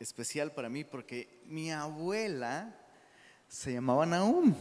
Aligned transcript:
especial 0.00 0.50
para 0.52 0.70
mí 0.70 0.82
porque 0.82 1.28
mi 1.46 1.70
abuela 1.70 2.74
se 3.46 3.74
llamaba 3.74 4.06
Nahum 4.06 4.54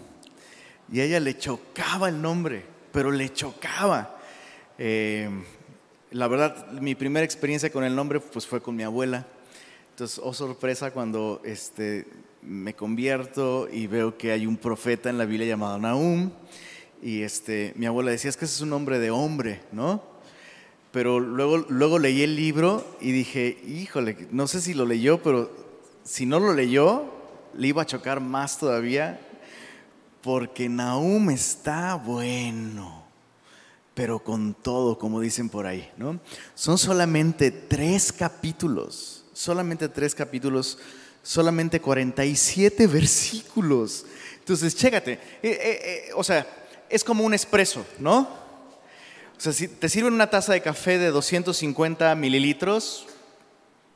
y 0.92 1.00
a 1.00 1.06
ella 1.06 1.22
le 1.22 1.38
chocaba 1.38 2.10
el 2.10 2.22
nombre, 2.22 2.66
pero 2.92 3.10
le 3.10 3.32
chocaba. 3.32 4.18
Eh, 4.78 5.30
la 6.12 6.28
verdad, 6.28 6.72
mi 6.74 6.94
primera 6.94 7.24
experiencia 7.24 7.72
con 7.72 7.86
el 7.86 7.96
nombre 7.96 8.20
pues 8.20 8.46
fue 8.46 8.62
con 8.62 8.76
mi 8.76 8.84
abuela. 8.84 9.26
Entonces, 9.92 10.20
oh 10.22 10.34
sorpresa 10.34 10.92
cuando 10.92 11.42
este, 11.46 12.06
me 12.42 12.74
convierto 12.74 13.70
y 13.72 13.88
veo 13.88 14.18
que 14.18 14.34
hay 14.34 14.46
un 14.46 14.58
profeta 14.58 15.10
en 15.10 15.18
la 15.18 15.26
Biblia 15.26 15.48
llamado 15.48 15.80
Nahum. 15.80 16.32
Y 17.02 17.22
este, 17.22 17.72
mi 17.78 17.86
abuela 17.86 18.12
decía, 18.12 18.30
es 18.30 18.36
que 18.36 18.44
ese 18.44 18.56
es 18.56 18.62
un 18.62 18.72
nombre 18.72 19.00
de 19.00 19.10
hombre, 19.10 19.62
¿no? 19.72 20.04
Pero 20.92 21.20
luego, 21.20 21.58
luego 21.70 22.00
leí 22.00 22.24
el 22.24 22.36
libro 22.36 22.98
y 23.00 23.12
dije, 23.12 23.62
híjole, 23.68 24.28
no 24.32 24.48
sé 24.48 24.60
si 24.60 24.74
lo 24.74 24.86
leyó, 24.86 25.22
pero 25.22 25.52
si 26.04 26.26
no 26.26 26.40
lo 26.40 26.54
leyó, 26.54 27.06
le 27.54 27.68
iba 27.68 27.84
a 27.84 27.86
chocar 27.86 28.20
más 28.20 28.58
todavía, 28.58 29.20
porque 30.22 30.68
Nahum 30.68 31.30
está 31.30 31.96
bueno, 31.96 33.04
pero 33.94 34.20
con 34.20 34.56
todo, 34.56 34.98
como 34.98 35.22
dicen 35.22 35.50
por 35.50 35.68
ahí, 35.68 35.90
¿no? 35.98 36.20
Son 36.56 36.78
solamente 36.78 37.52
tres 37.52 38.12
capítulos, 38.12 39.26
solamente 39.34 39.90
tres 39.90 40.16
capítulos, 40.16 40.80
solamente 41.22 41.80
47 41.80 42.88
versículos. 42.88 44.06
Entonces, 44.40 44.76
chécate, 44.76 45.14
eh, 45.14 45.20
eh, 45.44 45.60
eh, 45.84 46.10
o 46.16 46.24
sea, 46.24 46.48
es 46.90 47.04
como 47.04 47.24
un 47.24 47.34
expreso, 47.34 47.86
¿no? 48.00 48.49
O 49.40 49.42
sea, 49.42 49.54
si 49.54 49.70
te 49.70 49.88
sirven 49.88 50.12
una 50.12 50.30
taza 50.30 50.52
de 50.52 50.60
café 50.60 50.98
de 50.98 51.12
250 51.12 52.14
mililitros, 52.16 53.08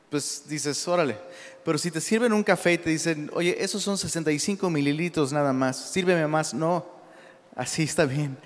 pues 0.08 0.44
dices, 0.48 0.88
órale. 0.88 1.18
Pero 1.62 1.76
si 1.76 1.90
te 1.90 2.00
sirven 2.00 2.32
un 2.32 2.42
café 2.42 2.72
y 2.72 2.78
te 2.78 2.88
dicen, 2.88 3.30
oye, 3.34 3.54
esos 3.62 3.82
son 3.82 3.98
65 3.98 4.70
mililitros 4.70 5.34
nada 5.34 5.52
más, 5.52 5.90
sírveme 5.90 6.26
más, 6.26 6.54
no, 6.54 6.86
así 7.56 7.82
está 7.82 8.06
bien. 8.06 8.38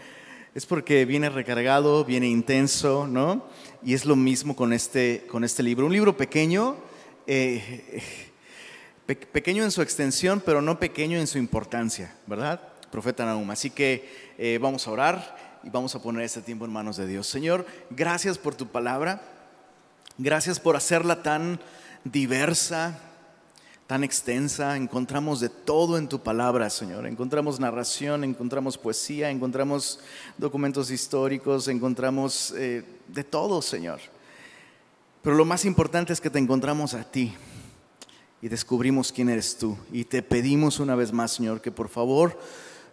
Es 0.57 0.67
porque 0.67 1.05
viene 1.05 1.31
recargado, 1.31 2.05
viene 2.05 2.27
intenso, 2.27 3.07
¿no? 3.07 3.47
Y 3.85 3.95
es 3.95 4.05
lo 4.05 4.17
mismo 4.17 4.57
con 4.57 4.73
este, 4.73 5.25
con 5.31 5.45
este 5.45 5.63
libro. 5.63 5.87
Un 5.87 5.93
libro 5.93 6.17
pequeño, 6.17 6.79
eh, 7.29 8.03
pequeño 9.31 9.63
en 9.63 9.71
su 9.71 9.83
extensión, 9.83 10.43
pero 10.45 10.61
no 10.63 10.81
pequeño 10.81 11.17
en 11.17 11.29
su 11.29 11.39
importancia, 11.39 12.17
¿verdad? 12.27 12.61
Profeta 12.91 13.25
Nahum. 13.25 13.49
Así 13.53 13.71
que 13.71 14.35
eh, 14.37 14.59
vamos 14.61 14.89
a 14.89 14.91
orar 14.91 15.48
y 15.69 15.71
vamos 15.71 15.95
a 15.95 16.01
poner 16.01 16.23
este 16.23 16.41
tiempo 16.41 16.65
en 16.65 16.73
manos 16.73 16.97
de 16.97 17.07
Dios. 17.07 17.27
Señor, 17.27 17.67
gracias 17.91 18.39
por 18.39 18.55
tu 18.55 18.69
palabra, 18.69 19.21
gracias 20.17 20.59
por 20.59 20.77
hacerla 20.77 21.23
tan 21.23 21.61
diversa, 22.05 22.99
tan 23.87 24.03
extensa. 24.03 24.79
Encontramos 24.79 25.41
de 25.41 25.51
todo 25.51 25.99
en 25.99 26.09
tu 26.09 26.21
palabra, 26.21 26.71
Señor. 26.71 27.07
Encontramos 27.07 27.61
narración, 27.61 28.25
encontramos 28.25 28.79
poesía, 28.79 29.29
encontramos 29.29 30.01
documentos 30.39 30.91
históricos, 30.91 31.69
encontramos 31.69 32.55
eh, 32.57 32.83
de 33.09 33.25
todo, 33.25 33.61
Señor. 33.61 34.01
Pero 35.21 35.37
lo 35.37 35.45
más 35.45 35.67
importante 35.67 36.15
es 36.15 36.21
que 36.23 36.31
te 36.31 36.39
encontramos 36.39 36.95
a 36.95 37.05
ti 37.05 37.35
y 38.41 38.49
descubrimos 38.49 39.13
quién 39.13 39.29
eres 39.29 39.59
tú. 39.59 39.77
Y 39.93 40.05
te 40.05 40.23
pedimos 40.23 40.81
una 40.81 40.95
vez 40.95 41.13
más, 41.13 41.33
Señor, 41.33 41.61
que 41.61 41.71
por 41.71 41.91
favor 41.91 42.39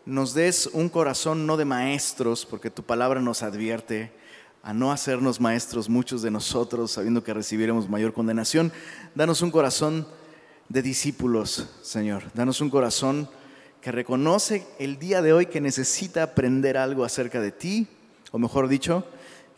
nos 0.05 0.33
des 0.33 0.69
un 0.71 0.89
corazón 0.89 1.47
no 1.47 1.57
de 1.57 1.65
maestros, 1.65 2.45
porque 2.45 2.69
tu 2.69 2.83
palabra 2.83 3.21
nos 3.21 3.41
advierte 3.41 4.11
a 4.61 4.73
no 4.73 4.91
hacernos 4.91 5.39
maestros 5.39 5.89
muchos 5.89 6.21
de 6.21 6.31
nosotros, 6.31 6.91
sabiendo 6.91 7.23
que 7.23 7.33
recibiremos 7.33 7.89
mayor 7.89 8.13
condenación. 8.13 8.71
Danos 9.15 9.41
un 9.41 9.51
corazón 9.51 10.07
de 10.69 10.81
discípulos, 10.81 11.67
Señor. 11.81 12.23
Danos 12.33 12.61
un 12.61 12.69
corazón 12.69 13.29
que 13.81 13.91
reconoce 13.91 14.65
el 14.79 14.97
día 14.97 15.21
de 15.21 15.33
hoy 15.33 15.45
que 15.47 15.61
necesita 15.61 16.23
aprender 16.23 16.77
algo 16.77 17.03
acerca 17.03 17.41
de 17.41 17.51
ti, 17.51 17.87
o 18.31 18.39
mejor 18.39 18.67
dicho, 18.67 19.07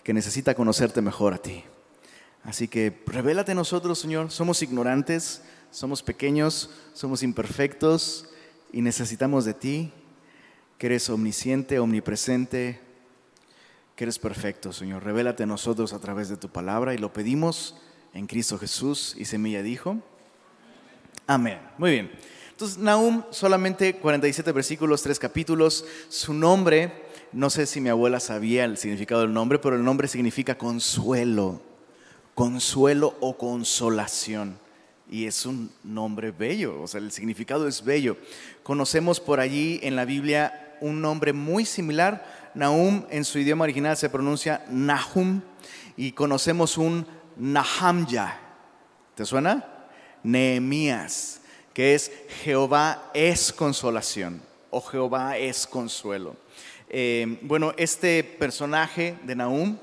que 0.03 0.13
necesita 0.13 0.55
conocerte 0.55 1.01
mejor 1.01 1.33
a 1.33 1.37
ti. 1.37 1.63
Así 2.43 2.69
que 2.69 3.01
revélate 3.05 3.51
a 3.51 3.55
nosotros, 3.55 3.99
Señor. 3.99 4.31
Somos 4.31 4.61
ignorantes, 4.61 5.41
somos 5.71 6.01
pequeños, 6.03 6.69
somos 6.93 7.23
imperfectos 7.23 8.29
y 8.71 8.81
necesitamos 8.81 9.43
de 9.43 9.53
ti 9.53 9.93
que 10.77 10.87
eres 10.87 11.09
omnisciente, 11.09 11.79
omnipresente, 11.79 12.79
que 13.95 14.03
eres 14.03 14.19
perfecto, 14.19 14.71
Señor. 14.71 15.03
Revélate 15.03 15.43
a 15.43 15.47
nosotros 15.47 15.93
a 15.93 15.99
través 15.99 16.29
de 16.29 16.37
tu 16.37 16.49
palabra 16.49 16.93
y 16.93 16.97
lo 16.97 17.13
pedimos 17.13 17.75
en 18.13 18.27
Cristo 18.27 18.59
Jesús. 18.59 19.15
Y 19.17 19.25
Semilla 19.25 19.63
dijo, 19.63 19.97
amén. 21.25 21.59
Muy 21.77 21.91
bien. 21.91 22.11
Entonces, 22.51 22.77
Nahum, 22.77 23.23
solamente 23.31 23.95
47 23.95 24.51
versículos, 24.51 25.01
3 25.01 25.17
capítulos. 25.17 25.85
Su 26.09 26.33
nombre, 26.33 26.91
no 27.31 27.49
sé 27.49 27.65
si 27.65 27.81
mi 27.81 27.89
abuela 27.89 28.19
sabía 28.19 28.65
el 28.65 28.77
significado 28.77 29.21
del 29.21 29.33
nombre, 29.33 29.57
pero 29.57 29.75
el 29.75 29.83
nombre 29.83 30.07
significa 30.07 30.57
consuelo, 30.57 31.61
consuelo 32.35 33.15
o 33.19 33.35
consolación 33.35 34.59
y 35.09 35.25
es 35.25 35.45
un 35.45 35.71
nombre 35.83 36.31
bello, 36.31 36.81
o 36.81 36.87
sea, 36.87 36.99
el 36.99 37.11
significado 37.11 37.67
es 37.67 37.83
bello. 37.83 38.17
Conocemos 38.63 39.19
por 39.19 39.39
allí 39.39 39.79
en 39.83 39.95
la 39.95 40.05
Biblia 40.05 40.66
un 40.81 41.01
nombre 41.01 41.33
muy 41.33 41.65
similar. 41.65 42.51
Nahum 42.53 43.05
en 43.09 43.23
su 43.25 43.39
idioma 43.39 43.63
original 43.63 43.95
se 43.97 44.09
pronuncia 44.09 44.65
Nahum 44.69 45.41
y 45.95 46.11
conocemos 46.11 46.77
un 46.77 47.05
Nahamya. 47.35 48.39
¿Te 49.15 49.25
suena? 49.25 49.65
Nehemías, 50.23 51.41
que 51.73 51.95
es 51.95 52.11
Jehová 52.43 53.11
es 53.13 53.53
consolación 53.53 54.41
o 54.69 54.81
Jehová 54.81 55.37
es 55.37 55.65
consuelo. 55.67 56.35
Eh, 56.89 57.39
bueno, 57.41 57.73
este 57.77 58.23
personaje 58.23 59.17
de 59.23 59.35
Nahum 59.35 59.77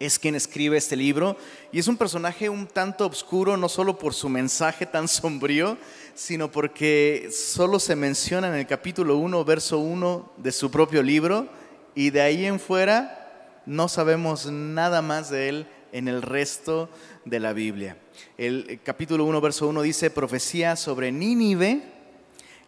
es 0.00 0.18
quien 0.18 0.34
escribe 0.34 0.78
este 0.78 0.96
libro. 0.96 1.36
Y 1.70 1.78
es 1.78 1.86
un 1.86 1.98
personaje 1.98 2.48
un 2.48 2.66
tanto 2.66 3.06
oscuro, 3.06 3.56
no 3.56 3.68
solo 3.68 3.98
por 3.98 4.14
su 4.14 4.28
mensaje 4.28 4.86
tan 4.86 5.06
sombrío, 5.08 5.76
sino 6.14 6.50
porque 6.50 7.28
solo 7.30 7.78
se 7.78 7.94
menciona 7.94 8.48
en 8.48 8.54
el 8.54 8.66
capítulo 8.66 9.18
1, 9.18 9.44
verso 9.44 9.78
1 9.78 10.32
de 10.38 10.52
su 10.52 10.70
propio 10.70 11.02
libro. 11.02 11.46
Y 11.94 12.10
de 12.10 12.22
ahí 12.22 12.46
en 12.46 12.58
fuera 12.58 13.60
no 13.66 13.88
sabemos 13.88 14.46
nada 14.46 15.02
más 15.02 15.30
de 15.30 15.48
él 15.48 15.66
en 15.92 16.08
el 16.08 16.22
resto 16.22 16.88
de 17.24 17.40
la 17.40 17.52
Biblia. 17.52 17.96
El 18.38 18.80
capítulo 18.82 19.24
1, 19.26 19.40
verso 19.40 19.68
1 19.68 19.82
dice, 19.82 20.10
profecía 20.10 20.76
sobre 20.76 21.12
Nínive, 21.12 21.82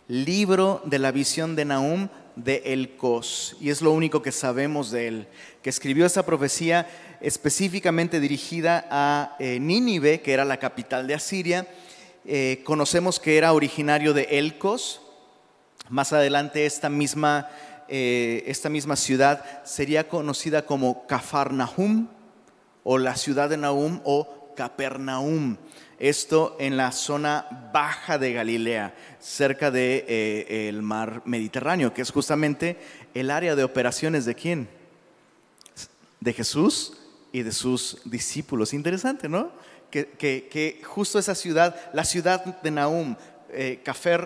libro 0.08 0.82
de 0.84 0.98
la 0.98 1.12
visión 1.12 1.56
de 1.56 1.64
Nahum 1.64 2.08
de 2.36 2.62
Elcos, 2.66 3.56
y 3.60 3.70
es 3.70 3.82
lo 3.82 3.92
único 3.92 4.22
que 4.22 4.32
sabemos 4.32 4.90
de 4.90 5.08
él, 5.08 5.28
que 5.62 5.70
escribió 5.70 6.06
esta 6.06 6.24
profecía 6.24 6.88
específicamente 7.22 8.18
dirigida 8.18 8.86
a 8.90 9.36
eh, 9.38 9.58
Nínive, 9.60 10.20
que 10.20 10.32
era 10.32 10.44
la 10.44 10.58
capital 10.58 11.06
de 11.06 11.14
Asiria. 11.14 11.66
Eh, 12.26 12.62
conocemos 12.64 13.20
que 13.20 13.38
era 13.38 13.52
originario 13.52 14.12
de 14.12 14.24
Elcos. 14.30 15.00
Más 15.88 16.12
adelante 16.12 16.66
esta 16.66 16.88
misma, 16.88 17.48
eh, 17.88 18.42
esta 18.46 18.68
misma 18.68 18.96
ciudad 18.96 19.44
sería 19.64 20.08
conocida 20.08 20.66
como 20.66 21.06
Cafarnaum 21.06 22.08
o 22.82 22.98
la 22.98 23.16
ciudad 23.16 23.48
de 23.48 23.56
Nahum 23.56 24.00
o 24.04 24.52
Capernaum. 24.56 25.56
Esto 26.00 26.56
en 26.58 26.76
la 26.76 26.90
zona 26.90 27.70
baja 27.72 28.18
de 28.18 28.32
Galilea, 28.32 28.94
cerca 29.20 29.70
del 29.70 30.04
de, 30.06 30.68
el 30.68 30.82
mar 30.82 31.22
Mediterráneo, 31.24 31.94
que 31.94 32.02
es 32.02 32.10
justamente 32.10 32.76
el 33.14 33.30
área 33.30 33.54
de 33.54 33.62
operaciones 33.62 34.24
de 34.24 34.34
quién? 34.34 34.68
De 36.18 36.32
Jesús 36.32 37.01
y 37.32 37.42
de 37.42 37.52
sus 37.52 37.98
discípulos. 38.04 38.72
Interesante, 38.74 39.28
¿no? 39.28 39.50
Que, 39.90 40.80
justo 40.84 41.18
esa 41.18 41.34
ciudad, 41.34 41.76
la 41.92 42.04
ciudad 42.04 42.44
de 42.44 42.70
Nahum, 42.70 43.16
eh, 43.50 43.82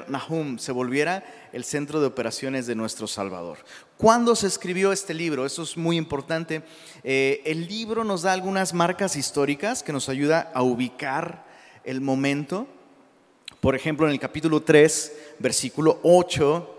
Nahum, 0.08 0.58
se 0.58 0.70
volviera 0.70 1.24
el 1.52 1.64
centro 1.64 2.00
de 2.00 2.06
operaciones 2.06 2.66
de 2.66 2.74
nuestro 2.76 3.06
Salvador. 3.06 3.58
¿Cuándo 3.96 4.36
se 4.36 4.46
escribió 4.46 4.92
este 4.92 5.14
libro? 5.14 5.46
Eso 5.46 5.62
es 5.62 5.76
muy 5.76 5.96
importante. 5.96 6.62
Eh, 7.02 7.42
el 7.44 7.66
libro 7.66 8.04
nos 8.04 8.22
da 8.22 8.32
algunas 8.32 8.74
marcas 8.74 9.16
históricas 9.16 9.82
que 9.82 9.92
nos 9.92 10.08
ayuda 10.08 10.52
a 10.54 10.62
ubicar 10.62 11.46
el 11.84 12.00
momento. 12.00 12.68
Por 13.60 13.74
ejemplo, 13.74 14.06
en 14.06 14.12
el 14.12 14.20
capítulo 14.20 14.62
3, 14.62 15.12
versículo 15.38 15.98
8, 16.02 16.75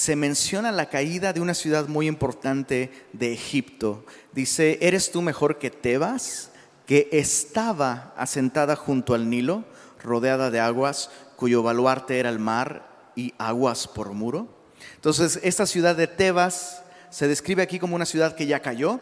se 0.00 0.16
menciona 0.16 0.72
la 0.72 0.88
caída 0.88 1.34
de 1.34 1.42
una 1.42 1.52
ciudad 1.52 1.86
muy 1.86 2.06
importante 2.06 2.90
de 3.12 3.34
Egipto. 3.34 4.06
Dice, 4.32 4.78
¿eres 4.80 5.12
tú 5.12 5.20
mejor 5.20 5.58
que 5.58 5.70
Tebas, 5.70 6.52
que 6.86 7.10
estaba 7.12 8.14
asentada 8.16 8.76
junto 8.76 9.12
al 9.12 9.28
Nilo, 9.28 9.62
rodeada 10.02 10.50
de 10.50 10.58
aguas, 10.58 11.10
cuyo 11.36 11.62
baluarte 11.62 12.18
era 12.18 12.30
el 12.30 12.38
mar 12.38 13.12
y 13.14 13.34
aguas 13.36 13.86
por 13.86 14.14
muro? 14.14 14.48
Entonces, 14.94 15.38
esta 15.42 15.66
ciudad 15.66 15.94
de 15.94 16.06
Tebas 16.06 16.82
se 17.10 17.28
describe 17.28 17.62
aquí 17.62 17.78
como 17.78 17.94
una 17.94 18.06
ciudad 18.06 18.34
que 18.34 18.46
ya 18.46 18.60
cayó, 18.60 19.00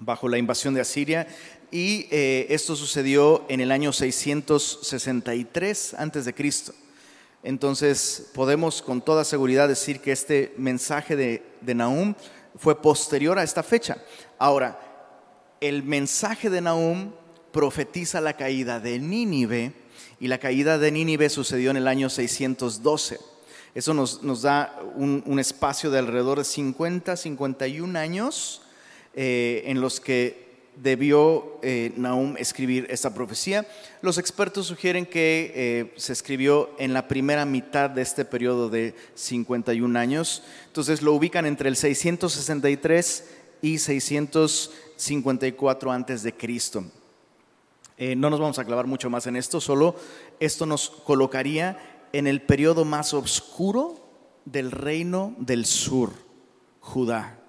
bajo 0.00 0.28
la 0.28 0.38
invasión 0.38 0.74
de 0.74 0.80
Asiria 0.80 1.28
y 1.70 2.08
eh, 2.10 2.48
esto 2.50 2.74
sucedió 2.74 3.44
en 3.48 3.60
el 3.60 3.70
año 3.70 3.92
663 3.92 5.94
antes 5.94 6.24
de 6.24 6.34
Cristo. 6.34 6.74
Entonces 7.44 8.30
podemos 8.34 8.80
con 8.80 9.02
toda 9.02 9.22
seguridad 9.22 9.68
decir 9.68 10.00
que 10.00 10.12
este 10.12 10.54
mensaje 10.56 11.14
de, 11.14 11.42
de 11.60 11.74
Nahum 11.74 12.14
fue 12.56 12.80
posterior 12.80 13.38
a 13.38 13.42
esta 13.42 13.62
fecha. 13.62 13.98
Ahora, 14.38 14.80
el 15.60 15.82
mensaje 15.82 16.48
de 16.48 16.62
Nahum 16.62 17.12
profetiza 17.52 18.20
la 18.20 18.32
caída 18.32 18.80
de 18.80 18.98
Nínive 18.98 19.72
y 20.18 20.28
la 20.28 20.38
caída 20.38 20.78
de 20.78 20.90
Nínive 20.90 21.28
sucedió 21.28 21.70
en 21.70 21.76
el 21.76 21.86
año 21.86 22.08
612. 22.08 23.20
Eso 23.74 23.92
nos, 23.92 24.42
da 24.42 24.80
un, 24.94 25.38
espacio 25.38 25.90
de 25.90 25.98
alrededor 25.98 26.38
de 26.38 26.44
50, 26.44 27.16
51 27.16 27.98
años 27.98 28.62
eh, 29.14 29.64
en 29.66 29.80
los 29.80 30.00
que 30.00 30.43
debió 30.76 31.58
eh, 31.62 31.92
Nahum 31.96 32.36
escribir 32.36 32.86
esta 32.90 33.14
profecía. 33.14 33.66
Los 34.02 34.18
expertos 34.18 34.66
sugieren 34.66 35.06
que 35.06 35.52
eh, 35.54 35.94
se 35.96 36.12
escribió 36.12 36.70
en 36.78 36.92
la 36.92 37.08
primera 37.08 37.44
mitad 37.44 37.90
de 37.90 38.02
este 38.02 38.24
periodo 38.24 38.70
de 38.70 38.94
51 39.14 39.98
años. 39.98 40.42
Entonces 40.66 41.02
lo 41.02 41.12
ubican 41.12 41.46
entre 41.46 41.68
el 41.68 41.76
663 41.76 43.30
y 43.62 43.78
654 43.78 45.92
antes 45.92 46.22
de 46.22 46.34
Cristo. 46.34 46.84
no 47.98 48.30
nos 48.30 48.40
vamos 48.40 48.58
a 48.58 48.64
clavar 48.64 48.86
mucho 48.86 49.08
más 49.08 49.26
en 49.26 49.36
esto, 49.36 49.60
solo 49.60 49.96
esto 50.40 50.66
nos 50.66 50.90
colocaría 50.90 51.78
en 52.12 52.26
el 52.26 52.42
periodo 52.42 52.84
más 52.84 53.14
oscuro 53.14 54.04
del 54.44 54.70
reino 54.70 55.34
del 55.38 55.64
sur, 55.64 56.12
Judá. 56.80 57.43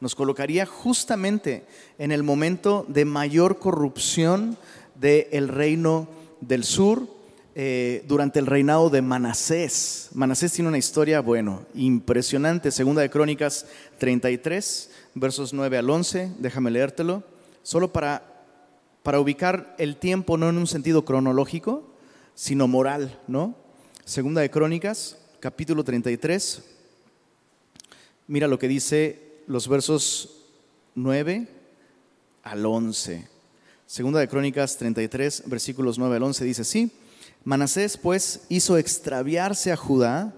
Nos 0.00 0.14
colocaría 0.14 0.66
justamente 0.66 1.64
en 1.98 2.12
el 2.12 2.22
momento 2.22 2.84
de 2.88 3.04
mayor 3.04 3.58
corrupción 3.58 4.58
del 4.94 5.48
reino 5.48 6.08
del 6.40 6.64
sur 6.64 7.08
eh, 7.54 8.04
durante 8.06 8.38
el 8.38 8.44
reinado 8.44 8.90
de 8.90 9.00
Manasés. 9.00 10.10
Manasés 10.12 10.52
tiene 10.52 10.68
una 10.68 10.76
historia, 10.76 11.20
bueno, 11.20 11.64
impresionante. 11.74 12.70
Segunda 12.70 13.00
de 13.00 13.08
Crónicas 13.08 13.66
33, 13.98 14.90
versos 15.14 15.54
9 15.54 15.78
al 15.78 15.88
11. 15.88 16.32
Déjame 16.38 16.70
leértelo. 16.70 17.22
Solo 17.62 17.90
para, 17.90 18.44
para 19.02 19.18
ubicar 19.18 19.74
el 19.78 19.96
tiempo 19.96 20.36
no 20.36 20.50
en 20.50 20.58
un 20.58 20.66
sentido 20.66 21.06
cronológico, 21.06 21.88
sino 22.34 22.68
moral, 22.68 23.18
¿no? 23.26 23.56
Segunda 24.04 24.42
de 24.42 24.50
Crónicas, 24.50 25.16
capítulo 25.40 25.82
33. 25.82 26.62
Mira 28.26 28.46
lo 28.46 28.58
que 28.58 28.68
dice 28.68 29.25
los 29.46 29.68
versos 29.68 30.30
9 30.94 31.48
al 32.42 32.66
11. 32.66 33.28
Segunda 33.86 34.20
de 34.20 34.28
Crónicas 34.28 34.76
33, 34.76 35.44
versículos 35.46 35.98
9 35.98 36.16
al 36.16 36.22
11 36.22 36.44
dice 36.44 36.64
sí. 36.64 36.90
Manasés 37.44 37.96
pues 37.96 38.42
hizo 38.48 38.76
extraviarse 38.76 39.70
a 39.70 39.76
Judá 39.76 40.34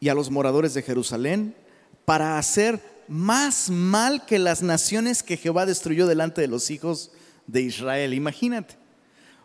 y 0.00 0.08
a 0.08 0.14
los 0.14 0.30
moradores 0.30 0.72
de 0.74 0.82
Jerusalén 0.82 1.54
para 2.04 2.38
hacer 2.38 2.80
más 3.08 3.68
mal 3.68 4.24
que 4.24 4.38
las 4.38 4.62
naciones 4.62 5.22
que 5.22 5.36
Jehová 5.36 5.66
destruyó 5.66 6.06
delante 6.06 6.40
de 6.40 6.48
los 6.48 6.70
hijos 6.70 7.10
de 7.46 7.60
Israel. 7.60 8.14
Imagínate. 8.14 8.76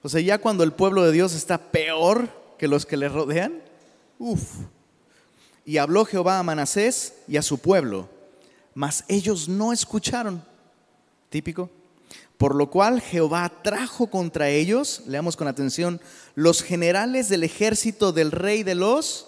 O 0.01 0.07
sea, 0.07 0.21
ya 0.21 0.37
cuando 0.37 0.63
el 0.63 0.71
pueblo 0.71 1.03
de 1.03 1.11
Dios 1.11 1.33
está 1.33 1.57
peor 1.57 2.29
que 2.57 2.69
los 2.69 2.85
que 2.85 2.97
le 2.97 3.09
rodean? 3.09 3.61
Uf. 4.17 4.41
Y 5.65 5.77
habló 5.77 6.05
Jehová 6.05 6.39
a 6.39 6.43
Manasés 6.43 7.15
y 7.27 7.37
a 7.37 7.41
su 7.41 7.57
pueblo, 7.57 8.09
mas 8.79 9.03
ellos 9.09 9.49
no 9.49 9.73
escucharon. 9.73 10.41
Típico. 11.29 11.69
Por 12.37 12.55
lo 12.55 12.69
cual 12.69 13.01
Jehová 13.01 13.51
trajo 13.61 14.07
contra 14.07 14.47
ellos, 14.47 15.01
leamos 15.05 15.35
con 15.35 15.49
atención, 15.49 15.99
los 16.33 16.63
generales 16.63 17.27
del 17.27 17.43
ejército 17.43 18.13
del 18.13 18.31
rey 18.31 18.63
de 18.63 18.75
los 18.75 19.27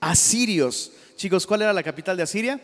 asirios. 0.00 0.92
Chicos, 1.16 1.46
¿cuál 1.46 1.60
era 1.60 1.74
la 1.74 1.82
capital 1.82 2.16
de 2.16 2.22
Asiria? 2.22 2.58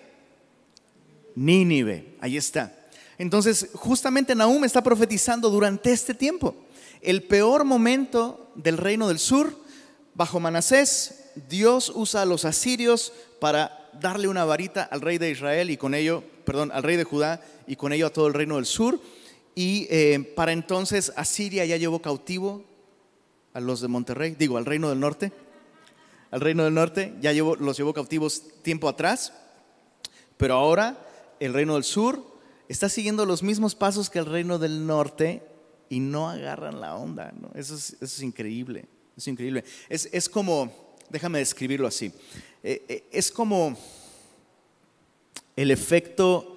Nínive, 1.35 2.17
ahí 2.23 2.39
está. 2.39 2.75
Entonces, 3.19 3.69
justamente 3.75 4.35
Nahum 4.35 4.65
está 4.65 4.83
profetizando 4.83 5.51
durante 5.51 5.93
este 5.93 6.15
tiempo. 6.15 6.55
El 7.03 7.25
peor 7.25 7.65
momento 7.65 8.51
del 8.55 8.79
reino 8.79 9.07
del 9.09 9.19
sur 9.19 9.55
Bajo 10.15 10.41
Manasés, 10.41 11.27
Dios 11.51 11.93
usa 11.95 12.23
a 12.23 12.27
los 12.27 12.47
asirios 12.47 13.13
para 13.39 13.80
darle 14.01 14.29
una 14.29 14.45
varita 14.45 14.83
al 14.83 15.01
rey 15.01 15.19
de 15.19 15.31
Israel 15.31 15.71
y 15.71 15.77
con 15.77 15.95
ello, 15.95 16.23
perdón, 16.45 16.71
al 16.73 16.83
rey 16.83 16.97
de 16.97 17.05
Judá 17.05 17.41
y 17.67 17.77
con 17.77 17.93
ello 17.93 18.07
a 18.07 18.13
todo 18.13 18.27
el 18.27 18.35
reino 18.35 18.57
del 18.57 18.67
sur. 18.67 19.01
Y 19.55 19.87
eh, 19.91 20.33
para 20.37 20.53
entonces 20.53 21.13
Asiria 21.17 21.65
ya 21.65 21.77
llevó 21.77 22.01
cautivo 22.01 22.65
a 23.53 23.61
los 23.61 23.81
de 23.81 23.89
Monterrey, 23.89 24.37
digo, 24.39 24.57
al 24.57 24.67
reino 24.67 24.89
del 24.89 25.01
norte. 25.01 25.33
Al 26.31 26.41
reino 26.41 26.65
del 26.65 26.75
norte 26.75 27.15
ya 27.21 27.33
llevó, 27.33 27.57
los 27.57 27.77
llevó 27.77 27.93
cautivos 27.93 28.45
tiempo 28.63 28.89
atrás, 28.89 29.33
pero 30.37 30.55
ahora 30.55 30.99
el 31.41 31.53
reino 31.53 31.75
del 31.75 31.85
sur 31.85 32.23
está 32.69 32.89
siguiendo 32.89 33.27
los 33.27 33.43
mismos 33.43 33.75
pasos 33.75 34.11
que 34.11 34.21
el 34.21 34.27
reino 34.27 34.59
del 34.59 34.87
norte 34.87 35.43
y 35.89 35.99
no 35.99 36.31
agarran 36.31 36.81
la 36.81 36.95
onda. 36.95 37.33
eso 37.55 37.75
es 37.75 38.23
increíble. 38.23 38.87
Es 39.21 39.29
increíble. 39.29 39.65
Es, 39.91 40.29
como, 40.31 40.97
déjame 41.11 41.41
describirlo 41.41 41.87
así, 41.87 42.11
eh, 42.63 42.85
eh, 42.89 43.05
es 43.11 43.31
como 43.31 43.77
el 45.57 45.71
efecto 45.71 46.57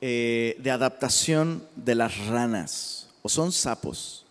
eh, 0.00 0.56
de 0.58 0.70
adaptación 0.70 1.66
de 1.76 1.94
las 1.94 2.26
ranas, 2.26 3.08
o 3.22 3.28
son 3.28 3.52
sapos. 3.52 4.26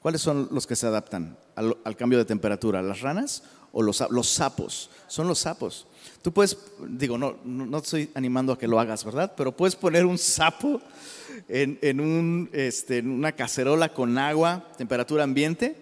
¿Cuáles 0.00 0.20
son 0.20 0.48
los 0.50 0.66
que 0.66 0.76
se 0.76 0.86
adaptan 0.86 1.36
al, 1.54 1.96
cambio 1.96 2.18
de 2.18 2.24
temperatura? 2.24 2.82
¿Las 2.82 3.00
ranas 3.00 3.42
o 3.72 3.82
los, 3.82 3.98
sapos? 4.22 4.90
Son 5.08 5.26
los 5.26 5.40
sapos. 5.40 5.86
Tú 6.22 6.32
puedes, 6.32 6.56
digo, 6.88 7.18
no, 7.18 7.36
no 7.44 7.78
estoy 7.78 8.10
animando 8.14 8.52
a 8.52 8.58
que 8.58 8.68
lo 8.68 8.78
hagas, 8.78 9.04
¿verdad? 9.04 9.32
Pero 9.36 9.52
puedes 9.52 9.76
poner 9.76 10.06
un 10.06 10.16
sapo 10.16 10.80
en, 11.48 12.00
un, 12.00 12.48
este, 12.52 12.98
en 12.98 13.10
una 13.10 13.32
cacerola 13.32 13.92
con 13.92 14.16
agua, 14.18 14.64
temperatura 14.76 15.24
ambiente, 15.24 15.76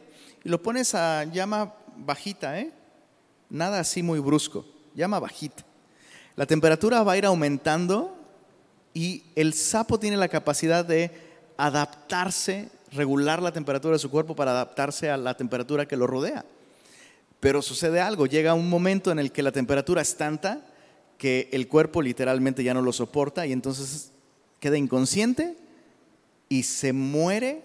y 0.44 0.48
lo 0.48 0.62
pones 0.62 0.94
a 0.94 1.24
llama 1.24 1.74
bajita, 1.96 2.58
¿eh? 2.58 2.72
Nada 3.48 3.80
así 3.80 4.02
muy 4.02 4.18
brusco, 4.18 4.64
llama 4.94 5.20
bajita. 5.20 5.64
La 6.34 6.46
temperatura 6.46 7.02
va 7.02 7.12
a 7.12 7.18
ir 7.18 7.24
aumentando 7.24 8.16
y 8.92 9.22
el 9.34 9.54
sapo 9.54 9.98
tiene 9.98 10.16
la 10.16 10.28
capacidad 10.28 10.84
de 10.84 11.10
adaptarse, 11.56 12.70
regular 12.92 13.42
la 13.42 13.52
temperatura 13.52 13.94
de 13.94 13.98
su 13.98 14.10
cuerpo 14.10 14.34
para 14.34 14.50
adaptarse 14.50 15.10
a 15.10 15.16
la 15.16 15.36
temperatura 15.36 15.86
que 15.86 15.96
lo 15.96 16.06
rodea. 16.06 16.44
Pero 17.40 17.62
sucede 17.62 18.00
algo, 18.00 18.26
llega 18.26 18.54
un 18.54 18.68
momento 18.68 19.10
en 19.10 19.18
el 19.18 19.32
que 19.32 19.42
la 19.42 19.52
temperatura 19.52 20.02
es 20.02 20.16
tanta 20.16 20.62
que 21.18 21.48
el 21.52 21.68
cuerpo 21.68 22.02
literalmente 22.02 22.64
ya 22.64 22.74
no 22.74 22.82
lo 22.82 22.92
soporta 22.92 23.46
y 23.46 23.52
entonces 23.52 24.12
queda 24.60 24.76
inconsciente 24.76 25.56
y 26.48 26.62
se 26.62 26.92
muere 26.92 27.62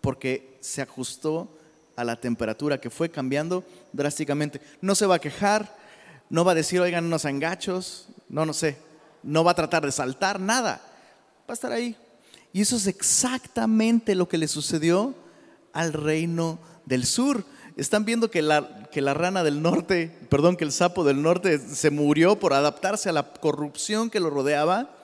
porque 0.00 0.56
se 0.60 0.82
ajustó 0.82 1.48
a 1.96 2.04
la 2.04 2.16
temperatura 2.16 2.80
que 2.80 2.90
fue 2.90 3.10
cambiando 3.10 3.64
drásticamente. 3.92 4.60
No 4.80 4.94
se 4.94 5.06
va 5.06 5.16
a 5.16 5.20
quejar, 5.20 5.76
no 6.28 6.44
va 6.44 6.52
a 6.52 6.56
decir, 6.56 6.80
oigan, 6.80 7.06
unos 7.06 7.24
angachos, 7.24 8.08
no, 8.28 8.46
no 8.46 8.52
sé, 8.52 8.76
no 9.22 9.44
va 9.44 9.52
a 9.52 9.56
tratar 9.56 9.84
de 9.84 9.92
saltar, 9.92 10.40
nada. 10.40 10.80
Va 11.48 11.52
a 11.52 11.54
estar 11.54 11.72
ahí. 11.72 11.96
Y 12.52 12.62
eso 12.62 12.76
es 12.76 12.86
exactamente 12.86 14.14
lo 14.14 14.28
que 14.28 14.38
le 14.38 14.48
sucedió 14.48 15.14
al 15.72 15.92
reino 15.92 16.58
del 16.86 17.04
sur. 17.04 17.44
Están 17.76 18.04
viendo 18.04 18.30
que 18.30 18.42
la, 18.42 18.88
que 18.90 19.00
la 19.00 19.14
rana 19.14 19.42
del 19.44 19.62
norte, 19.62 20.16
perdón, 20.28 20.56
que 20.56 20.64
el 20.64 20.72
sapo 20.72 21.04
del 21.04 21.22
norte 21.22 21.58
se 21.58 21.90
murió 21.90 22.38
por 22.38 22.52
adaptarse 22.52 23.08
a 23.08 23.12
la 23.12 23.32
corrupción 23.32 24.10
que 24.10 24.20
lo 24.20 24.30
rodeaba. 24.30 24.96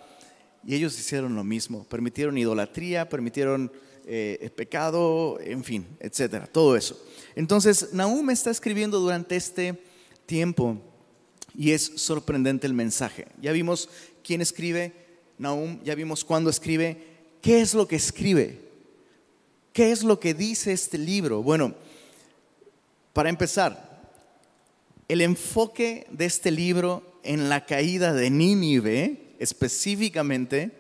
Y 0.65 0.75
ellos 0.75 0.99
hicieron 0.99 1.37
lo 1.37 1.45
mismo, 1.45 1.85
permitieron 1.85 2.37
idolatría, 2.37 3.09
permitieron 3.09 3.71
eh, 4.07 4.51
pecado, 4.57 5.39
en 5.41 5.63
fin, 5.63 5.87
etcétera, 6.01 6.47
todo 6.47 6.77
eso. 6.77 7.01
Entonces, 7.37 7.91
Nahum 7.93 8.31
está 8.31 8.51
escribiendo 8.51 8.99
durante 8.99 9.37
este 9.37 9.81
tiempo 10.25 10.79
y 11.55 11.73
es 11.73 11.93
sorprendente 11.97 12.67
el 12.67 12.73
mensaje. 12.73 13.29
Ya 13.41 13.53
vimos 13.53 13.89
quién 14.25 14.41
escribe 14.41 14.93
Nahum, 15.39 15.83
ya 15.85 15.95
vimos 15.95 16.25
cuándo 16.25 16.49
escribe, 16.49 16.97
qué 17.43 17.61
es 17.61 17.75
lo 17.75 17.87
que 17.87 17.97
escribe, 17.97 18.59
qué 19.75 19.93
es 19.93 20.03
lo 20.03 20.19
que 20.19 20.33
dice 20.33 20.73
este 20.73 20.97
libro. 20.97 21.43
Bueno, 21.43 21.75
para 23.13 23.29
empezar, 23.29 24.11
el 25.09 25.21
enfoque 25.21 26.07
de 26.11 26.25
este 26.25 26.51
libro 26.51 27.21
en 27.23 27.51
la 27.51 27.67
caída 27.67 28.15
de 28.15 28.31
Nínive, 28.31 29.35
específicamente, 29.39 30.73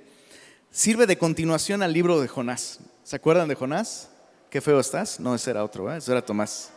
sirve 0.70 1.06
de 1.06 1.18
continuación 1.18 1.82
al 1.82 1.92
libro 1.92 2.18
de 2.20 2.28
Jonás. 2.28 2.80
¿Se 3.04 3.16
acuerdan 3.16 3.48
de 3.48 3.54
Jonás? 3.54 4.08
Qué 4.50 4.60
feo 4.60 4.80
estás. 4.80 5.20
No, 5.20 5.34
ese 5.34 5.50
era 5.50 5.64
otro, 5.64 5.92
¿eh? 5.92 5.98
ese 5.98 6.12
era 6.12 6.24
Tomás. 6.24 6.70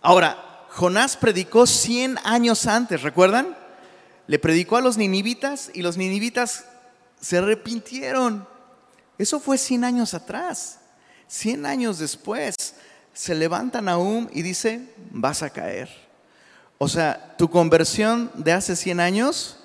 Ahora, 0.00 0.66
Jonás 0.70 1.16
predicó 1.16 1.66
100 1.66 2.18
años 2.24 2.66
antes, 2.66 3.02
¿recuerdan? 3.02 3.56
Le 4.26 4.38
predicó 4.38 4.76
a 4.76 4.80
los 4.80 4.96
ninivitas 4.96 5.70
y 5.72 5.82
los 5.82 5.96
ninivitas 5.96 6.66
se 7.20 7.38
arrepintieron. 7.38 8.46
Eso 9.18 9.40
fue 9.40 9.56
100 9.56 9.84
años 9.84 10.14
atrás. 10.14 10.80
100 11.28 11.66
años 11.66 11.98
después 11.98 12.54
se 13.12 13.34
levanta 13.34 13.80
Nahum 13.80 14.28
y 14.32 14.42
dice, 14.42 14.92
vas 15.10 15.42
a 15.42 15.50
caer. 15.50 15.88
O 16.78 16.88
sea, 16.88 17.34
tu 17.38 17.48
conversión 17.48 18.30
de 18.34 18.52
hace 18.52 18.76
100 18.76 19.00
años 19.00 19.56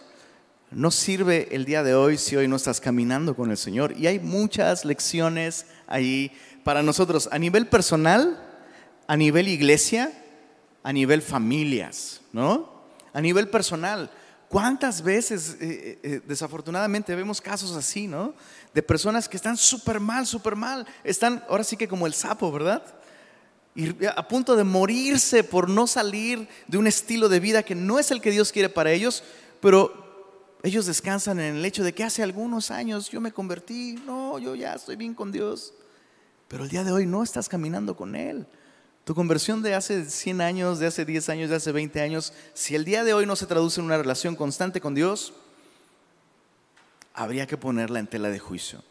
no 0.72 0.90
sirve 0.90 1.50
el 1.52 1.66
día 1.66 1.84
de 1.84 1.94
hoy 1.94 2.18
si 2.18 2.38
hoy 2.38 2.48
no 2.48 2.56
estás 2.56 2.80
caminando 2.80 3.36
con 3.36 3.52
el 3.52 3.58
Señor. 3.58 3.94
Y 3.98 4.08
hay 4.08 4.20
muchas 4.20 4.86
lecciones 4.86 5.66
ahí 5.88 6.32
para 6.64 6.84
nosotros 6.84 7.30
a 7.32 7.40
nivel 7.40 7.68
personal, 7.68 8.40
a 9.08 9.18
nivel 9.18 9.48
iglesia, 9.48 10.12
a 10.84 10.94
nivel 10.94 11.22
familias, 11.22 12.22
¿no? 12.32 12.82
A 13.14 13.22
nivel 13.22 13.50
personal. 13.50 14.10
¿Cuántas 14.48 15.02
veces, 15.02 15.58
eh, 15.62 16.00
eh, 16.04 16.22
desafortunadamente, 16.28 17.16
vemos 17.16 17.40
casos 17.40 17.76
así, 17.76 18.08
¿no? 18.08 18.34
De 18.74 18.84
personas 18.84 19.30
que 19.30 19.38
están 19.38 19.56
súper 19.56 20.00
mal, 20.00 20.28
súper 20.28 20.56
mal. 20.56 20.86
Están, 21.04 21.44
ahora 21.48 21.64
sí 21.64 21.78
que 21.78 21.88
como 21.88 22.06
el 22.06 22.14
sapo, 22.14 22.52
¿verdad? 22.52 22.84
Y 23.74 24.06
a 24.06 24.28
punto 24.28 24.58
de 24.58 24.66
morirse 24.66 25.46
por 25.46 25.70
no 25.70 25.88
salir 25.88 26.50
de 26.68 26.78
un 26.78 26.88
estilo 26.88 27.30
de 27.30 27.40
vida 27.40 27.64
que 27.64 27.76
no 27.76 28.00
es 28.00 28.12
el 28.12 28.22
que 28.22 28.32
Dios 28.32 28.52
quiere 28.52 28.68
para 28.68 28.92
ellos, 28.92 29.24
pero 29.62 30.02
ellos 30.64 30.86
descansan 30.86 31.40
en 31.40 31.56
el 31.56 31.66
hecho 31.66 31.84
de 31.84 31.94
que 31.94 32.04
hace 32.04 32.22
algunos 32.22 32.70
años 32.70 33.10
yo 33.10 33.22
me 33.22 33.32
convertí, 33.32 33.94
no, 34.06 34.38
yo 34.40 34.56
ya 34.56 34.74
estoy 34.74 34.98
bien 34.98 35.14
con 35.14 35.32
Dios, 35.32 35.74
pero 36.52 36.66
el 36.66 36.70
día 36.70 36.84
de 36.84 36.92
hoy 36.92 37.06
no 37.06 37.24
estás 37.24 37.48
caminando 37.48 37.96
con 37.96 38.14
Él. 38.14 38.46
Tu 39.06 39.16
conversión 39.16 39.62
de 39.62 39.74
hace 39.74 40.04
100 40.04 40.42
años, 40.42 40.80
de 40.80 40.88
hace 40.88 41.06
10 41.06 41.30
años, 41.30 41.50
de 41.50 41.56
hace 41.56 41.72
20 41.72 42.02
años, 42.02 42.34
si 42.54 42.76
el 42.76 42.84
día 42.84 43.06
de 43.06 43.14
hoy 43.14 43.26
no 43.26 43.38
se 43.38 43.46
traduce 43.46 43.80
en 43.80 43.86
una 43.86 43.98
relación 43.98 44.36
constante 44.36 44.82
con 44.82 44.94
Dios, 44.94 45.34
habría 47.14 47.48
que 47.48 47.56
ponerla 47.56 48.00
en 48.00 48.08
tela 48.08 48.28
de 48.28 48.40
juicio. 48.40 48.84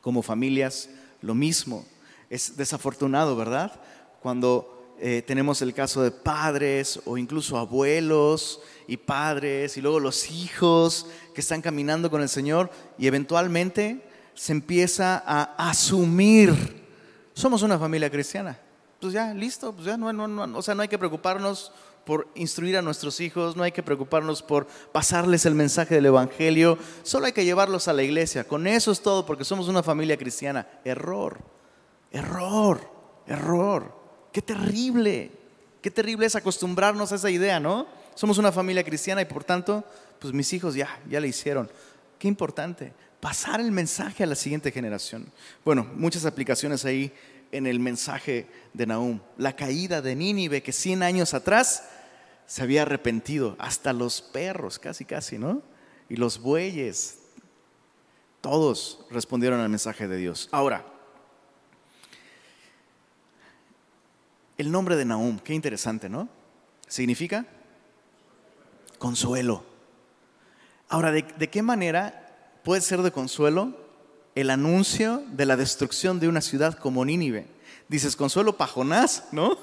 Como 0.00 0.22
familias, 0.22 0.88
lo 1.22 1.34
mismo. 1.34 1.84
Es 2.30 2.56
desafortunado, 2.56 3.34
¿verdad? 3.34 3.80
cuando 4.22 4.94
eh, 5.00 5.22
tenemos 5.26 5.62
el 5.62 5.74
caso 5.74 6.02
de 6.02 6.12
padres 6.12 7.00
o 7.04 7.18
incluso 7.18 7.58
abuelos 7.58 8.60
y 8.86 8.96
padres 8.96 9.76
y 9.76 9.80
luego 9.80 10.00
los 10.00 10.30
hijos 10.30 11.06
que 11.34 11.40
están 11.40 11.62
caminando 11.62 12.10
con 12.10 12.22
el 12.22 12.28
Señor 12.28 12.70
y 12.96 13.06
eventualmente 13.06 14.02
se 14.36 14.52
empieza 14.52 15.22
a 15.26 15.70
asumir, 15.70 16.75
somos 17.36 17.62
una 17.62 17.78
familia 17.78 18.10
cristiana. 18.10 18.58
Pues 18.98 19.12
ya, 19.12 19.34
listo, 19.34 19.72
pues 19.72 19.86
ya 19.86 19.98
no, 19.98 20.10
no, 20.10 20.58
o 20.58 20.62
sea, 20.62 20.74
no 20.74 20.80
hay 20.80 20.88
que 20.88 20.98
preocuparnos 20.98 21.70
por 22.06 22.28
instruir 22.34 22.78
a 22.78 22.82
nuestros 22.82 23.20
hijos, 23.20 23.56
no 23.56 23.62
hay 23.62 23.72
que 23.72 23.82
preocuparnos 23.82 24.42
por 24.42 24.66
pasarles 24.90 25.44
el 25.44 25.54
mensaje 25.54 25.94
del 25.96 26.06
Evangelio, 26.06 26.78
solo 27.02 27.26
hay 27.26 27.32
que 27.32 27.44
llevarlos 27.44 27.88
a 27.88 27.92
la 27.92 28.02
iglesia. 28.02 28.44
Con 28.44 28.66
eso 28.66 28.90
es 28.90 29.02
todo 29.02 29.26
porque 29.26 29.44
somos 29.44 29.68
una 29.68 29.82
familia 29.82 30.16
cristiana. 30.16 30.66
Error, 30.82 31.38
error, 32.10 32.80
error. 33.26 33.94
Qué 34.32 34.40
terrible, 34.40 35.30
qué 35.82 35.90
terrible 35.90 36.24
es 36.24 36.36
acostumbrarnos 36.36 37.12
a 37.12 37.16
esa 37.16 37.30
idea, 37.30 37.60
¿no? 37.60 37.86
Somos 38.14 38.38
una 38.38 38.50
familia 38.50 38.82
cristiana 38.82 39.20
y 39.20 39.26
por 39.26 39.44
tanto, 39.44 39.84
pues 40.20 40.32
mis 40.32 40.50
hijos 40.54 40.74
ya, 40.74 40.88
ya 41.06 41.20
le 41.20 41.28
hicieron. 41.28 41.70
Qué 42.18 42.28
importante, 42.28 42.94
pasar 43.20 43.60
el 43.60 43.72
mensaje 43.72 44.22
a 44.22 44.26
la 44.26 44.34
siguiente 44.34 44.70
generación. 44.70 45.30
Bueno, 45.64 45.86
muchas 45.94 46.24
aplicaciones 46.24 46.84
ahí 46.84 47.12
en 47.52 47.66
el 47.66 47.80
mensaje 47.80 48.46
de 48.72 48.86
Nahum. 48.86 49.20
La 49.36 49.54
caída 49.54 50.02
de 50.02 50.14
Nínive 50.14 50.62
que 50.62 50.72
100 50.72 51.02
años 51.02 51.34
atrás 51.34 51.88
se 52.46 52.62
había 52.62 52.82
arrepentido, 52.82 53.56
hasta 53.58 53.92
los 53.92 54.22
perros, 54.22 54.78
casi, 54.78 55.04
casi, 55.04 55.38
¿no? 55.38 55.62
Y 56.08 56.16
los 56.16 56.40
bueyes, 56.40 57.18
todos 58.40 59.04
respondieron 59.10 59.58
al 59.58 59.68
mensaje 59.68 60.06
de 60.06 60.16
Dios. 60.16 60.48
Ahora, 60.52 60.84
El 64.58 64.72
nombre 64.72 64.96
de 64.96 65.04
Nahum, 65.04 65.38
qué 65.38 65.52
interesante, 65.52 66.08
¿no? 66.08 66.28
Significa 66.88 67.46
consuelo. 68.98 69.64
Ahora, 70.88 71.12
¿de, 71.12 71.50
qué 71.50 71.62
manera 71.62 72.25
puede 72.66 72.80
ser 72.80 73.02
de 73.02 73.12
consuelo 73.12 73.74
el 74.34 74.50
anuncio 74.50 75.22
de 75.30 75.46
la 75.46 75.56
destrucción 75.56 76.18
de 76.18 76.26
una 76.26 76.40
ciudad 76.40 76.76
como 76.76 77.04
Nínive? 77.04 77.46
Dices, 77.86 78.16
consuelo 78.16 78.56
pajonás, 78.56 79.22
¿no? 79.30 79.56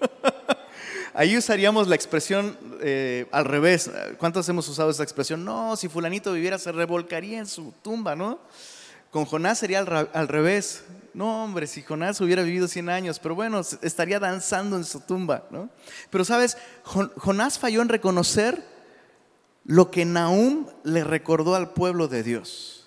Ahí 1.12 1.36
usaríamos 1.36 1.86
la 1.86 1.96
expresión 1.96 2.56
eh, 2.80 3.26
al 3.30 3.44
revés. 3.44 3.90
¿Cuántos 4.16 4.48
hemos 4.48 4.66
usado 4.70 4.88
esa 4.88 5.02
expresión? 5.02 5.44
No, 5.44 5.76
si 5.76 5.88
fulanito 5.88 6.32
viviera 6.32 6.58
se 6.58 6.72
revolcaría 6.72 7.38
en 7.38 7.46
su 7.46 7.74
tumba, 7.82 8.16
¿no? 8.16 8.38
Con 9.10 9.26
Jonás 9.26 9.58
sería 9.58 9.80
al, 9.80 10.28
revés. 10.28 10.84
No, 11.12 11.44
hombre, 11.44 11.66
si 11.66 11.82
Jonás 11.82 12.22
hubiera 12.22 12.42
vivido 12.42 12.68
100 12.68 12.88
años, 12.88 13.18
pero 13.18 13.34
bueno, 13.34 13.60
estaría 13.82 14.18
danzando 14.18 14.78
en 14.78 14.84
su 14.84 15.00
tumba, 15.00 15.44
¿no? 15.50 15.68
Pero 16.08 16.24
sabes, 16.24 16.56
Jonás 16.84 17.58
falló 17.58 17.82
en 17.82 17.90
reconocer 17.90 18.75
lo 19.66 19.90
que 19.90 20.04
Nahum 20.04 20.66
le 20.84 21.02
recordó 21.02 21.54
al 21.54 21.72
pueblo 21.72 22.06
de 22.08 22.22
Dios. 22.22 22.86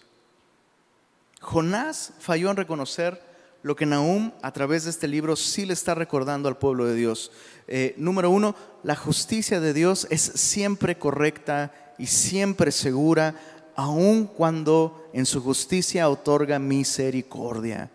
Jonás 1.41 2.13
falló 2.19 2.49
en 2.49 2.57
reconocer 2.57 3.21
lo 3.63 3.75
que 3.75 3.85
Nahum 3.85 4.31
a 4.41 4.53
través 4.53 4.85
de 4.85 4.89
este 4.89 5.07
libro 5.07 5.35
sí 5.35 5.65
le 5.65 5.73
está 5.73 5.93
recordando 5.93 6.47
al 6.47 6.57
pueblo 6.57 6.85
de 6.85 6.95
Dios. 6.95 7.31
Eh, 7.67 7.93
número 7.97 8.29
uno, 8.31 8.55
la 8.83 8.95
justicia 8.95 9.59
de 9.59 9.73
Dios 9.73 10.07
es 10.09 10.21
siempre 10.21 10.97
correcta 10.97 11.73
y 11.97 12.07
siempre 12.07 12.71
segura, 12.71 13.35
aun 13.75 14.25
cuando 14.25 15.09
en 15.13 15.25
su 15.25 15.41
justicia 15.41 16.09
otorga 16.09 16.59
misericordia, 16.59 17.89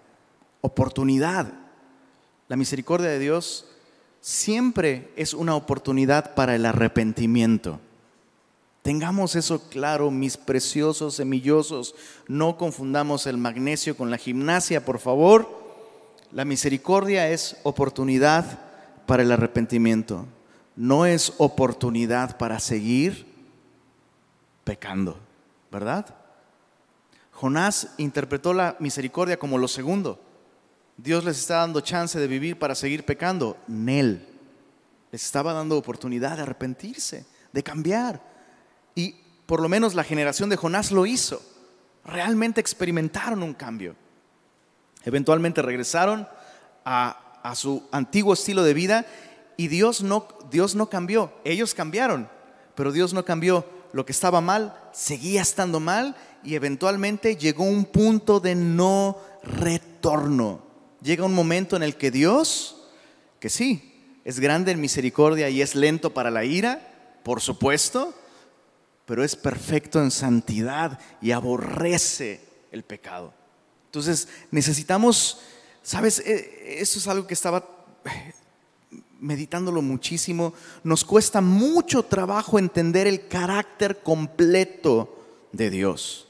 oportunidad. 0.60 1.50
La 2.48 2.56
misericordia 2.56 3.08
de 3.08 3.18
Dios 3.18 3.66
siempre 4.20 5.10
es 5.16 5.32
una 5.32 5.54
oportunidad 5.54 6.34
para 6.34 6.54
el 6.54 6.66
arrepentimiento. 6.66 7.80
Tengamos 8.84 9.34
eso 9.34 9.62
claro, 9.70 10.10
mis 10.10 10.36
preciosos 10.36 11.14
semillosos. 11.14 11.94
No 12.28 12.58
confundamos 12.58 13.26
el 13.26 13.38
magnesio 13.38 13.96
con 13.96 14.10
la 14.10 14.18
gimnasia, 14.18 14.84
por 14.84 14.98
favor. 14.98 15.48
La 16.32 16.44
misericordia 16.44 17.30
es 17.30 17.56
oportunidad 17.62 18.58
para 19.06 19.22
el 19.22 19.32
arrepentimiento. 19.32 20.26
No 20.76 21.06
es 21.06 21.32
oportunidad 21.38 22.36
para 22.36 22.60
seguir 22.60 23.24
pecando. 24.64 25.18
¿verdad? 25.72 26.04
Jonás 27.32 27.94
interpretó 27.96 28.52
la 28.52 28.76
misericordia 28.80 29.38
como 29.38 29.56
lo 29.56 29.66
segundo. 29.66 30.20
Dios 30.98 31.24
les 31.24 31.38
está 31.38 31.56
dando 31.56 31.80
chance 31.80 32.20
de 32.20 32.26
vivir 32.26 32.58
para 32.58 32.74
seguir 32.74 33.06
pecando. 33.06 33.56
Nel. 33.66 34.28
Les 35.10 35.24
estaba 35.24 35.54
dando 35.54 35.78
oportunidad 35.78 36.36
de 36.36 36.42
arrepentirse, 36.42 37.24
de 37.50 37.62
cambiar. 37.62 38.33
Y 38.94 39.16
por 39.46 39.60
lo 39.60 39.68
menos 39.68 39.94
la 39.94 40.04
generación 40.04 40.48
de 40.48 40.56
Jonás 40.56 40.90
lo 40.90 41.06
hizo. 41.06 41.42
Realmente 42.04 42.60
experimentaron 42.60 43.42
un 43.42 43.54
cambio. 43.54 43.96
Eventualmente 45.04 45.62
regresaron 45.62 46.28
a, 46.84 47.20
su 47.54 47.86
antiguo 47.92 48.32
estilo 48.34 48.62
de 48.62 48.74
vida 48.74 49.06
y 49.56 49.68
Dios 49.68 50.02
no, 50.02 50.28
Dios 50.50 50.74
no 50.74 50.88
cambió. 50.88 51.32
Ellos 51.44 51.74
cambiaron, 51.74 52.28
pero 52.74 52.92
Dios 52.92 53.12
no 53.12 53.24
cambió 53.24 53.66
lo 53.92 54.04
que 54.04 54.12
estaba 54.12 54.40
mal 54.40 54.74
seguía 54.94 55.42
estando 55.42 55.80
mal 55.80 56.14
y 56.42 56.54
eventualmente 56.54 57.36
llegó 57.36 57.64
un 57.64 57.84
punto 57.84 58.40
de 58.40 58.54
no 58.54 59.18
retorno. 59.42 60.62
Llega 61.02 61.24
un 61.24 61.34
momento 61.34 61.76
en 61.76 61.82
el 61.82 61.96
que 61.96 62.10
Dios, 62.10 62.86
que 63.40 63.50
sí, 63.50 63.92
es 64.24 64.40
grande 64.40 64.72
en 64.72 64.80
misericordia 64.80 65.50
y 65.50 65.60
es 65.60 65.74
lento 65.74 66.14
para 66.14 66.30
la 66.30 66.44
ira, 66.44 67.20
por 67.24 67.40
supuesto, 67.40 68.14
pero 69.06 69.24
es 69.24 69.36
perfecto 69.36 70.00
en 70.00 70.10
santidad 70.10 70.98
y 71.20 71.32
aborrece 71.32 72.40
el 72.72 72.82
pecado. 72.82 73.32
Entonces 73.86 74.28
necesitamos, 74.50 75.40
sabes, 75.82 76.20
e, 76.20 76.80
eso 76.80 76.98
es 76.98 77.06
algo 77.06 77.26
que 77.26 77.34
estaba 77.34 77.64
meditándolo 79.20 79.80
muchísimo, 79.80 80.52
nos 80.82 81.04
cuesta 81.04 81.40
mucho 81.40 82.02
trabajo 82.02 82.58
entender 82.58 83.06
el 83.06 83.26
carácter 83.28 84.00
completo 84.02 85.24
de 85.52 85.70
Dios. 85.70 86.28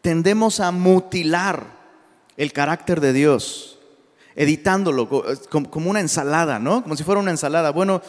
Tendemos 0.00 0.60
a 0.60 0.70
mutilar 0.72 1.64
el 2.36 2.52
carácter 2.52 3.00
de 3.00 3.12
Dios, 3.12 3.78
editándolo 4.34 5.08
como 5.48 5.90
una 5.90 6.00
ensalada, 6.00 6.58
¿no? 6.58 6.82
Como 6.82 6.96
si 6.96 7.04
fuera 7.04 7.20
una 7.20 7.30
ensalada. 7.30 7.70
Bueno, 7.70 8.02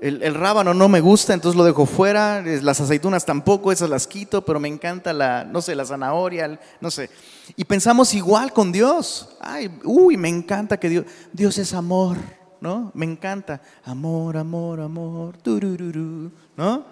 el, 0.00 0.34
rábano 0.34 0.74
no 0.74 0.88
me 0.88 1.00
gusta, 1.00 1.34
entonces 1.34 1.56
lo 1.56 1.64
dejo 1.64 1.86
fuera, 1.86 2.42
las 2.42 2.80
aceitunas 2.80 3.24
tampoco, 3.24 3.72
esas 3.72 3.90
las 3.90 4.06
quito, 4.06 4.44
pero 4.44 4.60
me 4.60 4.68
encanta 4.68 5.12
la, 5.12 5.44
no 5.44 5.60
sé, 5.60 5.74
la 5.74 5.84
zanahoria, 5.84 6.58
no 6.80 6.90
sé. 6.90 7.10
Y 7.56 7.64
pensamos 7.64 8.14
igual 8.14 8.52
con 8.52 8.70
Dios. 8.70 9.36
Ay, 9.40 9.70
uy, 9.84 10.16
me 10.16 10.28
encanta 10.28 10.78
que 10.78 10.88
Dios, 10.88 11.04
Dios 11.32 11.58
es 11.58 11.74
amor. 11.74 12.16
¿no? 12.60 12.90
Me 12.94 13.06
encanta. 13.06 13.60
Amor, 13.84 14.36
amor, 14.36 14.80
amor, 14.80 15.36
turururu, 15.38 16.30
¿no? 16.56 16.84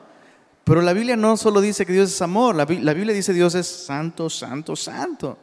Pero 0.65 0.83
la 0.83 0.93
Biblia 0.93 1.17
no 1.17 1.37
solo 1.37 1.61
dice 1.61 1.87
que 1.87 1.93
Dios 1.93 2.11
es 2.13 2.23
amor, 2.23 2.55
la, 2.57 2.65
la 2.65 2.93
Biblia 2.93 3.15
dice 3.15 3.33
Dios 3.33 3.55
es 3.55 3.67
santo, 3.67 4.29
santo, 4.29 4.75
santo. 4.75 5.39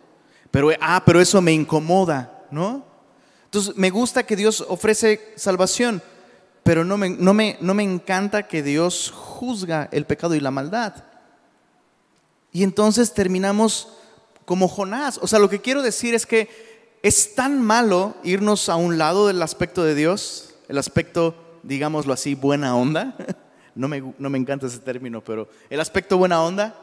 Pero, 0.52 0.70
ah, 0.82 1.02
pero 1.06 1.22
eso 1.22 1.42
me 1.42 1.54
incomoda, 1.54 2.46
¿no? 2.52 2.86
Entonces, 3.46 3.76
me 3.78 3.90
gusta 3.90 4.24
que 4.24 4.36
Dios 4.36 4.66
ofrece 4.68 5.34
salvación, 5.36 6.02
pero 6.64 6.86
no 6.86 6.98
me, 6.98 7.10
no 7.10 7.34
me, 7.34 7.58
no 7.60 7.74
me 7.74 7.84
encanta 7.84 8.48
que 8.48 8.64
Dios 8.64 9.12
juzga 9.14 9.90
el 9.92 10.06
pecado 10.06 10.34
y 10.34 10.40
la 10.40 10.52
maldad. 10.52 11.04
Y 12.52 12.64
entonces 12.64 13.14
terminamos 13.14 13.90
como 14.46 14.68
Jonás. 14.68 15.20
O 15.22 15.28
sea, 15.28 15.40
lo 15.40 15.50
que 15.50 15.60
quiero 15.60 15.82
decir 15.82 16.14
es 16.14 16.26
que 16.26 16.98
es 17.02 17.36
tan 17.36 17.62
malo 17.62 18.16
irnos 18.24 18.70
a 18.70 18.78
un 18.78 18.98
lado 18.98 19.28
del 19.28 19.42
aspecto 19.42 19.84
de 19.84 19.94
Dios, 19.94 20.56
el 20.70 20.78
aspecto, 20.78 21.36
digámoslo 21.64 22.14
así, 22.14 22.36
buena 22.36 22.76
onda. 22.76 23.16
No 23.76 23.88
me, 23.88 24.14
no 24.20 24.30
me 24.30 24.38
encanta 24.38 24.68
ese 24.68 24.78
término, 24.78 25.24
pero 25.24 25.50
el 25.68 25.80
aspecto 25.80 26.16
buena 26.16 26.44
onda, 26.44 26.76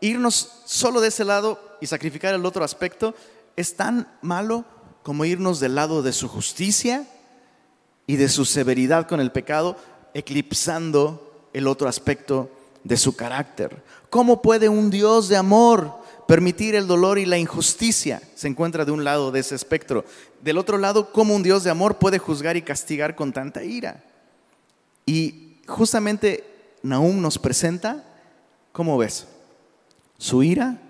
irnos 0.00 0.62
solo 0.64 1.02
de 1.02 1.08
ese 1.08 1.22
lado 1.22 1.76
y 1.82 1.86
sacrificar 1.86 2.34
el 2.34 2.46
otro 2.46 2.64
aspecto, 2.64 3.14
es 3.56 3.76
tan 3.76 4.08
malo 4.22 4.64
como 5.02 5.26
irnos 5.26 5.60
del 5.60 5.74
lado 5.74 6.00
de 6.00 6.14
su 6.14 6.28
justicia 6.28 7.06
y 8.10 8.16
de 8.16 8.28
su 8.28 8.44
severidad 8.44 9.06
con 9.06 9.20
el 9.20 9.30
pecado, 9.30 9.76
eclipsando 10.14 11.46
el 11.52 11.68
otro 11.68 11.88
aspecto 11.88 12.50
de 12.82 12.96
su 12.96 13.14
carácter. 13.14 13.84
¿Cómo 14.10 14.42
puede 14.42 14.68
un 14.68 14.90
Dios 14.90 15.28
de 15.28 15.36
amor 15.36 15.94
permitir 16.26 16.74
el 16.74 16.88
dolor 16.88 17.20
y 17.20 17.24
la 17.24 17.38
injusticia? 17.38 18.20
Se 18.34 18.48
encuentra 18.48 18.84
de 18.84 18.90
un 18.90 19.04
lado 19.04 19.30
de 19.30 19.38
ese 19.38 19.54
espectro. 19.54 20.04
Del 20.42 20.58
otro 20.58 20.76
lado, 20.76 21.12
¿cómo 21.12 21.36
un 21.36 21.44
Dios 21.44 21.62
de 21.62 21.70
amor 21.70 21.98
puede 21.98 22.18
juzgar 22.18 22.56
y 22.56 22.62
castigar 22.62 23.14
con 23.14 23.32
tanta 23.32 23.62
ira? 23.62 24.02
Y 25.06 25.58
justamente 25.68 26.42
Nahum 26.82 27.22
nos 27.22 27.38
presenta, 27.38 28.04
¿cómo 28.72 28.98
ves? 28.98 29.28
Su 30.18 30.42
ira 30.42 30.82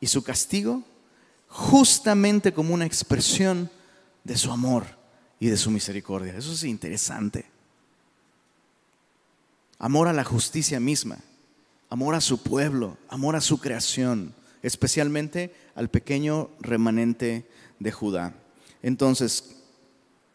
y 0.00 0.08
su 0.08 0.24
castigo 0.24 0.82
justamente 1.46 2.52
como 2.52 2.74
una 2.74 2.86
expresión 2.86 3.70
de 4.24 4.36
su 4.36 4.50
amor 4.50 4.98
y 5.40 5.48
de 5.48 5.56
su 5.56 5.70
misericordia. 5.70 6.36
Eso 6.36 6.52
es 6.52 6.62
interesante. 6.62 7.46
Amor 9.78 10.06
a 10.06 10.12
la 10.12 10.22
justicia 10.22 10.78
misma, 10.78 11.18
amor 11.88 12.14
a 12.14 12.20
su 12.20 12.42
pueblo, 12.42 12.98
amor 13.08 13.34
a 13.34 13.40
su 13.40 13.58
creación, 13.58 14.34
especialmente 14.62 15.54
al 15.74 15.88
pequeño 15.88 16.50
remanente 16.60 17.48
de 17.78 17.90
Judá. 17.90 18.34
Entonces, 18.82 19.56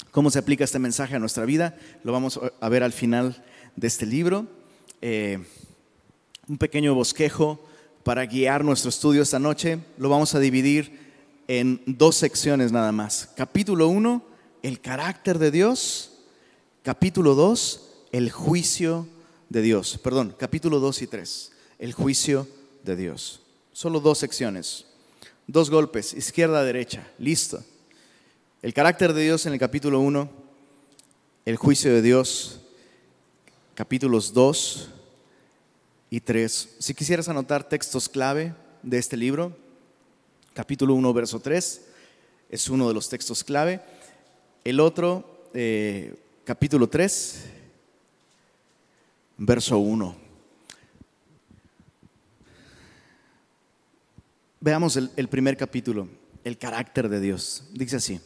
¿cómo 0.09 0.31
se 0.31 0.39
aplica 0.39 0.63
este 0.63 0.79
mensaje 0.79 1.15
a 1.15 1.19
nuestra 1.19 1.45
vida? 1.45 1.77
Lo 2.03 2.11
vamos 2.11 2.39
a 2.59 2.69
ver 2.69 2.81
al 2.81 2.91
final 2.91 3.45
de 3.75 3.87
este 3.87 4.07
libro. 4.07 4.47
Eh, 5.01 5.45
un 6.47 6.57
pequeño 6.57 6.95
bosquejo 6.95 7.63
para 8.03 8.25
guiar 8.25 8.63
nuestro 8.63 8.89
estudio 8.89 9.21
esta 9.21 9.37
noche. 9.37 9.79
Lo 9.99 10.09
vamos 10.09 10.33
a 10.33 10.39
dividir 10.39 10.99
en 11.47 11.81
dos 11.85 12.15
secciones 12.15 12.71
nada 12.71 12.91
más. 12.91 13.29
Capítulo 13.35 13.87
1, 13.87 14.34
el 14.65 14.81
carácter 14.81 15.37
de 15.37 15.51
Dios. 15.51 16.11
Capítulo 16.81 17.35
2, 17.35 17.81
el 18.11 18.31
juicio 18.31 19.07
de 19.49 19.61
Dios. 19.61 19.99
Perdón, 19.99 20.35
capítulo 20.39 20.79
2 20.79 21.03
y 21.03 21.07
3, 21.07 21.51
el 21.77 21.93
juicio 21.93 22.47
de 22.83 22.95
Dios. 22.95 23.41
Solo 23.73 23.99
dos 23.99 24.17
secciones. 24.17 24.87
Dos 25.45 25.69
golpes, 25.69 26.15
izquierda, 26.15 26.63
derecha. 26.63 27.07
Listo. 27.19 27.63
El 28.63 28.73
carácter 28.73 29.13
de 29.13 29.21
Dios 29.21 29.45
en 29.45 29.53
el 29.53 29.59
capítulo 29.59 29.99
1, 29.99 30.27
el 31.45 31.57
juicio 31.57 31.93
de 31.93 32.01
Dios, 32.01 32.61
capítulos 33.75 34.33
2 34.33 34.89
y 36.09 36.21
3. 36.21 36.69
Si 36.79 36.95
quisieras 36.95 37.29
anotar 37.29 37.69
textos 37.69 38.09
clave 38.09 38.55
de 38.81 38.97
este 38.97 39.15
libro, 39.15 39.55
capítulo 40.55 40.95
1, 40.95 41.13
verso 41.13 41.39
3, 41.39 41.81
es 42.49 42.69
uno 42.69 42.87
de 42.87 42.95
los 42.95 43.09
textos 43.09 43.43
clave. 43.43 43.81
El 44.65 44.79
otro, 44.79 45.47
eh, 45.53 46.15
capítulo 46.43 46.89
3, 46.89 47.45
verso 49.37 49.77
1. 49.77 50.15
Veamos 54.59 54.97
el, 54.97 55.27
primer 55.27 55.55
capítulo, 55.55 56.07
el 56.43 56.57
carácter 56.57 57.09
de 57.09 57.21
Dios. 57.21 57.65
Dice 57.73 57.97
así. 57.97 58.19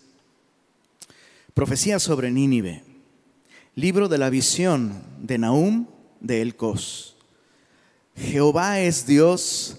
Profecía 1.53 1.99
sobre 1.99 2.31
Nínive. 2.31 2.85
Libro 3.75 4.07
de 4.07 4.17
la 4.17 4.29
visión 4.29 4.93
de 5.19 5.39
Nahum 5.39 5.87
de 6.21 6.41
Elcos. 6.41 7.17
Jehová 8.15 8.79
es 8.79 9.05
Dios 9.05 9.77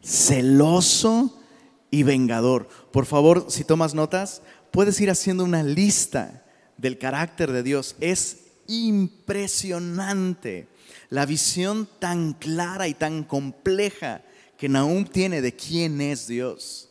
celoso 0.00 1.36
y 1.90 2.04
vengador. 2.04 2.68
Por 2.92 3.04
favor, 3.04 3.46
si 3.48 3.64
tomas 3.64 3.94
notas, 3.94 4.42
puedes 4.70 5.00
ir 5.00 5.10
haciendo 5.10 5.44
una 5.44 5.62
lista 5.62 6.42
del 6.76 6.98
carácter 6.98 7.52
de 7.52 7.62
Dios. 7.62 7.96
Es 8.00 8.38
impresionante 8.66 10.68
la 11.10 11.26
visión 11.26 11.88
tan 11.98 12.34
clara 12.34 12.88
y 12.88 12.94
tan 12.94 13.24
compleja 13.24 14.22
que 14.56 14.68
Nahum 14.68 15.04
tiene 15.04 15.40
de 15.40 15.54
quién 15.54 16.00
es 16.00 16.28
Dios. 16.28 16.88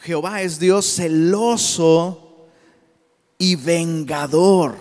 Jehová 0.00 0.42
es 0.42 0.58
Dios 0.58 0.86
celoso 0.86 2.46
y 3.38 3.56
vengador. 3.56 4.76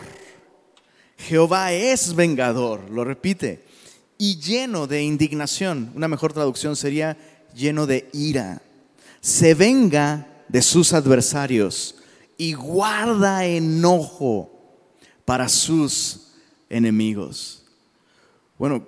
Jehová 1.17 1.73
es 1.73 2.15
vengador, 2.15 2.89
lo 2.91 3.04
repite, 3.04 3.65
y 4.17 4.39
lleno 4.39 4.88
de 4.88 5.04
indignación. 5.04 5.91
Una 5.95 6.08
mejor 6.08 6.34
traducción 6.34 6.76
sería 6.76 7.17
lleno 7.56 7.88
de 7.88 8.08
ira. 8.13 8.62
Se 9.19 9.56
venga 9.56 10.28
de 10.47 10.62
sus 10.62 10.93
adversarios 10.93 11.97
y 12.38 12.54
guarda 12.54 13.45
enojo 13.45 14.52
para 15.26 15.50
sus 15.50 16.28
enemigos. 16.69 17.63
Bueno, 18.58 18.88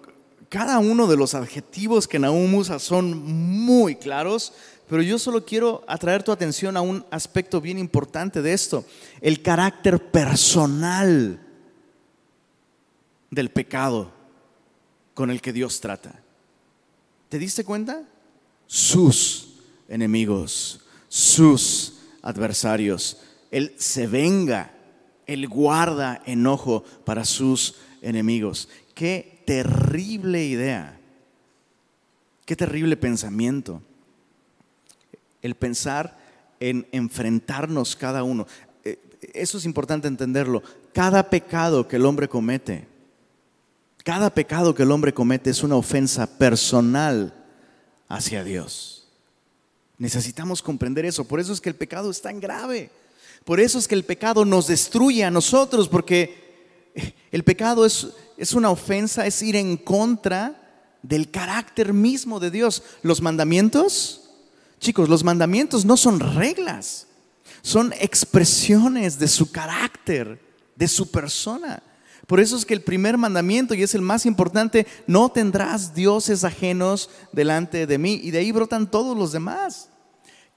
cada 0.50 0.80
uno 0.80 1.08
de 1.08 1.18
los 1.18 1.36
adjetivos 1.36 2.08
que 2.08 2.20
Nahum 2.20 2.54
usa 2.56 2.80
son 2.80 3.18
muy 3.24 3.96
claros, 3.96 4.54
pero 4.88 5.02
yo 5.02 5.20
solo 5.20 5.46
quiero 5.46 5.84
atraer 5.88 6.24
tu 6.24 6.32
atención 6.32 6.76
a 6.76 6.82
un 6.82 7.06
aspecto 7.12 7.62
bien 7.62 7.78
importante 7.78 8.42
de 8.42 8.54
esto, 8.54 8.86
el 9.22 9.42
carácter 9.42 10.12
personal 10.12 11.40
del 13.30 13.50
pecado 13.52 14.12
con 15.14 15.30
el 15.30 15.42
que 15.42 15.54
Dios 15.54 15.80
trata. 15.82 16.20
¿Te 17.30 17.38
diste 17.38 17.64
cuenta? 17.64 18.04
Sus 18.66 19.50
enemigos, 19.88 20.82
sus 21.08 22.00
adversarios. 22.24 23.18
Él 23.52 23.74
se 23.78 24.08
venga, 24.08 24.72
Él 25.26 25.48
guarda 25.48 26.22
enojo 26.26 26.84
para 27.06 27.26
sus 27.26 27.76
enemigos. 28.02 28.70
Qué 28.94 29.42
terrible 29.46 30.46
idea, 30.46 31.00
qué 32.46 32.56
terrible 32.56 32.98
pensamiento. 32.98 33.82
El 35.42 35.56
pensar 35.56 36.18
en 36.60 36.88
enfrentarnos 36.92 37.96
cada 37.96 38.24
uno. 38.24 38.46
Eh, 38.84 39.00
Eso 39.34 39.58
es 39.58 39.66
importante 39.66 40.08
entenderlo. 40.08 40.62
Cada 40.94 41.30
pecado 41.30 41.88
que 41.88 41.96
el 41.96 42.06
hombre 42.06 42.28
comete, 42.28 42.88
cada 44.04 44.30
pecado 44.30 44.76
que 44.76 44.84
el 44.84 44.92
hombre 44.92 45.14
comete 45.14 45.50
es 45.50 45.64
una 45.64 45.76
ofensa 45.76 46.38
personal 46.38 47.34
hacia 48.08 48.44
Dios. 48.44 49.08
Necesitamos 49.98 50.62
comprender 50.62 51.06
eso. 51.06 51.26
Por 51.26 51.40
eso 51.40 51.54
es 51.54 51.62
que 51.62 51.70
el 51.70 51.76
pecado 51.76 52.10
es 52.10 52.22
tan 52.22 52.40
grave. 52.40 52.90
Por 53.46 53.60
eso 53.60 53.80
es 53.80 53.88
que 53.88 53.96
el 53.96 54.06
pecado 54.06 54.46
nos 54.46 54.68
destruye 54.68 55.24
a 55.24 55.32
nosotros, 55.32 55.88
porque 55.88 56.94
el 57.32 57.44
pecado 57.44 57.86
es, 57.86 58.08
es 58.38 58.54
una 58.54 58.70
ofensa, 58.70 59.26
es 59.26 59.42
ir 59.42 59.56
en 59.56 59.78
contra 59.78 60.56
del 61.02 61.32
carácter 61.32 61.94
mismo 61.94 62.40
de 62.40 62.52
Dios. 62.52 62.84
Los 63.02 63.22
mandamientos, 63.22 64.30
chicos, 64.80 65.10
los 65.10 65.24
mandamientos 65.24 65.86
no 65.86 65.98
son 65.98 66.20
reglas, 66.20 67.08
son 67.62 67.94
expresiones 68.00 69.20
de 69.20 69.28
su 69.28 69.52
carácter, 69.52 70.42
de 70.76 70.88
su 70.88 71.10
persona. 71.10 71.84
Por 72.30 72.40
eso 72.40 72.56
es 72.56 72.64
que 72.64 72.76
el 72.76 72.82
primer 72.82 73.18
mandamiento, 73.18 73.74
y 73.74 73.82
es 73.82 73.96
el 73.96 74.04
más 74.04 74.28
importante, 74.28 74.86
no 75.08 75.30
tendrás 75.30 75.96
dioses 75.96 76.44
ajenos 76.44 77.10
delante 77.32 77.88
de 77.88 77.98
mí. 77.98 78.20
Y 78.22 78.30
de 78.30 78.38
ahí 78.38 78.52
brotan 78.52 78.92
todos 78.92 79.18
los 79.18 79.32
demás. 79.32 79.90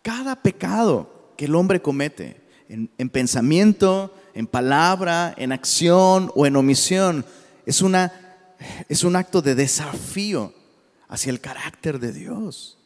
Cada 0.02 0.36
pecado 0.36 1.32
que 1.34 1.46
el 1.46 1.54
hombre 1.54 1.80
comete, 1.80 2.41
en, 2.72 2.90
en 2.96 3.10
pensamiento, 3.10 4.14
en 4.32 4.46
palabra, 4.46 5.34
en 5.36 5.52
acción 5.52 6.32
o 6.34 6.46
en 6.46 6.56
omisión, 6.56 7.26
es, 7.66 7.82
una, 7.82 8.56
es 8.88 9.04
un 9.04 9.14
acto 9.14 9.42
de 9.42 9.54
desafío 9.54 10.54
hacia 11.06 11.30
el 11.30 11.40
carácter 11.40 12.00
de 12.00 12.12
Dios. 12.12 12.78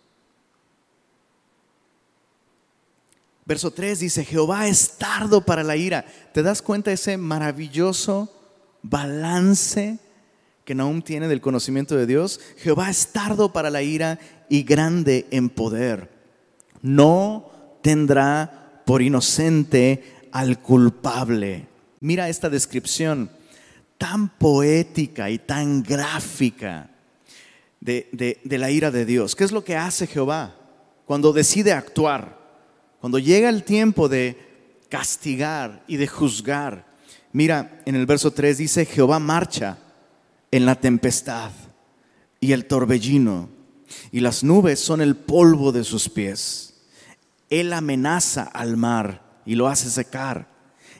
Verso 3.44 3.70
3 3.70 4.00
dice, 4.00 4.24
Jehová 4.24 4.66
es 4.66 4.98
tardo 4.98 5.42
para 5.42 5.62
la 5.62 5.76
ira. 5.76 6.04
¿Te 6.34 6.42
das 6.42 6.62
cuenta 6.62 6.90
de 6.90 6.94
ese 6.94 7.16
maravilloso 7.16 8.28
balance 8.82 10.00
que 10.64 10.74
Nahum 10.74 11.00
tiene 11.00 11.28
del 11.28 11.40
conocimiento 11.40 11.94
de 11.94 12.06
Dios? 12.06 12.40
Jehová 12.56 12.90
es 12.90 13.12
tardo 13.12 13.52
para 13.52 13.70
la 13.70 13.82
ira 13.82 14.18
y 14.48 14.64
grande 14.64 15.28
en 15.30 15.48
poder. 15.48 16.10
No 16.82 17.78
tendrá 17.82 18.65
por 18.86 19.02
inocente 19.02 20.14
al 20.30 20.60
culpable. 20.60 21.66
Mira 22.00 22.28
esta 22.30 22.48
descripción 22.48 23.28
tan 23.98 24.28
poética 24.38 25.28
y 25.28 25.38
tan 25.38 25.82
gráfica 25.82 26.90
de, 27.80 28.40
la 28.44 28.70
ira 28.70 28.92
de 28.92 29.04
Dios. 29.04 29.34
¿Qué 29.34 29.42
es 29.42 29.50
lo 29.50 29.64
que 29.64 29.76
hace 29.76 30.06
Jehová 30.06 30.54
cuando 31.04 31.32
decide 31.32 31.72
actuar? 31.72 32.38
Cuando 33.00 33.18
llega 33.18 33.48
el 33.48 33.64
tiempo 33.64 34.08
de 34.08 34.38
castigar 34.88 35.82
y 35.88 35.96
de 35.96 36.06
juzgar. 36.06 36.86
Mira, 37.32 37.82
en 37.86 37.96
el 37.96 38.06
verso 38.06 38.30
3 38.30 38.58
dice, 38.58 38.86
Jehová 38.86 39.18
marcha 39.18 39.78
en 40.52 40.64
la 40.64 40.76
tempestad 40.76 41.50
y 42.38 42.52
el 42.52 42.66
torbellino, 42.66 43.48
y 44.12 44.20
las 44.20 44.44
nubes 44.44 44.78
son 44.78 45.00
el 45.00 45.16
polvo 45.16 45.72
de 45.72 45.82
sus 45.82 46.08
pies. 46.08 46.75
Él 47.50 47.72
amenaza 47.72 48.42
al 48.42 48.76
mar 48.76 49.40
y 49.44 49.54
lo 49.54 49.68
hace 49.68 49.90
secar, 49.90 50.48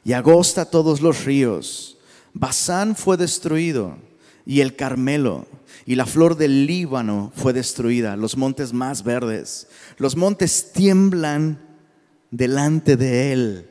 y 0.05 0.13
agosta 0.13 0.71
todos 0.71 1.01
los 1.01 1.25
ríos. 1.25 1.99
Basán 2.33 2.95
fue 2.95 3.17
destruido, 3.17 3.97
y 4.45 4.61
el 4.61 4.77
Carmelo, 4.77 5.47
y 5.85 5.97
la 5.97 6.07
flor 6.07 6.37
del 6.37 6.67
Líbano 6.67 7.33
fue 7.35 7.53
destruida, 7.53 8.17
los 8.17 8.37
montes 8.37 8.73
más 8.73 9.03
verdes. 9.03 9.69
Los 9.99 10.17
montes 10.17 10.73
tiemblan 10.73 11.61
delante 12.31 12.97
de 12.97 13.33
él, 13.33 13.71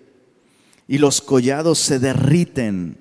y 0.87 0.97
los 0.97 1.21
collados 1.21 1.79
se 1.79 1.99
derriten. 1.99 2.97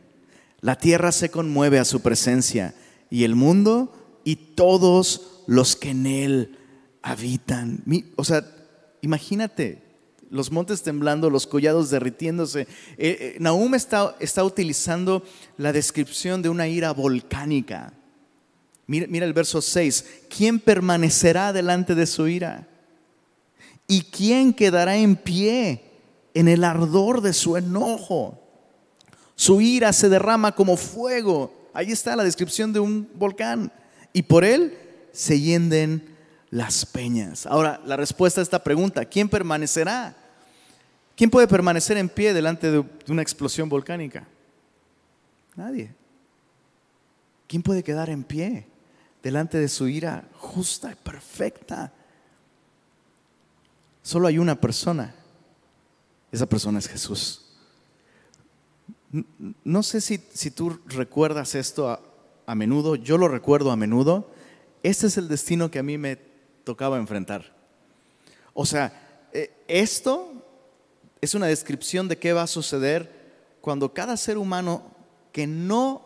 La 0.60 0.76
tierra 0.76 1.12
se 1.12 1.30
conmueve 1.30 1.78
a 1.78 1.84
su 1.84 2.00
presencia, 2.00 2.74
y 3.10 3.24
el 3.24 3.34
mundo 3.34 4.20
y 4.24 4.37
todos 4.37 5.42
los 5.46 5.76
que 5.76 5.90
en 5.90 6.06
él 6.06 6.58
habitan. 7.02 7.82
O 8.16 8.24
sea, 8.24 8.53
imagínate, 9.04 9.82
los 10.30 10.50
montes 10.50 10.82
temblando, 10.82 11.30
los 11.30 11.46
collados 11.46 11.90
derritiéndose. 11.90 12.62
Eh, 12.96 13.38
eh, 13.38 13.74
está, 13.76 14.16
está, 14.18 14.42
utilizando 14.42 15.22
la 15.58 15.72
descripción 15.72 16.42
de 16.42 16.48
una 16.48 16.66
ira 16.66 16.92
volcánica. 16.92 17.92
Mira, 18.86 19.06
mira 19.08 19.26
el 19.26 19.32
verso 19.32 19.60
6. 19.62 20.04
¿Quién 20.34 20.58
permanecerá 20.58 21.52
delante 21.52 21.94
de 21.94 22.06
su 22.06 22.26
ira? 22.26 22.66
¿Y 23.86 24.02
quién 24.02 24.52
quedará 24.52 24.96
en 24.96 25.16
pie 25.16 25.84
en 26.32 26.48
el 26.48 26.64
ardor 26.64 27.20
de 27.20 27.32
su 27.32 27.56
enojo? 27.56 28.40
Su 29.36 29.60
ira 29.60 29.92
se 29.92 30.08
derrama 30.08 30.52
como 30.52 30.76
fuego. 30.76 31.52
Ahí 31.74 31.92
está 31.92 32.16
la 32.16 32.24
descripción 32.24 32.72
de 32.72 32.80
un 32.80 33.08
volcán. 33.14 33.70
Y 34.12 34.22
por 34.22 34.44
él 34.44 34.76
se 35.12 35.38
hienden 35.40 36.13
las 36.54 36.86
peñas. 36.86 37.46
Ahora, 37.46 37.80
la 37.84 37.96
respuesta 37.96 38.40
a 38.40 38.44
esta 38.44 38.62
pregunta, 38.62 39.04
¿quién 39.04 39.28
permanecerá? 39.28 40.16
¿Quién 41.16 41.28
puede 41.28 41.48
permanecer 41.48 41.96
en 41.96 42.08
pie 42.08 42.32
delante 42.32 42.70
de 42.70 42.84
una 43.08 43.22
explosión 43.22 43.68
volcánica? 43.68 44.24
Nadie. 45.56 45.92
¿Quién 47.48 47.60
puede 47.60 47.82
quedar 47.82 48.08
en 48.08 48.22
pie 48.22 48.68
delante 49.20 49.58
de 49.58 49.66
su 49.66 49.88
ira 49.88 50.28
justa 50.38 50.92
y 50.92 50.94
perfecta? 50.94 51.92
Solo 54.02 54.28
hay 54.28 54.38
una 54.38 54.54
persona. 54.54 55.12
Esa 56.30 56.46
persona 56.46 56.78
es 56.78 56.86
Jesús. 56.86 57.46
No 59.64 59.82
sé 59.82 60.00
si, 60.00 60.18
tú 60.52 60.78
recuerdas 60.86 61.56
esto 61.56 61.90
a, 61.90 62.00
a 62.46 62.54
menudo, 62.54 62.94
yo 62.94 63.18
lo 63.18 63.26
recuerdo 63.26 63.72
a 63.72 63.76
menudo. 63.76 64.30
Este 64.84 65.08
es 65.08 65.16
el 65.16 65.26
destino 65.26 65.68
que 65.68 65.80
a 65.80 65.82
mí 65.82 65.98
me 65.98 66.33
tocaba 66.64 66.98
enfrentar. 66.98 67.55
O 68.53 68.66
sea, 68.66 69.29
eh, 69.33 69.53
esto 69.68 70.33
es 71.20 71.35
una 71.35 71.46
descripción 71.46 72.09
de 72.09 72.18
qué 72.18 72.33
va 72.33 72.42
a 72.42 72.46
suceder 72.46 73.24
cuando 73.61 73.92
cada 73.92 74.16
ser 74.16 74.38
humano 74.38 74.83
que 75.33 75.46
no 75.46 76.03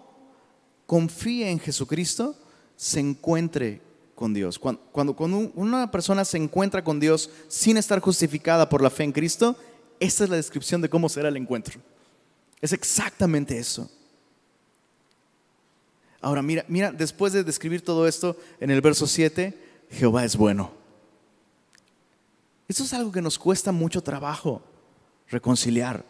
confíe 0.87 1.51
en 1.51 1.59
Jesucristo 1.59 2.37
se 2.77 3.01
encuentre 3.01 3.81
con 4.14 4.33
Dios. 4.33 4.59
Cuando, 4.59 5.14
cuando, 5.14 5.53
una 5.55 5.90
persona 5.90 6.25
se 6.25 6.38
encuentra 6.38 6.83
con 6.83 6.99
Dios 6.99 7.31
sin 7.49 7.77
estar 7.77 8.01
justificada 8.01 8.68
por 8.68 8.83
la 8.83 8.90
fe 8.90 9.05
en 9.05 9.12
Cristo, 9.12 9.57
esta 10.01 10.25
es 10.25 10.31
la 10.31 10.37
descripción 10.37 10.81
de 10.81 10.88
cómo 10.88 11.09
será 11.09 11.29
el 11.29 11.37
encuentro. 11.37 11.81
Es 12.61 12.73
exactamente 12.73 13.59
eso. 13.59 13.90
Ahora 16.21 16.42
mira, 16.42 16.64
mira, 16.68 16.90
después 16.90 17.33
de 17.33 17.44
describir 17.44 17.83
todo 17.83 18.09
esto 18.09 18.37
en 18.59 18.71
el 18.71 18.81
verso 18.81 19.07
7, 19.07 19.67
Jehová 19.90 20.24
es 20.24 20.37
bueno. 20.37 20.70
Eso 22.68 22.85
es 22.85 22.92
algo 22.92 23.11
que 23.11 23.22
nos 23.22 23.38
cuesta 23.38 23.72
mucho 23.72 24.03
trabajo 24.03 24.62
reconciliar. 25.29 26.05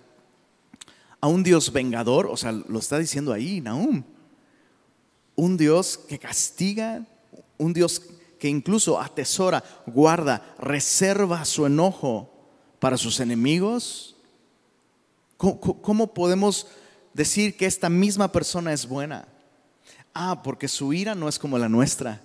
A 1.21 1.27
un 1.27 1.43
Dios 1.43 1.73
vengador, 1.73 2.27
o 2.27 2.37
sea, 2.37 2.53
lo 2.53 2.79
está 2.79 2.99
diciendo 2.99 3.33
ahí 3.33 3.61
Nahum. 3.61 4.03
Un 5.35 5.57
Dios 5.57 5.99
que 6.09 6.19
castiga, 6.19 7.05
un 7.59 7.73
Dios 7.73 8.03
que 8.39 8.49
incluso 8.49 9.01
atesora, 9.01 9.63
guarda, 9.87 10.55
reserva 10.59 11.45
su 11.45 11.67
enojo 11.67 12.31
para 12.79 12.97
sus 12.97 13.21
enemigos. 13.21 14.17
¿Cómo, 15.37 16.15
podemos 16.15 16.67
decir 17.15 17.57
que 17.57 17.67
esta 17.67 17.89
misma 17.89 18.31
persona 18.31 18.73
es 18.73 18.87
buena? 18.87 19.29
Ah, 20.15 20.43
porque 20.43 20.69
su 20.69 20.93
ira 20.93 21.15
no 21.15 21.29
es 21.29 21.39
como 21.39 21.59
la 21.59 21.69
nuestra. 21.69 22.23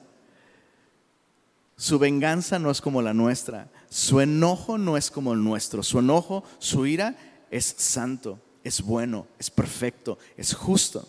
Su 1.75 1.99
venganza 1.99 2.59
no 2.59 2.71
es 2.71 2.81
como 2.81 3.01
la 3.01 3.13
nuestra. 3.13 3.69
Su 3.89 4.21
enojo 4.21 4.77
no 4.77 4.97
es 4.97 5.09
como 5.09 5.33
el 5.33 5.43
nuestro. 5.43 5.83
Su 5.83 5.99
enojo, 5.99 6.43
su 6.59 6.85
ira 6.85 7.15
es 7.49 7.65
santo, 7.77 8.39
es 8.63 8.81
bueno, 8.81 9.27
es 9.39 9.49
perfecto, 9.49 10.17
es 10.37 10.53
justo. 10.53 11.07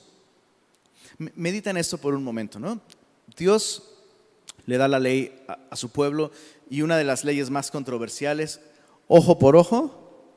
Medita 1.19 1.71
en 1.71 1.77
esto 1.77 1.99
por 1.99 2.15
un 2.15 2.25
momento, 2.25 2.59
¿no? 2.59 2.81
Dios 3.37 3.83
le 4.67 4.79
da 4.79 4.89
la 4.89 4.99
ley 4.99 5.45
a, 5.49 5.77
su 5.77 5.91
pueblo 5.91 6.31
y 6.69 6.83
una 6.83 6.97
de 6.97 7.05
las 7.05 7.25
leyes 7.25 7.51
más 7.51 7.71
controversiales, 7.71 8.61
ojo 9.07 9.39
por 9.39 9.57
ojo, 9.57 10.35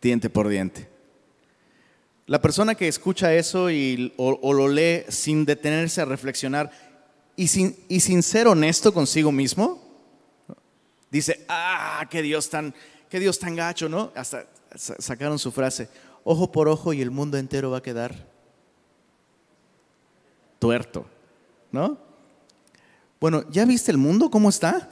diente 0.00 0.30
por 0.30 0.48
diente. 0.48 0.88
La 2.26 2.40
persona 2.40 2.74
que 2.74 2.88
escucha 2.88 3.34
eso 3.34 3.70
y, 3.70 4.14
o 4.16 4.52
lo 4.52 4.68
lee 4.68 5.04
sin 5.08 5.44
detenerse 5.44 6.00
a 6.00 6.04
reflexionar, 6.04 6.70
y 7.36 7.48
sin, 7.48 7.76
y 7.88 8.00
sin 8.00 8.22
ser 8.22 8.46
honesto 8.46 8.92
consigo 8.92 9.32
mismo, 9.32 9.80
dice, 11.10 11.44
ah, 11.48 12.06
qué 12.10 12.22
Dios 12.22 12.48
tan, 12.48 12.74
qué 13.08 13.20
Dios 13.20 13.38
tan 13.38 13.56
gacho, 13.56 13.88
¿no? 13.88 14.12
Hasta 14.14 14.46
sacaron 14.76 15.38
su 15.38 15.52
frase, 15.52 15.88
ojo 16.24 16.50
por 16.50 16.68
ojo 16.68 16.92
y 16.92 17.02
el 17.02 17.10
mundo 17.10 17.36
entero 17.36 17.70
va 17.70 17.78
a 17.78 17.82
quedar 17.82 18.14
tuerto, 20.58 21.06
¿no? 21.70 21.98
Bueno, 23.20 23.44
¿ya 23.50 23.64
viste 23.64 23.90
el 23.90 23.98
mundo 23.98 24.30
cómo 24.30 24.48
está? 24.48 24.88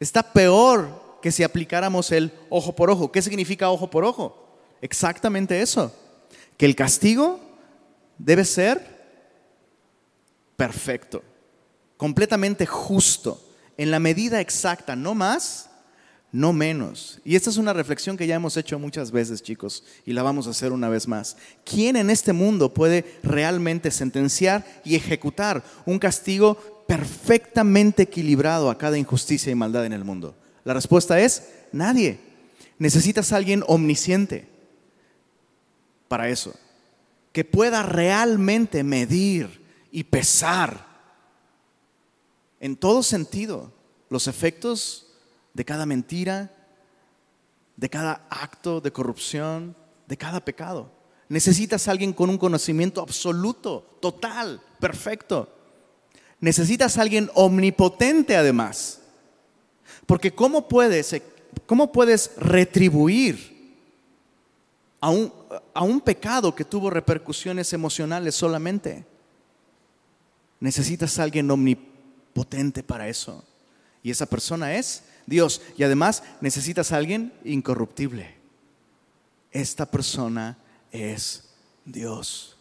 Está 0.00 0.22
peor 0.22 1.18
que 1.22 1.30
si 1.30 1.42
aplicáramos 1.42 2.10
el 2.12 2.32
ojo 2.50 2.74
por 2.74 2.90
ojo. 2.90 3.12
¿Qué 3.12 3.22
significa 3.22 3.70
ojo 3.70 3.88
por 3.88 4.04
ojo? 4.04 4.58
Exactamente 4.80 5.62
eso, 5.62 5.94
que 6.56 6.66
el 6.66 6.74
castigo 6.74 7.40
debe 8.18 8.44
ser 8.44 8.91
perfecto, 10.62 11.24
completamente 11.96 12.66
justo, 12.66 13.44
en 13.76 13.90
la 13.90 13.98
medida 13.98 14.40
exacta, 14.40 14.94
no 14.94 15.12
más, 15.12 15.68
no 16.30 16.52
menos. 16.52 17.20
Y 17.24 17.34
esta 17.34 17.50
es 17.50 17.56
una 17.56 17.72
reflexión 17.72 18.16
que 18.16 18.28
ya 18.28 18.36
hemos 18.36 18.56
hecho 18.56 18.78
muchas 18.78 19.10
veces, 19.10 19.42
chicos, 19.42 19.82
y 20.06 20.12
la 20.12 20.22
vamos 20.22 20.46
a 20.46 20.50
hacer 20.50 20.70
una 20.70 20.88
vez 20.88 21.08
más. 21.08 21.36
¿Quién 21.64 21.96
en 21.96 22.10
este 22.10 22.32
mundo 22.32 22.72
puede 22.72 23.18
realmente 23.24 23.90
sentenciar 23.90 24.64
y 24.84 24.94
ejecutar 24.94 25.64
un 25.84 25.98
castigo 25.98 26.84
perfectamente 26.86 28.04
equilibrado 28.04 28.70
a 28.70 28.78
cada 28.78 28.96
injusticia 28.96 29.50
y 29.50 29.56
maldad 29.56 29.84
en 29.84 29.94
el 29.94 30.04
mundo? 30.04 30.36
La 30.62 30.74
respuesta 30.74 31.18
es 31.18 31.48
nadie. 31.72 32.20
Necesitas 32.78 33.32
a 33.32 33.36
alguien 33.36 33.64
omnisciente 33.66 34.46
para 36.06 36.28
eso, 36.28 36.54
que 37.32 37.44
pueda 37.44 37.82
realmente 37.82 38.84
medir 38.84 39.61
y 39.92 40.04
pesar 40.04 40.84
en 42.58 42.76
todo 42.76 43.02
sentido 43.02 43.70
los 44.08 44.26
efectos 44.26 45.06
de 45.54 45.64
cada 45.64 45.86
mentira, 45.86 46.50
de 47.76 47.90
cada 47.90 48.26
acto 48.30 48.80
de 48.80 48.90
corrupción, 48.90 49.76
de 50.06 50.16
cada 50.16 50.44
pecado. 50.44 50.90
Necesitas 51.28 51.86
a 51.86 51.92
alguien 51.92 52.12
con 52.12 52.30
un 52.30 52.38
conocimiento 52.38 53.00
absoluto, 53.00 53.98
total, 54.00 54.60
perfecto. 54.80 55.48
Necesitas 56.40 56.98
a 56.98 57.02
alguien 57.02 57.30
omnipotente 57.34 58.36
además. 58.36 59.00
Porque 60.06 60.34
¿cómo 60.34 60.68
puedes, 60.68 61.14
cómo 61.66 61.92
puedes 61.92 62.32
retribuir 62.36 63.52
a 65.00 65.10
un, 65.10 65.32
a 65.74 65.82
un 65.82 66.00
pecado 66.00 66.54
que 66.54 66.64
tuvo 66.64 66.88
repercusiones 66.88 67.72
emocionales 67.72 68.34
solamente. 68.34 69.04
Necesitas 70.62 71.18
a 71.18 71.24
alguien 71.24 71.50
omnipotente 71.50 72.84
para 72.84 73.08
eso. 73.08 73.44
Y 74.00 74.12
esa 74.12 74.26
persona 74.26 74.76
es 74.76 75.02
Dios. 75.26 75.60
Y 75.76 75.82
además 75.82 76.22
necesitas 76.40 76.92
a 76.92 76.98
alguien 76.98 77.32
incorruptible. 77.42 78.36
Esta 79.50 79.90
persona 79.90 80.56
es 80.92 81.52
Dios. 81.84 82.56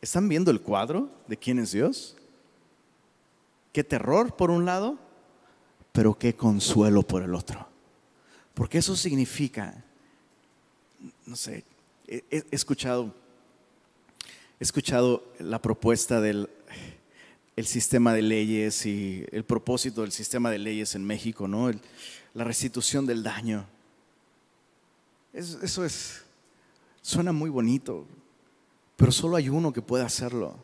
¿Están 0.00 0.28
viendo 0.28 0.50
el 0.50 0.60
cuadro 0.60 1.08
de 1.28 1.36
quién 1.36 1.60
es 1.60 1.70
Dios? 1.70 2.16
Qué 3.72 3.84
terror 3.84 4.34
por 4.34 4.50
un 4.50 4.64
lado, 4.64 4.98
pero 5.92 6.18
qué 6.18 6.34
consuelo 6.34 7.04
por 7.04 7.22
el 7.22 7.36
otro. 7.36 7.68
Porque 8.52 8.78
eso 8.78 8.96
significa, 8.96 9.84
no 11.24 11.36
sé, 11.36 11.62
he, 12.08 12.44
escuchado, 12.50 13.14
he 14.60 14.64
escuchado 14.64 15.24
la 15.38 15.60
propuesta 15.60 16.20
del 16.20 16.48
el 17.56 17.66
sistema 17.66 18.12
de 18.12 18.20
leyes 18.20 18.84
y 18.84 19.24
el 19.32 19.44
propósito 19.44 20.02
del 20.02 20.12
sistema 20.12 20.50
de 20.50 20.58
leyes 20.58 20.94
en 20.94 21.04
México, 21.04 21.48
¿no? 21.48 21.70
la 22.34 22.44
restitución 22.44 23.06
del 23.06 23.22
daño. 23.22 23.66
Eso, 25.32 25.62
eso 25.62 25.84
es, 25.86 26.22
suena 27.00 27.32
muy 27.32 27.48
bonito, 27.48 28.04
pero 28.96 29.10
solo 29.10 29.36
hay 29.36 29.48
uno 29.48 29.72
que 29.72 29.80
puede 29.80 30.04
hacerlo. 30.04 30.54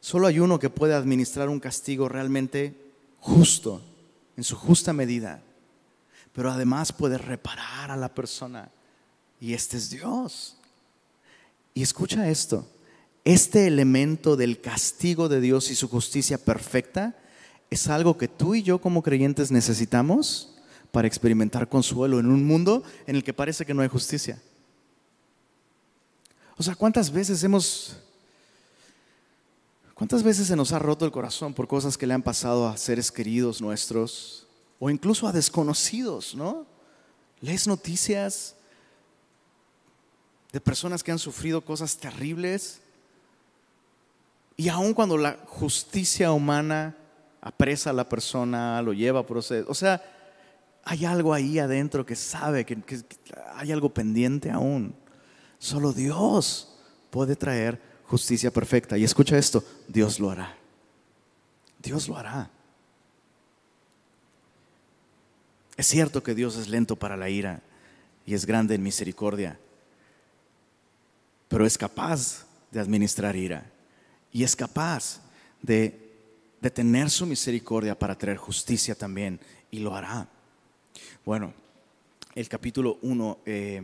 Solo 0.00 0.26
hay 0.26 0.38
uno 0.38 0.58
que 0.58 0.68
puede 0.68 0.92
administrar 0.92 1.48
un 1.48 1.60
castigo 1.60 2.10
realmente 2.10 2.74
justo, 3.18 3.80
en 4.36 4.44
su 4.44 4.56
justa 4.56 4.92
medida 4.92 5.42
pero 6.32 6.50
además 6.50 6.92
puede 6.92 7.18
reparar 7.18 7.90
a 7.90 7.96
la 7.96 8.14
persona. 8.14 8.70
Y 9.40 9.54
este 9.54 9.76
es 9.76 9.90
Dios. 9.90 10.56
Y 11.80 11.82
escucha 11.82 12.28
esto, 12.28 12.68
este 13.24 13.66
elemento 13.66 14.36
del 14.36 14.60
castigo 14.60 15.30
de 15.30 15.40
Dios 15.40 15.70
y 15.70 15.74
su 15.74 15.88
justicia 15.88 16.36
perfecta 16.36 17.16
es 17.70 17.88
algo 17.88 18.18
que 18.18 18.28
tú 18.28 18.54
y 18.54 18.62
yo 18.62 18.82
como 18.82 19.02
creyentes 19.02 19.50
necesitamos 19.50 20.58
para 20.92 21.08
experimentar 21.08 21.70
consuelo 21.70 22.20
en 22.20 22.26
un 22.26 22.44
mundo 22.44 22.82
en 23.06 23.16
el 23.16 23.24
que 23.24 23.32
parece 23.32 23.64
que 23.64 23.72
no 23.72 23.80
hay 23.80 23.88
justicia. 23.88 24.38
O 26.58 26.62
sea, 26.62 26.74
¿cuántas 26.74 27.10
veces 27.10 27.42
hemos... 27.44 27.96
¿Cuántas 29.94 30.22
veces 30.22 30.48
se 30.48 30.56
nos 30.56 30.72
ha 30.72 30.78
roto 30.78 31.06
el 31.06 31.12
corazón 31.12 31.54
por 31.54 31.66
cosas 31.66 31.96
que 31.96 32.06
le 32.06 32.12
han 32.12 32.22
pasado 32.22 32.68
a 32.68 32.76
seres 32.76 33.10
queridos 33.10 33.62
nuestros? 33.62 34.46
o 34.78 34.90
incluso 34.90 35.26
a 35.26 35.32
desconocidos, 35.32 36.34
¿no? 36.34 36.66
Lees 37.40 37.66
noticias 37.66 38.54
de 40.52 40.60
personas 40.60 41.02
que 41.02 41.12
han 41.12 41.18
sufrido 41.18 41.60
cosas 41.60 41.96
terribles 41.96 42.80
y 44.56 44.68
aun 44.68 44.92
cuando 44.92 45.16
la 45.16 45.38
justicia 45.46 46.32
humana 46.32 46.96
apresa 47.40 47.90
a 47.90 47.94
la 47.94 48.08
persona, 48.08 48.82
lo 48.82 48.92
lleva 48.92 49.20
a 49.20 49.26
proceso, 49.26 49.70
o 49.70 49.74
sea, 49.74 50.02
hay 50.84 51.04
algo 51.04 51.32
ahí 51.32 51.58
adentro 51.58 52.04
que 52.04 52.16
sabe 52.16 52.64
que, 52.66 52.76
que 52.82 53.02
hay 53.54 53.72
algo 53.72 53.92
pendiente 53.92 54.50
aún. 54.50 54.94
Solo 55.58 55.92
Dios 55.92 56.76
puede 57.10 57.36
traer 57.36 57.80
justicia 58.06 58.50
perfecta. 58.50 58.98
Y 58.98 59.04
escucha 59.04 59.38
esto, 59.38 59.62
Dios 59.86 60.18
lo 60.18 60.30
hará. 60.30 60.56
Dios 61.82 62.08
lo 62.08 62.16
hará. 62.16 62.50
Es 65.76 65.86
cierto 65.86 66.22
que 66.22 66.34
Dios 66.34 66.56
es 66.56 66.68
lento 66.68 66.96
para 66.96 67.16
la 67.16 67.30
ira 67.30 67.62
y 68.26 68.34
es 68.34 68.44
grande 68.44 68.74
en 68.74 68.82
misericordia, 68.82 69.58
pero 71.50 71.66
es 71.66 71.76
capaz 71.76 72.46
de 72.70 72.78
administrar 72.78 73.34
ira 73.34 73.68
y 74.32 74.44
es 74.44 74.54
capaz 74.54 75.20
de, 75.60 76.08
tener 76.72 77.10
su 77.10 77.26
misericordia 77.26 77.98
para 77.98 78.16
traer 78.16 78.36
justicia 78.36 78.94
también 78.94 79.40
y 79.68 79.80
lo 79.80 79.96
hará. 79.96 80.28
Bueno, 81.24 81.52
el 82.36 82.48
capítulo 82.48 82.98
1, 83.02 83.38
eh, 83.46 83.82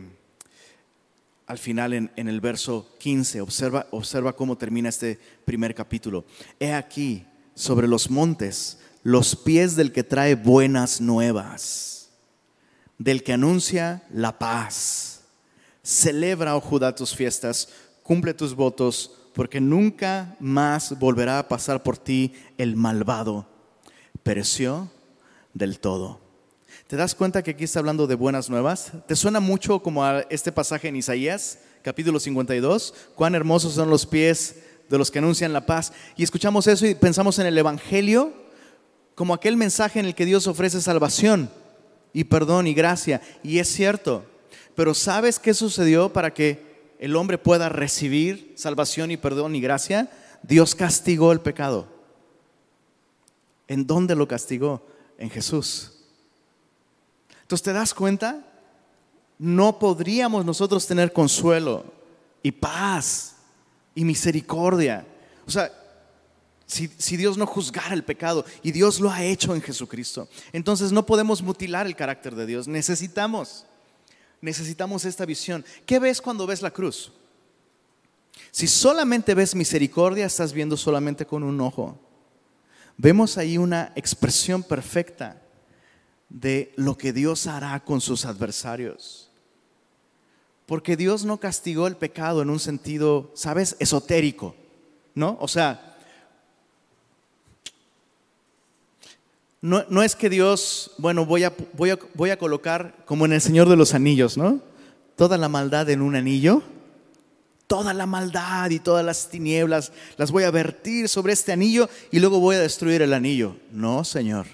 al 1.45 1.57
final 1.57 1.91
en, 1.91 2.09
en, 2.15 2.29
el 2.29 2.39
verso 2.39 2.95
15, 2.99 3.41
observa, 3.41 3.87
observa 3.91 4.33
cómo 4.33 4.57
termina 4.57 4.87
este 4.87 5.19
primer 5.43 5.75
capítulo. 5.75 6.23
He 6.61 6.71
aquí 6.71 7.25
sobre 7.53 7.87
los 7.89 8.09
montes 8.09 8.77
los 9.03 9.35
pies 9.35 9.75
del 9.75 9.91
que 9.91 10.05
trae 10.05 10.35
buenas 10.35 11.01
nuevas, 11.01 12.11
del 12.97 13.23
que 13.23 13.33
anuncia 13.33 14.03
la 14.09 14.39
paz. 14.39 15.16
Celebra, 15.87 16.53
oh 16.57 16.59
Judá, 16.59 16.93
tus 16.93 17.15
fiestas, 17.15 17.69
cumple 18.03 18.33
tus 18.33 18.53
votos, 18.53 19.09
porque 19.33 19.61
nunca 19.61 20.35
más 20.37 20.99
volverá 20.99 21.39
a 21.39 21.47
pasar 21.47 21.81
por 21.81 21.97
ti 21.97 22.33
el 22.57 22.75
malvado. 22.75 23.47
Pereció 24.21 24.91
del 25.53 25.79
todo. 25.79 26.19
¿Te 26.87 26.97
das 26.97 27.15
cuenta 27.15 27.41
que 27.41 27.51
aquí 27.51 27.63
está 27.63 27.79
hablando 27.79 28.05
de 28.05 28.15
buenas 28.15 28.49
nuevas? 28.49 28.91
¿Te 29.07 29.15
suena 29.15 29.39
mucho 29.39 29.81
como 29.81 30.03
a 30.03 30.23
este 30.29 30.51
pasaje 30.51 30.89
en 30.89 30.97
Isaías, 30.97 31.59
capítulo 31.83 32.19
52? 32.19 32.93
Cuán 33.15 33.33
hermosos 33.33 33.75
son 33.75 33.89
los 33.89 34.05
pies 34.05 34.57
de 34.89 34.97
los 34.97 35.09
que 35.09 35.19
anuncian 35.19 35.53
la 35.53 35.65
paz. 35.65 35.93
Y 36.17 36.23
escuchamos 36.23 36.67
eso 36.67 36.85
y 36.85 36.95
pensamos 36.95 37.39
en 37.39 37.45
el 37.45 37.57
Evangelio 37.57 38.33
como 39.15 39.33
aquel 39.33 39.55
mensaje 39.55 40.01
en 40.01 40.05
el 40.07 40.15
que 40.15 40.25
Dios 40.25 40.47
ofrece 40.47 40.81
salvación 40.81 41.49
y 42.11 42.25
perdón 42.25 42.67
y 42.67 42.73
gracia. 42.73 43.21
Y 43.41 43.59
es 43.59 43.69
cierto, 43.69 44.25
pero 44.77 44.93
¿sabes 44.93 45.39
qué 45.39 45.55
sucedió 45.55 46.13
para 46.13 46.35
que 46.35 46.93
el 46.99 47.15
hombre 47.15 47.39
pueda 47.39 47.67
recibir 47.67 48.53
salvación 48.55 49.09
y 49.09 49.17
perdón 49.17 49.55
y 49.55 49.59
gracia? 49.59 50.07
Dios 50.43 50.75
castigó 50.75 51.31
el 51.31 51.39
pecado. 51.39 51.87
¿En 53.67 53.87
dónde 53.87 54.15
lo 54.15 54.27
castigó? 54.27 54.85
En 55.17 55.31
Jesús. 55.31 55.93
Entonces, 57.41 57.63
¿te 57.63 57.73
das 57.73 57.91
cuenta? 57.95 58.45
No 59.39 59.79
podríamos 59.79 60.45
nosotros 60.45 60.85
tener 60.85 61.11
consuelo 61.11 61.83
y 62.43 62.51
paz 62.51 63.37
y 63.95 64.05
misericordia. 64.05 65.07
O 65.47 65.49
sea, 65.49 65.71
si, 66.67 67.17
Dios 67.17 67.35
no 67.35 67.47
juzgara 67.47 67.95
el 67.95 68.03
pecado 68.03 68.45
y 68.61 68.73
Dios 68.73 68.99
lo 68.99 69.09
ha 69.09 69.23
hecho 69.23 69.55
en 69.55 69.61
Jesucristo. 69.63 70.29
Entonces 70.53 70.91
no 70.91 71.03
podemos 71.03 71.41
mutilar 71.41 71.87
el 71.87 71.95
carácter 71.95 72.35
de 72.35 72.45
Dios. 72.45 72.67
Necesitamos, 72.67 73.65
necesitamos 74.41 75.05
esta 75.05 75.25
visión. 75.25 75.65
¿Qué 75.85 75.99
ves 75.99 76.21
cuando 76.21 76.47
ves 76.47 76.61
la 76.61 76.71
cruz? 76.71 77.11
Si 78.51 78.67
solamente 78.67 79.33
ves 79.33 79.55
misericordia, 79.55 80.25
estás 80.25 80.53
viendo 80.53 80.77
solamente 80.77 81.25
con 81.25 81.43
un 81.43 81.59
ojo. 81.61 81.99
Vemos 82.97 83.37
ahí 83.37 83.57
una 83.57 83.91
expresión 83.95 84.63
perfecta 84.63 85.41
de 86.29 86.73
lo 86.75 86.97
que 86.97 87.13
Dios 87.13 87.47
hará 87.47 87.79
con 87.83 88.01
sus 88.01 88.25
adversarios. 88.25 89.29
Porque 90.65 90.97
Dios 90.97 91.23
no 91.23 91.39
castigó 91.39 91.87
el 91.87 91.95
pecado 91.95 92.41
en 92.41 92.49
un 92.49 92.59
sentido, 92.59 93.31
¿sabes?, 93.35 93.75
esotérico, 93.79 94.55
¿no? 95.15 95.37
O 95.39 95.47
sea, 95.47 95.96
No, 99.61 100.03
es 100.03 100.15
que 100.15 100.29
Dios, 100.29 100.91
bueno, 100.97 101.25
voy 101.25 101.43
a, 101.43 101.53
voy, 101.73 101.89
a, 101.89 101.99
voy 102.13 102.29
a 102.29 102.37
colocar 102.37 103.03
como 103.05 103.25
en 103.25 103.33
el 103.33 103.41
Señor 103.41 103.67
de 103.67 103.75
los 103.75 103.93
Anillos, 103.93 104.37
¿no? 104.37 104.61
Toda 105.15 105.37
la 105.37 105.49
maldad 105.49 105.89
en 105.89 106.01
un 106.01 106.15
anillo, 106.15 106.61
toda 107.65 107.93
la 107.93 108.05
maldad 108.05 108.69
y 108.69 108.79
todas 108.79 109.03
las 109.03 109.29
tinieblas 109.29 109.91
las 110.15 110.31
voy 110.31 110.43
a 110.43 110.51
vertir 110.51 111.09
sobre 111.09 111.33
este 111.33 111.51
anillo 111.51 111.89
y 112.11 112.19
luego 112.19 112.39
voy 112.39 112.55
a 112.55 112.59
destruir 112.59 113.01
el 113.01 113.13
anillo. 113.13 113.55
No, 113.71 114.03
Señor, 114.03 114.45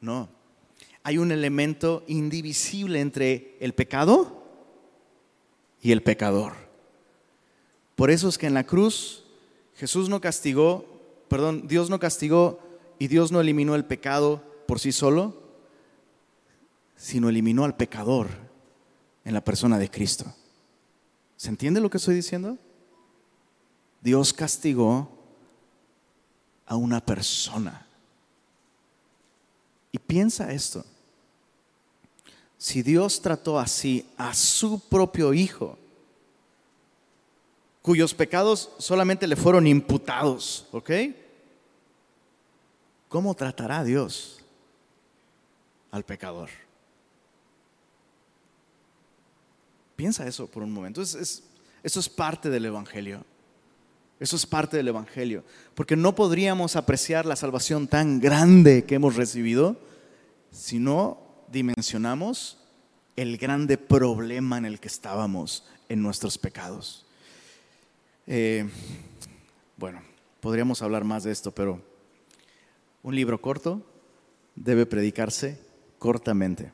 no. 0.00 0.28
Hay 1.02 1.18
un 1.18 1.30
elemento 1.30 2.02
indivisible 2.06 3.00
entre 3.00 3.56
el 3.60 3.74
pecado 3.74 4.42
y 5.82 5.92
el 5.92 6.02
pecador. 6.02 6.54
Por 7.94 8.10
eso 8.10 8.28
es 8.28 8.38
que 8.38 8.46
en 8.46 8.54
la 8.54 8.64
cruz 8.64 9.24
Jesús 9.76 10.08
no 10.08 10.20
castigó, 10.20 10.86
perdón, 11.28 11.68
Dios 11.68 11.90
no 11.90 11.98
castigó 12.00 12.60
y 12.98 13.08
Dios 13.08 13.32
no 13.32 13.40
eliminó 13.40 13.74
el 13.74 13.84
pecado 13.84 14.42
por 14.66 14.80
sí 14.80 14.92
solo, 14.92 15.42
sino 16.96 17.28
eliminó 17.28 17.64
al 17.64 17.76
pecador 17.76 18.28
en 19.24 19.34
la 19.34 19.44
persona 19.44 19.78
de 19.78 19.90
Cristo. 19.90 20.34
¿Se 21.36 21.48
entiende 21.48 21.80
lo 21.80 21.88
que 21.88 21.98
estoy 21.98 22.16
diciendo? 22.16 22.58
Dios 24.00 24.32
castigó 24.32 25.08
a 26.66 26.76
una 26.76 27.04
persona. 27.04 27.86
Y 29.92 29.98
piensa 29.98 30.52
esto. 30.52 30.84
Si 32.58 32.82
Dios 32.82 33.22
trató 33.22 33.58
así 33.58 34.04
a 34.16 34.34
su 34.34 34.80
propio 34.88 35.32
hijo, 35.32 35.78
cuyos 37.82 38.12
pecados 38.12 38.70
solamente 38.78 39.26
le 39.26 39.36
fueron 39.36 39.66
imputados, 39.66 40.66
¿ok? 40.72 40.90
¿Cómo 43.08 43.34
tratará 43.34 43.84
Dios 43.84 44.44
al 45.90 46.04
pecador? 46.04 46.50
Piensa 49.96 50.26
eso 50.26 50.46
por 50.46 50.62
un 50.62 50.70
momento. 50.70 51.02
eso 51.02 51.42
es 51.82 52.08
parte 52.08 52.50
del 52.50 52.66
Evangelio. 52.66 53.24
Eso 54.20 54.36
es 54.36 54.46
parte 54.46 54.76
del 54.76 54.88
Evangelio. 54.88 55.44
Porque 55.74 55.96
no 55.96 56.14
podríamos 56.14 56.76
apreciar 56.76 57.24
la 57.24 57.36
salvación 57.36 57.88
tan 57.88 58.20
grande 58.20 58.84
que 58.84 58.96
hemos 58.96 59.16
recibido 59.16 59.76
si 60.50 60.78
no 60.78 61.20
dimensionamos 61.50 62.58
el 63.16 63.38
grande 63.38 63.78
problema 63.78 64.58
en 64.58 64.64
el 64.64 64.80
que 64.80 64.88
estábamos 64.88 65.64
en 65.88 66.02
nuestros 66.02 66.36
pecados. 66.36 67.06
Eh, 68.26 68.68
bueno, 69.76 70.02
podríamos 70.40 70.82
hablar 70.82 71.04
más 71.04 71.24
de 71.24 71.32
esto, 71.32 71.50
pero 71.50 71.82
un 73.08 73.14
libro 73.14 73.40
corto 73.40 73.80
debe 74.54 74.84
predicarse 74.84 75.58
cortamente. 75.98 76.72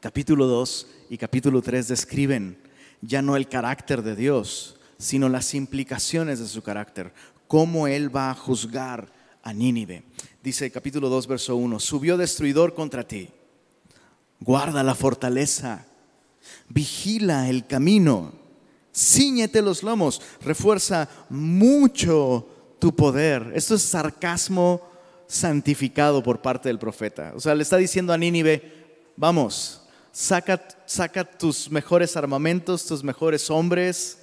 Capítulo 0.00 0.48
2 0.48 0.88
y 1.10 1.16
capítulo 1.16 1.62
3 1.62 1.86
describen 1.86 2.58
ya 3.02 3.22
no 3.22 3.36
el 3.36 3.48
carácter 3.48 4.02
de 4.02 4.16
Dios, 4.16 4.80
sino 4.98 5.28
las 5.28 5.54
implicaciones 5.54 6.40
de 6.40 6.48
su 6.48 6.64
carácter, 6.64 7.12
cómo 7.46 7.86
Él 7.86 8.14
va 8.14 8.32
a 8.32 8.34
juzgar 8.34 9.12
a 9.44 9.52
Nínive. 9.52 10.02
Dice 10.42 10.72
capítulo 10.72 11.08
2, 11.08 11.28
verso 11.28 11.54
1, 11.54 11.78
subió 11.78 12.16
destruidor 12.16 12.74
contra 12.74 13.06
ti, 13.06 13.28
guarda 14.40 14.82
la 14.82 14.96
fortaleza, 14.96 15.86
vigila 16.68 17.48
el 17.48 17.64
camino, 17.64 18.32
ciñete 18.92 19.62
los 19.62 19.84
lomos, 19.84 20.20
refuerza 20.40 21.08
mucho 21.30 22.48
tu 22.80 22.92
poder. 22.96 23.52
Esto 23.54 23.76
es 23.76 23.82
sarcasmo 23.82 24.93
santificado 25.34 26.22
por 26.22 26.40
parte 26.40 26.68
del 26.68 26.78
profeta. 26.78 27.32
O 27.34 27.40
sea, 27.40 27.54
le 27.54 27.62
está 27.62 27.76
diciendo 27.76 28.12
a 28.12 28.18
Nínive, 28.18 28.62
vamos, 29.16 29.82
saca, 30.12 30.62
saca 30.86 31.24
tus 31.24 31.70
mejores 31.70 32.16
armamentos, 32.16 32.86
tus 32.86 33.02
mejores 33.02 33.50
hombres, 33.50 34.18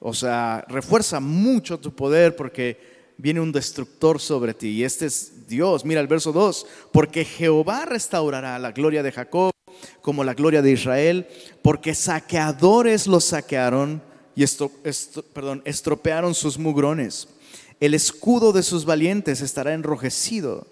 o 0.00 0.12
sea, 0.12 0.64
refuerza 0.68 1.20
mucho 1.20 1.78
tu 1.78 1.94
poder 1.94 2.36
porque 2.36 2.96
viene 3.16 3.40
un 3.40 3.52
destructor 3.52 4.20
sobre 4.20 4.52
ti. 4.52 4.68
Y 4.68 4.84
este 4.84 5.06
es 5.06 5.46
Dios. 5.46 5.84
Mira 5.84 6.00
el 6.00 6.06
verso 6.06 6.32
2. 6.32 6.66
Porque 6.92 7.24
Jehová 7.24 7.86
restaurará 7.86 8.58
la 8.58 8.72
gloria 8.72 9.02
de 9.02 9.12
Jacob 9.12 9.52
como 10.02 10.24
la 10.24 10.34
gloria 10.34 10.60
de 10.60 10.72
Israel. 10.72 11.26
Porque 11.62 11.94
saqueadores 11.94 13.06
los 13.06 13.24
saquearon 13.24 14.02
y 14.34 14.42
esto, 14.42 14.70
perdón, 15.32 15.62
estropearon 15.64 16.34
sus 16.34 16.58
mugrones. 16.58 17.26
El 17.78 17.92
escudo 17.92 18.52
de 18.52 18.62
sus 18.62 18.86
valientes 18.86 19.42
estará 19.42 19.74
enrojecido. 19.74 20.66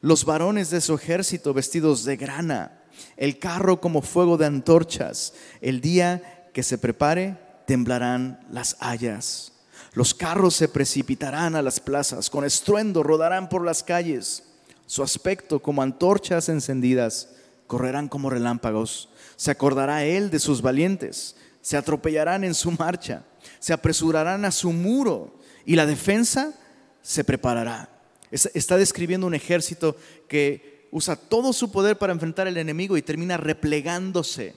Los 0.00 0.24
varones 0.24 0.70
de 0.70 0.80
su 0.80 0.94
ejército 0.94 1.52
vestidos 1.52 2.04
de 2.04 2.16
grana. 2.16 2.82
El 3.16 3.38
carro 3.38 3.80
como 3.80 4.00
fuego 4.00 4.38
de 4.38 4.46
antorchas. 4.46 5.34
El 5.60 5.80
día 5.80 6.48
que 6.54 6.62
se 6.62 6.78
prepare 6.78 7.36
temblarán 7.66 8.40
las 8.50 8.76
hayas. 8.80 9.52
Los 9.92 10.14
carros 10.14 10.54
se 10.54 10.68
precipitarán 10.68 11.56
a 11.56 11.62
las 11.62 11.80
plazas, 11.80 12.30
con 12.30 12.44
estruendo 12.44 13.02
rodarán 13.02 13.48
por 13.48 13.64
las 13.64 13.82
calles. 13.82 14.44
Su 14.86 15.02
aspecto 15.02 15.60
como 15.60 15.82
antorchas 15.82 16.48
encendidas, 16.48 17.30
correrán 17.66 18.08
como 18.08 18.30
relámpagos. 18.30 19.08
Se 19.36 19.50
acordará 19.50 20.04
él 20.04 20.30
de 20.30 20.38
sus 20.38 20.62
valientes, 20.62 21.36
se 21.60 21.76
atropellarán 21.76 22.44
en 22.44 22.54
su 22.54 22.70
marcha, 22.72 23.24
se 23.58 23.72
apresurarán 23.72 24.44
a 24.44 24.50
su 24.50 24.72
muro 24.72 25.35
y 25.66 25.76
la 25.76 25.84
defensa 25.84 26.54
se 27.02 27.24
preparará. 27.24 27.90
Está 28.30 28.76
describiendo 28.76 29.26
un 29.26 29.34
ejército 29.34 29.96
que 30.28 30.88
usa 30.90 31.16
todo 31.16 31.52
su 31.52 31.70
poder 31.70 31.98
para 31.98 32.12
enfrentar 32.12 32.46
al 32.46 32.56
enemigo 32.56 32.96
y 32.96 33.02
termina 33.02 33.36
replegándose 33.36 34.54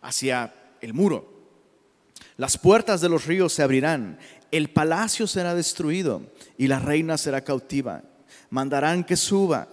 hacia 0.00 0.54
el 0.80 0.94
muro. 0.94 1.38
Las 2.36 2.56
puertas 2.56 3.00
de 3.00 3.08
los 3.08 3.26
ríos 3.26 3.52
se 3.52 3.62
abrirán, 3.62 4.18
el 4.50 4.70
palacio 4.70 5.26
será 5.26 5.54
destruido 5.54 6.22
y 6.56 6.66
la 6.66 6.78
reina 6.78 7.18
será 7.18 7.42
cautiva. 7.42 8.02
Mandarán 8.50 9.04
que 9.04 9.16
suba 9.16 9.68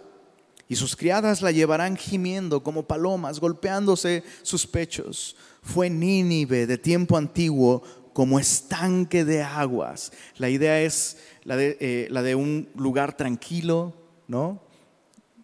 y 0.67 0.75
sus 0.75 0.95
criadas 0.95 1.41
la 1.41 1.51
llevarán 1.51 1.95
gimiendo 1.95 2.63
como 2.63 2.88
palomas, 2.88 3.39
golpeándose 3.39 4.23
sus 4.41 4.65
pechos. 4.65 5.35
Fue 5.61 5.89
Nínive 5.89 6.65
de 6.65 6.77
tiempo 6.77 7.17
antiguo 7.17 7.83
como 8.15 8.39
estanque 8.39 9.25
de 9.25 9.43
aguas. 9.43 10.13
La 10.38 10.49
idea 10.49 10.82
es 10.82 11.17
la 11.43 11.58
de, 11.58 11.75
eh, 11.82 12.08
la 12.10 12.21
de 12.21 12.34
un 12.34 12.69
lugar 12.73 13.17
tranquilo, 13.17 13.93
¿no? 14.30 14.62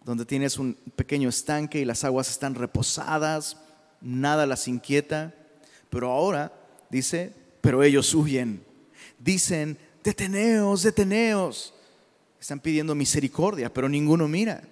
Donde 0.06 0.24
tienes 0.24 0.56
un 0.56 0.78
pequeño 0.96 1.28
estanque 1.28 1.80
y 1.80 1.84
las 1.84 2.02
aguas 2.02 2.30
están 2.30 2.54
reposadas, 2.54 3.58
nada 4.00 4.46
las 4.46 4.68
inquieta. 4.68 5.34
Pero 5.90 6.10
ahora 6.10 6.50
dice, 6.88 7.34
pero 7.60 7.82
ellos 7.82 8.14
huyen. 8.14 8.64
Dicen, 9.18 9.76
deteneos, 10.02 10.82
deteneos. 10.82 11.74
Están 12.40 12.58
pidiendo 12.58 12.94
misericordia, 12.94 13.70
pero 13.70 13.86
ninguno 13.86 14.28
mira. 14.28 14.62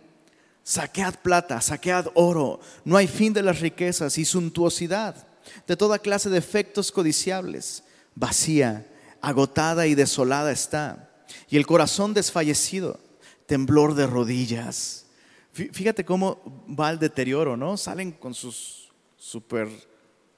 Saquead 0.65 1.17
plata, 1.17 1.61
saquead 1.61 2.07
oro. 2.15 2.61
No 2.83 2.97
hay 2.97 3.09
fin 3.09 3.35
de 3.35 3.43
las 3.43 3.61
riquezas 3.61 4.17
y 4.17 4.25
suntuosidad, 4.25 5.27
de 5.67 5.77
toda 5.77 5.99
clase 5.99 6.31
de 6.31 6.39
efectos 6.39 6.91
codiciables. 6.91 7.85
Vacía, 8.21 8.87
agotada 9.23 9.87
y 9.87 9.95
desolada 9.95 10.53
está. 10.53 11.09
Y 11.49 11.57
el 11.57 11.67
corazón 11.67 12.13
desfallecido, 12.13 13.01
temblor 13.47 13.95
de 13.95 14.07
rodillas. 14.07 15.07
Fíjate 15.53 16.05
cómo 16.05 16.39
va 16.79 16.91
el 16.91 16.99
deterioro, 16.99 17.57
¿no? 17.57 17.79
Salen 17.79 18.13
con 18.13 18.35
sus 18.35 18.93
super 19.17 19.69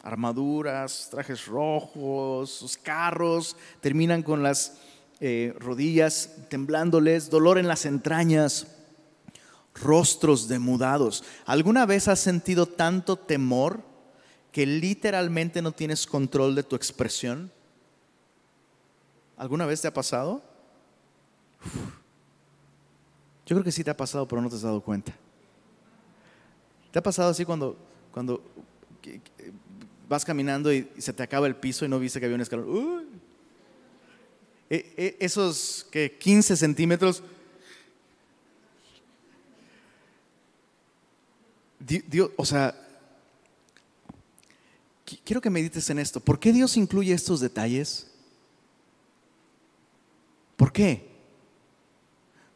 armaduras, 0.00 1.08
trajes 1.10 1.46
rojos, 1.46 2.50
sus 2.50 2.76
carros, 2.76 3.56
terminan 3.80 4.22
con 4.22 4.44
las 4.44 4.74
eh, 5.18 5.52
rodillas 5.58 6.30
temblándoles, 6.48 7.30
dolor 7.30 7.58
en 7.58 7.66
las 7.66 7.84
entrañas, 7.84 8.68
rostros 9.74 10.46
demudados. 10.46 11.24
¿Alguna 11.46 11.84
vez 11.84 12.06
has 12.06 12.20
sentido 12.20 12.66
tanto 12.66 13.16
temor 13.16 13.82
que 14.52 14.66
literalmente 14.66 15.62
no 15.62 15.72
tienes 15.72 16.06
control 16.06 16.54
de 16.54 16.62
tu 16.62 16.76
expresión? 16.76 17.50
¿Alguna 19.36 19.66
vez 19.66 19.80
te 19.80 19.88
ha 19.88 19.94
pasado? 19.94 20.42
Yo 23.46 23.56
creo 23.56 23.64
que 23.64 23.72
sí 23.72 23.82
te 23.82 23.90
ha 23.90 23.96
pasado, 23.96 24.26
pero 24.26 24.40
no 24.40 24.48
te 24.48 24.56
has 24.56 24.62
dado 24.62 24.80
cuenta. 24.80 25.12
¿Te 26.90 26.98
ha 26.98 27.02
pasado 27.02 27.30
así 27.30 27.44
cuando, 27.44 27.76
cuando 28.12 28.42
vas 30.12 30.24
caminando 30.24 30.72
y 30.72 30.88
se 30.98 31.12
te 31.12 31.22
acaba 31.22 31.46
el 31.46 31.56
piso 31.56 31.84
y 31.84 31.88
no 31.88 31.98
viste 31.98 32.20
que 32.20 32.26
había 32.26 32.36
un 32.36 32.42
escalón. 32.42 33.06
E, 34.68 34.94
e, 34.96 35.16
esos 35.20 35.86
que 35.90 36.18
15 36.18 36.56
centímetros. 36.56 37.22
Dios, 41.80 42.30
o 42.36 42.44
sea, 42.44 42.78
quiero 45.24 45.40
que 45.40 45.50
medites 45.50 45.88
en 45.90 45.98
esto. 45.98 46.20
¿Por 46.20 46.38
qué 46.38 46.52
Dios 46.52 46.76
incluye 46.76 47.12
estos 47.12 47.40
detalles? 47.40 48.11
¿Por 50.56 50.72
qué? 50.72 51.10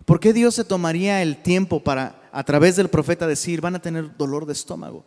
¿Por 0.04 0.20
qué 0.20 0.32
Dios 0.32 0.54
se 0.54 0.64
tomaría 0.64 1.20
el 1.22 1.42
tiempo 1.42 1.82
para, 1.82 2.28
a 2.32 2.44
través 2.44 2.76
del 2.76 2.88
profeta, 2.88 3.26
decir, 3.26 3.60
van 3.60 3.74
a 3.74 3.82
tener 3.82 4.16
dolor 4.16 4.46
de 4.46 4.52
estómago? 4.52 5.04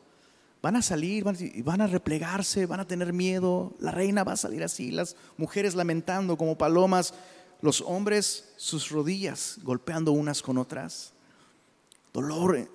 Van 0.62 0.76
a 0.76 0.82
salir, 0.82 1.24
van 1.24 1.82
a 1.82 1.88
replegarse, 1.88 2.66
van 2.66 2.82
a 2.82 2.88
tener 2.88 3.14
miedo. 3.14 3.74
La 3.80 3.92
reina 3.92 4.26
va 4.26 4.34
a 4.34 4.38
salir 4.38 4.62
así, 4.62 4.92
las 4.92 5.16
mujeres 5.38 5.74
lamentando 5.74 6.38
como 6.38 6.58
palomas, 6.58 7.14
los 7.62 7.82
hombres 7.82 8.50
sus 8.58 8.90
rodillas 8.90 9.58
golpeando 9.64 10.12
unas 10.12 10.42
con 10.42 10.58
otras. 10.58 11.14
Dolor 12.12 12.70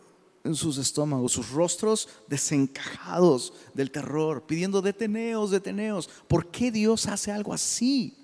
en 0.45 0.55
sus 0.55 0.79
estómagos, 0.79 1.33
sus 1.33 1.51
rostros 1.51 2.09
desencajados 2.27 3.53
del 3.75 3.91
terror, 3.91 4.45
pidiendo 4.47 4.81
deteneos, 4.81 5.51
deteneos. 5.51 6.09
¿Por 6.27 6.51
qué 6.51 6.71
Dios 6.71 7.07
hace 7.07 7.33
algo 7.33 7.53
así? 7.53 8.24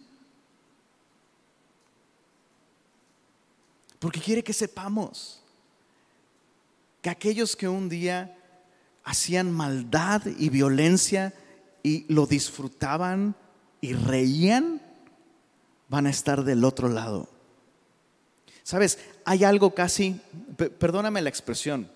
Porque 4.00 4.20
quiere 4.20 4.42
que 4.42 4.52
sepamos 4.52 5.40
que 7.02 7.10
aquellos 7.10 7.54
que 7.54 7.68
un 7.68 7.88
día 7.88 8.36
hacían 9.04 9.52
maldad 9.52 10.22
y 10.26 10.48
violencia 10.48 11.32
y 11.82 12.12
lo 12.12 12.26
disfrutaban 12.26 13.36
y 13.80 13.92
reían, 13.92 14.82
van 15.88 16.06
a 16.06 16.10
estar 16.10 16.44
del 16.44 16.64
otro 16.64 16.88
lado. 16.88 17.28
Sabes, 18.62 18.98
hay 19.24 19.44
algo 19.44 19.74
casi, 19.74 20.20
perdóname 20.78 21.22
la 21.22 21.28
expresión, 21.28 21.90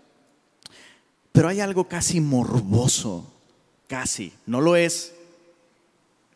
pero 1.32 1.48
hay 1.48 1.60
algo 1.60 1.88
casi 1.88 2.20
morboso, 2.20 3.32
casi, 3.86 4.32
no 4.46 4.60
lo 4.60 4.76
es, 4.76 5.14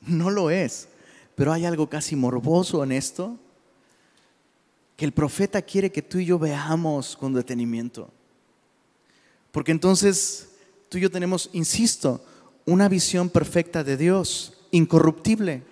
no 0.02 0.30
lo 0.30 0.50
es, 0.50 0.88
pero 1.34 1.52
hay 1.52 1.66
algo 1.66 1.88
casi 1.88 2.14
morboso 2.16 2.84
en 2.84 2.92
esto, 2.92 3.36
que 4.99 5.05
el 5.05 5.12
profeta 5.12 5.62
quiere 5.62 5.92
que 5.92 6.03
tú 6.03 6.18
y 6.18 6.24
yo 6.24 6.40
veamos 6.40 7.16
con 7.16 7.32
detenimiento. 7.32 8.11
Porque 9.53 9.70
entonces 9.70 10.49
tú 10.88 10.99
y 10.99 11.03
yo 11.03 11.09
tenemos, 11.09 11.51
insisto, 11.53 12.20
una 12.66 12.88
visión 12.88 13.30
perfecta 13.30 13.84
de 13.84 13.96
Dios, 13.96 14.55
incorruptible. 14.72 15.62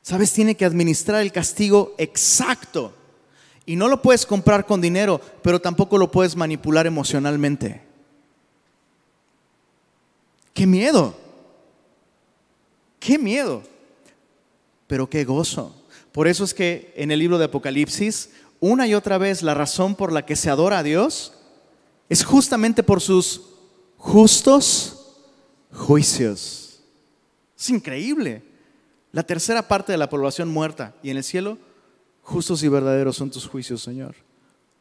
¿Sabes? 0.00 0.32
Tiene 0.32 0.56
que 0.56 0.64
administrar 0.64 1.20
el 1.20 1.32
castigo 1.32 1.94
exacto. 1.98 2.94
Y 3.66 3.76
no 3.76 3.88
lo 3.88 4.00
puedes 4.00 4.24
comprar 4.24 4.64
con 4.64 4.80
dinero, 4.80 5.20
pero 5.42 5.60
tampoco 5.60 5.98
lo 5.98 6.10
puedes 6.10 6.36
manipular 6.36 6.86
emocionalmente. 6.86 7.82
¡Qué 10.54 10.66
miedo! 10.66 11.14
¡Qué 12.98 13.18
miedo! 13.18 13.62
Pero 14.86 15.10
qué 15.10 15.24
gozo. 15.24 15.83
Por 16.14 16.28
eso 16.28 16.44
es 16.44 16.54
que 16.54 16.94
en 16.94 17.10
el 17.10 17.18
libro 17.18 17.38
de 17.38 17.46
Apocalipsis, 17.46 18.30
una 18.60 18.86
y 18.86 18.94
otra 18.94 19.18
vez 19.18 19.42
la 19.42 19.52
razón 19.52 19.96
por 19.96 20.12
la 20.12 20.24
que 20.24 20.36
se 20.36 20.48
adora 20.48 20.78
a 20.78 20.84
Dios 20.84 21.32
es 22.08 22.24
justamente 22.24 22.84
por 22.84 23.00
sus 23.00 23.42
justos 23.96 25.16
juicios. 25.72 26.84
Es 27.58 27.68
increíble. 27.68 28.44
La 29.10 29.24
tercera 29.24 29.66
parte 29.66 29.90
de 29.90 29.98
la 29.98 30.08
población 30.08 30.48
muerta 30.50 30.94
y 31.02 31.10
en 31.10 31.16
el 31.16 31.24
cielo, 31.24 31.58
justos 32.22 32.62
y 32.62 32.68
verdaderos 32.68 33.16
son 33.16 33.32
tus 33.32 33.48
juicios, 33.48 33.82
Señor. 33.82 34.14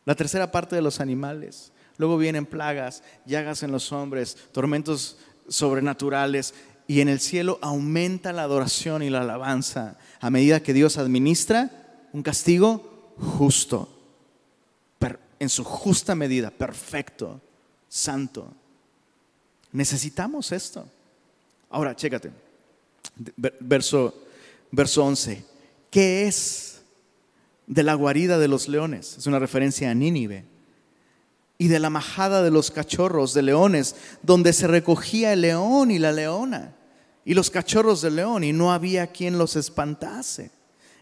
La 0.05 0.13
tercera 0.13 0.51
parte 0.51 0.75
de 0.75 0.83
los 0.83 0.99
animales. 0.99 1.71
Luego 1.97 2.19
vienen 2.19 2.45
plagas, 2.45 3.01
llagas 3.25 3.63
en 3.63 3.71
los 3.71 3.91
hombres, 3.91 4.37
tormentos 4.51 5.17
sobrenaturales 5.47 6.53
y 6.87 7.01
en 7.01 7.09
el 7.09 7.19
cielo 7.19 7.59
aumenta 7.61 8.33
la 8.33 8.43
adoración 8.43 9.03
y 9.03 9.09
la 9.09 9.21
alabanza 9.21 9.97
a 10.19 10.29
medida 10.29 10.61
que 10.61 10.73
Dios 10.73 10.97
administra 10.97 11.71
un 12.13 12.23
castigo 12.23 13.13
justo, 13.17 13.89
en 15.39 15.49
su 15.49 15.63
justa 15.65 16.15
medida, 16.15 16.51
perfecto, 16.51 17.41
santo. 17.89 18.53
Necesitamos 19.73 20.53
esto. 20.53 20.87
Ahora, 21.69 21.95
chécate, 21.95 22.31
verso, 23.59 24.13
verso 24.71 25.03
11. 25.03 25.43
¿Qué 25.91 26.27
es 26.27 26.81
de 27.67 27.83
la 27.83 27.95
guarida 27.95 28.39
de 28.39 28.47
los 28.47 28.69
leones? 28.69 29.17
Es 29.17 29.27
una 29.27 29.39
referencia 29.39 29.91
a 29.91 29.93
Nínive 29.93 30.45
y 31.63 31.69
de 31.69 31.79
la 31.79 31.89
majada 31.89 32.43
de 32.43 32.51
los 32.51 32.71
cachorros 32.71 33.33
de 33.33 33.41
leones, 33.41 33.95
donde 34.21 34.51
se 34.51 34.67
recogía 34.67 35.31
el 35.31 35.39
león 35.43 35.91
y 35.91 35.97
la 35.97 36.11
leona, 36.11 36.75
y 37.23 37.33
los 37.35 37.49
cachorros 37.49 38.01
del 38.01 38.17
león, 38.17 38.43
y 38.43 38.51
no 38.51 38.73
había 38.73 39.07
quien 39.07 39.37
los 39.37 39.55
espantase. 39.55 40.51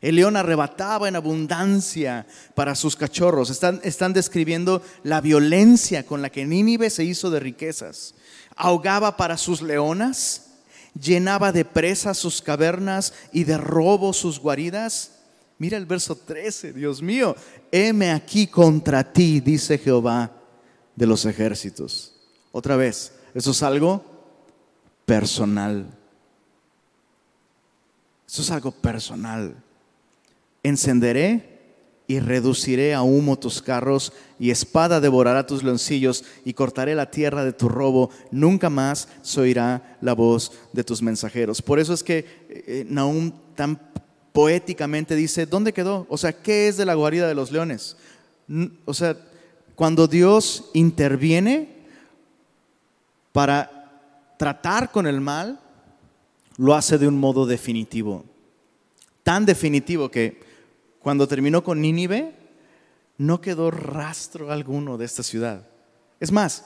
El 0.02 0.18
león 0.18 0.38
arrebataba 0.38 1.08
en 1.08 1.16
abundancia 1.16 2.28
para 2.54 2.76
sus 2.76 2.96
cachorros. 2.96 3.50
Están, 3.50 3.82
están 3.84 4.14
describiendo 4.14 4.84
la 5.02 5.20
violencia 5.20 6.06
con 6.06 6.22
la 6.22 6.30
que 6.30 6.46
Nínive 6.46 6.92
se 6.92 7.06
hizo 7.06 7.32
de 7.32 7.40
riquezas. 7.40 8.14
Ahogaba 8.56 9.18
para 9.18 9.38
sus 9.38 9.64
leonas, 9.64 10.52
llenaba 10.94 11.52
de 11.52 11.66
presa 11.66 12.14
sus 12.14 12.40
cavernas 12.40 13.16
y 13.34 13.46
de 13.46 13.58
robo 13.58 14.14
sus 14.14 14.40
guaridas. 14.40 15.14
Mira 15.58 15.76
el 15.76 15.88
verso 15.88 16.16
13, 16.16 16.74
Dios 16.74 17.02
mío, 17.02 17.36
heme 17.72 18.12
aquí 18.12 18.46
contra 18.46 19.12
ti, 19.12 19.40
dice 19.40 19.80
Jehová 19.80 20.38
de 20.96 21.06
los 21.06 21.26
ejércitos. 21.26 22.14
Otra 22.52 22.76
vez, 22.76 23.14
eso 23.34 23.52
es 23.52 23.64
algo 23.64 24.04
personal. 25.06 25.88
Eso 28.28 28.42
es 28.42 28.52
algo 28.52 28.72
personal. 28.72 29.56
Encenderé 30.64 31.52
y 32.08 32.20
reduciré 32.20 32.94
a 32.94 33.04
humo 33.04 33.40
tus 33.40 33.62
carros 33.62 34.12
y 34.38 34.52
espada 34.52 35.00
devorará 35.00 35.48
tus 35.48 35.64
leoncillos 35.64 36.26
y 36.44 36.54
cortaré 36.54 36.94
la 36.94 37.10
tierra 37.10 37.46
de 37.46 37.54
tu 37.54 37.70
robo. 37.70 38.10
Nunca 38.32 38.70
más 38.70 39.08
se 39.22 39.40
oirá 39.40 39.98
la 40.02 40.14
voz 40.14 40.52
de 40.74 40.84
tus 40.84 41.02
mensajeros. 41.02 41.62
Por 41.62 41.80
eso 41.80 41.94
es 41.94 42.04
que 42.04 42.26
eh, 42.50 42.86
Nahum 42.90 43.32
tan 43.56 43.80
poéticamente 44.34 45.16
dice, 45.16 45.46
¿dónde 45.46 45.74
quedó? 45.74 46.06
O 46.10 46.18
sea, 46.18 46.34
¿qué 46.34 46.68
es 46.68 46.78
de 46.78 46.86
la 46.86 46.96
guarida 46.96 47.28
de 47.28 47.36
los 47.36 47.52
leones? 47.52 47.96
O 48.86 48.94
sea, 48.94 49.18
cuando 49.82 50.06
Dios 50.06 50.66
interviene 50.76 51.68
para 53.32 54.36
tratar 54.38 54.92
con 54.92 55.08
el 55.08 55.22
mal, 55.22 55.60
lo 56.58 56.76
hace 56.76 57.00
de 57.00 57.08
un 57.08 57.18
modo 57.18 57.48
definitivo. 57.48 58.24
Tan 59.24 59.44
definitivo 59.44 60.12
que 60.12 60.40
cuando 61.00 61.28
terminó 61.28 61.64
con 61.64 61.82
Nínive, 61.82 62.32
no 63.18 63.42
quedó 63.42 63.72
rastro 63.72 64.52
alguno 64.52 65.00
de 65.00 65.06
esta 65.06 65.24
ciudad. 65.24 65.68
Es 66.20 66.32
más, 66.32 66.66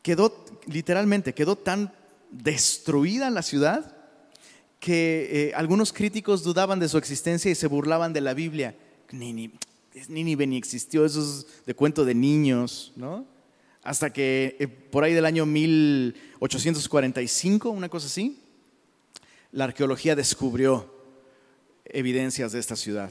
quedó 0.00 0.46
literalmente, 0.68 1.34
quedó 1.34 1.54
tan 1.54 1.92
destruida 2.30 3.28
la 3.28 3.42
ciudad 3.42 3.94
que 4.78 5.28
eh, 5.30 5.52
algunos 5.54 5.92
críticos 5.92 6.44
dudaban 6.44 6.80
de 6.80 6.88
su 6.88 6.96
existencia 6.96 7.50
y 7.50 7.54
se 7.54 7.66
burlaban 7.66 8.14
de 8.14 8.22
la 8.22 8.32
Biblia. 8.32 8.74
Nínive, 9.10 9.58
Nínive 10.08 10.46
ni 10.46 10.56
existió, 10.56 11.04
eso 11.04 11.20
es 11.20 11.46
de 11.66 11.74
cuento 11.74 12.04
de 12.04 12.14
niños, 12.14 12.92
¿no? 12.96 13.26
Hasta 13.82 14.12
que 14.12 14.56
eh, 14.60 14.68
por 14.68 15.02
ahí 15.04 15.14
del 15.14 15.24
año 15.24 15.46
1845, 15.46 17.70
una 17.70 17.88
cosa 17.88 18.06
así, 18.06 18.38
la 19.52 19.64
arqueología 19.64 20.14
descubrió 20.14 20.94
evidencias 21.84 22.52
de 22.52 22.60
esta 22.60 22.76
ciudad. 22.76 23.10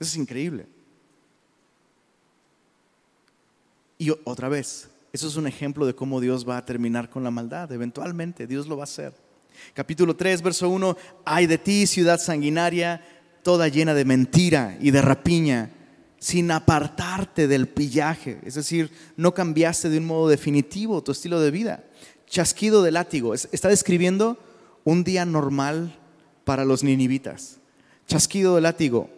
Eso 0.00 0.10
es 0.10 0.16
increíble. 0.16 0.66
Y 3.96 4.10
otra 4.24 4.48
vez, 4.48 4.88
eso 5.12 5.28
es 5.28 5.36
un 5.36 5.46
ejemplo 5.46 5.86
de 5.86 5.94
cómo 5.94 6.20
Dios 6.20 6.48
va 6.48 6.56
a 6.56 6.64
terminar 6.64 7.10
con 7.10 7.22
la 7.22 7.30
maldad. 7.30 7.70
Eventualmente 7.70 8.46
Dios 8.46 8.66
lo 8.66 8.76
va 8.76 8.82
a 8.82 8.84
hacer. 8.84 9.12
Capítulo 9.74 10.16
3, 10.16 10.42
verso 10.42 10.68
1, 10.68 10.96
ay 11.24 11.46
de 11.46 11.58
ti, 11.58 11.86
ciudad 11.86 12.20
sanguinaria, 12.20 13.04
toda 13.42 13.68
llena 13.68 13.94
de 13.94 14.04
mentira 14.04 14.76
y 14.80 14.90
de 14.90 15.02
rapiña 15.02 15.70
sin 16.18 16.50
apartarte 16.50 17.46
del 17.46 17.68
pillaje, 17.68 18.40
es 18.44 18.54
decir, 18.54 18.90
no 19.16 19.34
cambiaste 19.34 19.88
de 19.88 19.98
un 19.98 20.06
modo 20.06 20.28
definitivo 20.28 21.02
tu 21.02 21.12
estilo 21.12 21.40
de 21.40 21.50
vida. 21.50 21.84
Chasquido 22.26 22.82
de 22.82 22.90
látigo, 22.90 23.34
está 23.34 23.68
describiendo 23.68 24.38
un 24.84 25.04
día 25.04 25.24
normal 25.24 25.96
para 26.44 26.64
los 26.64 26.82
ninivitas. 26.82 27.58
Chasquido 28.06 28.56
de 28.56 28.62
látigo, 28.62 29.10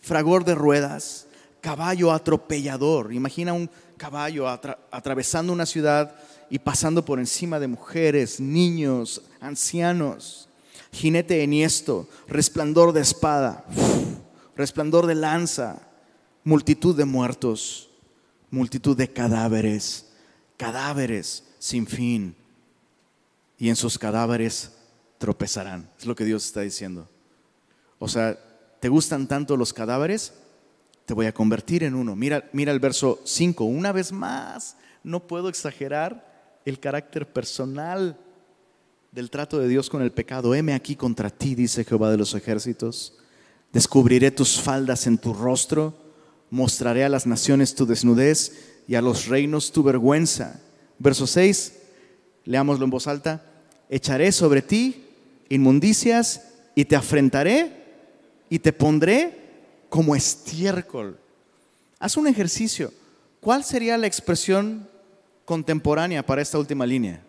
fragor 0.00 0.44
de 0.44 0.54
ruedas, 0.54 1.26
caballo 1.60 2.12
atropellador. 2.12 3.12
Imagina 3.12 3.52
un 3.52 3.70
caballo 3.96 4.48
atravesando 4.48 5.52
una 5.52 5.66
ciudad 5.66 6.14
y 6.48 6.58
pasando 6.58 7.04
por 7.04 7.18
encima 7.18 7.60
de 7.60 7.68
mujeres, 7.68 8.40
niños, 8.40 9.22
ancianos. 9.40 10.48
Jinete 10.92 11.44
enhiesto, 11.44 12.08
resplandor 12.26 12.92
de 12.92 13.02
espada, 13.02 13.64
resplandor 14.56 15.06
de 15.06 15.14
lanza, 15.14 15.89
multitud 16.50 16.96
de 16.96 17.04
muertos, 17.04 17.88
multitud 18.50 18.96
de 18.96 19.06
cadáveres, 19.06 20.10
cadáveres 20.56 21.44
sin 21.60 21.86
fin. 21.86 22.34
Y 23.56 23.68
en 23.68 23.76
sus 23.76 23.96
cadáveres 23.96 24.72
tropezarán. 25.18 25.88
Es 25.96 26.06
lo 26.06 26.16
que 26.16 26.24
Dios 26.24 26.44
está 26.44 26.62
diciendo. 26.62 27.08
O 28.00 28.08
sea, 28.08 28.36
¿te 28.80 28.88
gustan 28.88 29.28
tanto 29.28 29.56
los 29.56 29.72
cadáveres? 29.72 30.32
Te 31.04 31.14
voy 31.14 31.26
a 31.26 31.32
convertir 31.32 31.84
en 31.84 31.94
uno. 31.94 32.16
Mira, 32.16 32.50
mira 32.52 32.72
el 32.72 32.80
verso 32.80 33.20
5. 33.24 33.62
Una 33.62 33.92
vez 33.92 34.10
más, 34.10 34.76
no 35.04 35.20
puedo 35.28 35.48
exagerar 35.48 36.58
el 36.64 36.80
carácter 36.80 37.32
personal 37.32 38.18
del 39.12 39.30
trato 39.30 39.60
de 39.60 39.68
Dios 39.68 39.88
con 39.88 40.02
el 40.02 40.10
pecado. 40.10 40.52
Heme 40.52 40.74
aquí 40.74 40.96
contra 40.96 41.30
ti, 41.30 41.54
dice 41.54 41.84
Jehová 41.84 42.10
de 42.10 42.18
los 42.18 42.34
ejércitos. 42.34 43.14
Descubriré 43.72 44.32
tus 44.32 44.60
faldas 44.60 45.06
en 45.06 45.16
tu 45.16 45.32
rostro 45.32 45.99
mostraré 46.50 47.04
a 47.04 47.08
las 47.08 47.26
naciones 47.26 47.74
tu 47.74 47.86
desnudez 47.86 48.52
y 48.86 48.96
a 48.96 49.02
los 49.02 49.26
reinos 49.26 49.72
tu 49.72 49.82
vergüenza. 49.82 50.60
Verso 50.98 51.26
6, 51.26 51.72
leámoslo 52.44 52.84
en 52.84 52.90
voz 52.90 53.06
alta, 53.06 53.42
echaré 53.88 54.32
sobre 54.32 54.62
ti 54.62 55.06
inmundicias 55.48 56.42
y 56.74 56.84
te 56.84 56.96
afrentaré 56.96 57.72
y 58.48 58.58
te 58.58 58.72
pondré 58.72 59.38
como 59.88 60.14
estiércol. 60.14 61.18
Haz 61.98 62.16
un 62.16 62.26
ejercicio. 62.26 62.92
¿Cuál 63.40 63.64
sería 63.64 63.96
la 63.96 64.06
expresión 64.06 64.88
contemporánea 65.44 66.24
para 66.24 66.42
esta 66.42 66.58
última 66.58 66.86
línea? 66.86 67.22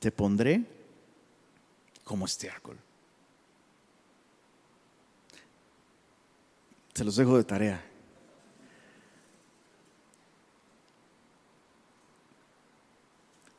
Te 0.00 0.10
pondré 0.10 0.64
como 2.08 2.24
estiércol. 2.24 2.78
Se 6.94 7.04
los 7.04 7.14
dejo 7.16 7.36
de 7.36 7.44
tarea. 7.44 7.84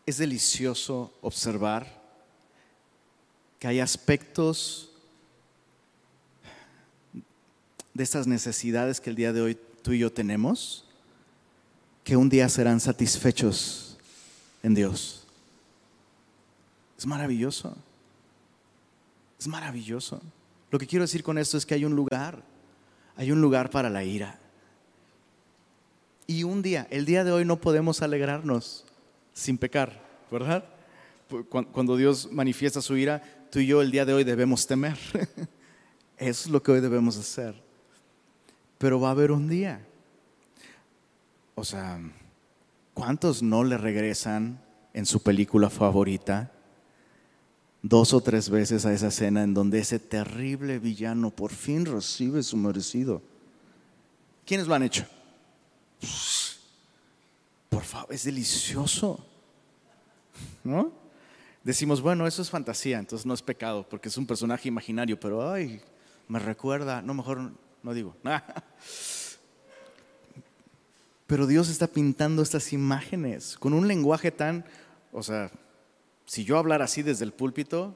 Es 0.04 0.18
delicioso 0.18 1.14
observar 1.22 2.02
que 3.60 3.68
hay 3.68 3.80
aspectos 3.80 4.89
de 7.93 8.04
estas 8.04 8.26
necesidades 8.26 9.00
que 9.00 9.12
el 9.12 9.16
día 9.16 9.32
de 9.32 9.41
hoy 9.41 9.60
tú 9.84 9.93
y 9.93 10.00
yo 10.00 10.12
tenemos, 10.12 10.86
que 12.04 12.18
un 12.18 12.30
día 12.30 12.50
serán 12.50 12.80
satisfechos 12.80 13.95
en 14.64 14.74
Dios. 14.74 15.28
Es 16.97 17.06
maravilloso. 17.06 17.78
Es 19.40 19.48
maravilloso. 19.48 20.22
Lo 20.70 20.78
que 20.78 20.86
quiero 20.86 21.04
decir 21.04 21.24
con 21.24 21.38
esto 21.38 21.58
es 21.58 21.66
que 21.66 21.74
hay 21.74 21.86
un 21.86 21.96
lugar, 21.96 22.44
hay 23.16 23.32
un 23.32 23.42
lugar 23.42 23.70
para 23.70 23.90
la 23.90 24.04
ira. 24.04 24.38
Y 26.28 26.44
un 26.44 26.62
día, 26.62 26.88
el 26.92 27.06
día 27.06 27.24
de 27.24 27.32
hoy 27.32 27.46
no 27.46 27.60
podemos 27.60 28.02
alegrarnos 28.02 28.86
sin 29.34 29.58
pecar, 29.58 30.04
¿verdad? 30.30 30.66
Cuando 31.50 31.96
Dios 31.96 32.30
manifiesta 32.32 32.82
su 32.82 32.98
ira, 32.98 33.24
tú 33.50 33.60
y 33.60 33.68
yo 33.68 33.82
el 33.82 33.92
día 33.92 34.06
de 34.06 34.14
hoy 34.14 34.24
debemos 34.24 34.68
temer. 34.68 34.98
Eso 35.14 35.30
es 36.18 36.48
lo 36.50 36.62
que 36.62 36.74
hoy 36.74 36.82
debemos 36.82 37.18
hacer. 37.18 37.56
Pero 38.78 39.00
va 39.00 39.08
a 39.08 39.12
haber 39.12 39.32
un 39.32 39.48
día. 39.48 39.86
O 41.56 41.64
sea, 41.64 42.00
¿cuántos 42.94 43.42
no 43.42 43.64
le 43.64 43.78
regresan 43.78 44.62
en 44.94 45.06
su 45.06 45.22
película 45.22 45.70
favorita 45.70 46.52
dos 47.82 48.14
o 48.14 48.22
tres 48.22 48.50
veces 48.50 48.86
a 48.86 48.94
esa 48.94 49.08
escena 49.08 49.44
en 49.44 49.54
donde 49.54 49.80
ese 49.80 50.00
terrible 50.00 50.80
villano 50.80 51.32
por 51.32 51.52
fin 51.52 51.86
recibe 51.86 52.44
su 52.44 52.58
merecido? 52.58 53.22
¿Quiénes 54.46 54.68
lo 54.68 54.76
han 54.76 54.84
hecho? 54.84 55.06
Por 57.70 57.84
favor, 57.84 58.14
es 58.14 58.24
delicioso. 58.24 59.26
¿No? 60.64 60.92
Decimos, 61.64 62.02
bueno, 62.02 62.26
eso 62.26 62.42
es 62.42 62.50
fantasía, 62.50 63.00
entonces 63.00 63.26
no 63.26 63.34
es 63.34 63.42
pecado, 63.42 63.86
porque 63.88 64.10
es 64.10 64.18
un 64.18 64.26
personaje 64.26 64.68
imaginario, 64.68 65.20
pero 65.20 65.52
ay, 65.52 65.82
me 66.28 66.40
recuerda, 66.40 67.02
no, 67.02 67.14
mejor 67.14 67.52
no 67.84 67.94
digo. 67.94 68.16
Pero 71.28 71.46
Dios 71.46 71.70
está 71.70 71.86
pintando 71.86 72.42
estas 72.42 72.74
imágenes 72.74 73.56
con 73.56 73.74
un 73.74 73.88
lenguaje 73.88 74.32
tan, 74.32 74.66
o 75.12 75.22
sea, 75.22 75.52
si 76.30 76.46
yo 76.46 76.60
hablara 76.60 76.86
así 76.86 77.02
desde 77.02 77.26
el 77.26 77.34
púlpito, 77.34 77.96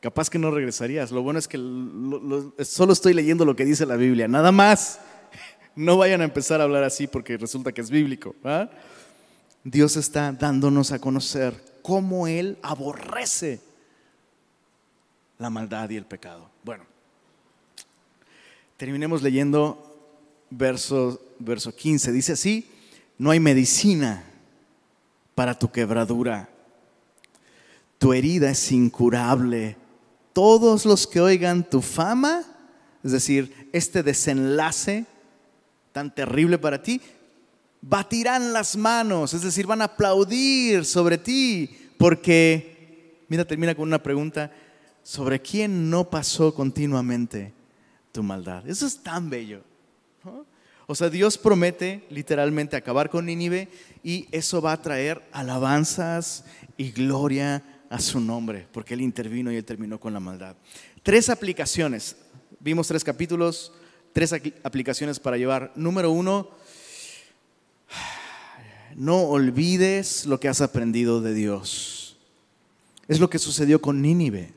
capaz 0.00 0.30
que 0.30 0.38
no 0.38 0.50
regresarías. 0.50 1.10
Lo 1.10 1.20
bueno 1.20 1.38
es 1.38 1.46
que 1.46 1.58
solo 2.64 2.94
estoy 2.94 3.12
leyendo 3.12 3.44
lo 3.44 3.54
que 3.54 3.66
dice 3.66 3.84
la 3.84 3.96
Biblia, 3.96 4.26
nada 4.26 4.50
más. 4.50 5.00
No 5.76 5.96
vayan 5.96 6.22
a 6.22 6.24
empezar 6.24 6.60
a 6.60 6.64
hablar 6.64 6.82
así 6.82 7.06
porque 7.06 7.36
resulta 7.36 7.70
que 7.70 7.82
es 7.82 7.88
bíblico. 7.88 8.34
Dios 9.62 9.96
está 9.96 10.32
dándonos 10.32 10.90
a 10.90 10.98
conocer 10.98 11.54
cómo 11.82 12.26
Él 12.26 12.58
aborrece 12.62 13.60
la 15.38 15.50
maldad 15.50 15.88
y 15.90 15.96
el 15.96 16.04
pecado. 16.04 16.50
Bueno, 16.64 16.84
terminemos 18.76 19.22
leyendo 19.22 20.10
verso, 20.50 21.20
verso 21.38 21.72
15. 21.72 22.10
Dice 22.10 22.32
así, 22.32 22.68
no 23.16 23.30
hay 23.30 23.38
medicina 23.38 24.24
para 25.38 25.56
tu 25.56 25.70
quebradura. 25.70 26.48
Tu 27.96 28.12
herida 28.12 28.50
es 28.50 28.72
incurable. 28.72 29.76
Todos 30.32 30.84
los 30.84 31.06
que 31.06 31.20
oigan 31.20 31.62
tu 31.62 31.80
fama, 31.80 32.42
es 33.04 33.12
decir, 33.12 33.68
este 33.72 34.02
desenlace 34.02 35.06
tan 35.92 36.12
terrible 36.12 36.58
para 36.58 36.82
ti, 36.82 37.00
batirán 37.80 38.52
las 38.52 38.76
manos, 38.76 39.32
es 39.32 39.42
decir, 39.42 39.64
van 39.64 39.80
a 39.80 39.84
aplaudir 39.84 40.84
sobre 40.84 41.18
ti, 41.18 41.70
porque, 41.98 43.22
mira, 43.28 43.44
termina 43.44 43.76
con 43.76 43.86
una 43.86 44.02
pregunta, 44.02 44.50
¿sobre 45.04 45.40
quién 45.40 45.88
no 45.88 46.10
pasó 46.10 46.52
continuamente 46.52 47.52
tu 48.10 48.24
maldad? 48.24 48.68
Eso 48.68 48.88
es 48.88 49.00
tan 49.04 49.30
bello. 49.30 49.62
O 50.90 50.94
sea, 50.94 51.10
Dios 51.10 51.36
promete 51.36 52.06
literalmente 52.08 52.74
acabar 52.74 53.10
con 53.10 53.26
Nínive 53.26 53.68
y 54.02 54.26
eso 54.32 54.62
va 54.62 54.72
a 54.72 54.80
traer 54.80 55.22
alabanzas 55.32 56.46
y 56.78 56.92
gloria 56.92 57.62
a 57.90 58.00
su 58.00 58.20
nombre, 58.20 58.66
porque 58.72 58.94
Él 58.94 59.02
intervino 59.02 59.52
y 59.52 59.56
Él 59.56 59.66
terminó 59.66 60.00
con 60.00 60.14
la 60.14 60.20
maldad. 60.20 60.56
Tres 61.02 61.28
aplicaciones, 61.28 62.16
vimos 62.58 62.88
tres 62.88 63.04
capítulos, 63.04 63.70
tres 64.14 64.32
aplicaciones 64.62 65.20
para 65.20 65.36
llevar. 65.36 65.72
Número 65.76 66.10
uno, 66.10 66.48
no 68.96 69.24
olvides 69.24 70.24
lo 70.24 70.40
que 70.40 70.48
has 70.48 70.62
aprendido 70.62 71.20
de 71.20 71.34
Dios. 71.34 72.16
Es 73.08 73.20
lo 73.20 73.28
que 73.28 73.38
sucedió 73.38 73.82
con 73.82 74.00
Nínive. 74.00 74.54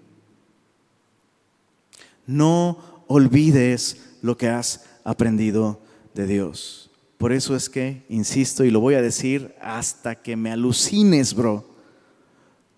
No 2.26 3.04
olvides 3.08 3.98
lo 4.22 4.38
que 4.38 4.48
has 4.48 4.86
aprendido 5.04 5.74
de 5.74 5.91
Dios. 6.14 6.90
Por 7.18 7.32
eso 7.32 7.56
es 7.56 7.70
que, 7.70 8.04
insisto, 8.10 8.64
y 8.64 8.72
lo 8.72 8.80
voy 8.80 8.96
a 8.96 9.02
decir 9.02 9.56
hasta 9.62 10.16
que 10.16 10.36
me 10.36 10.52
alucines, 10.52 11.34
bro, 11.34 11.66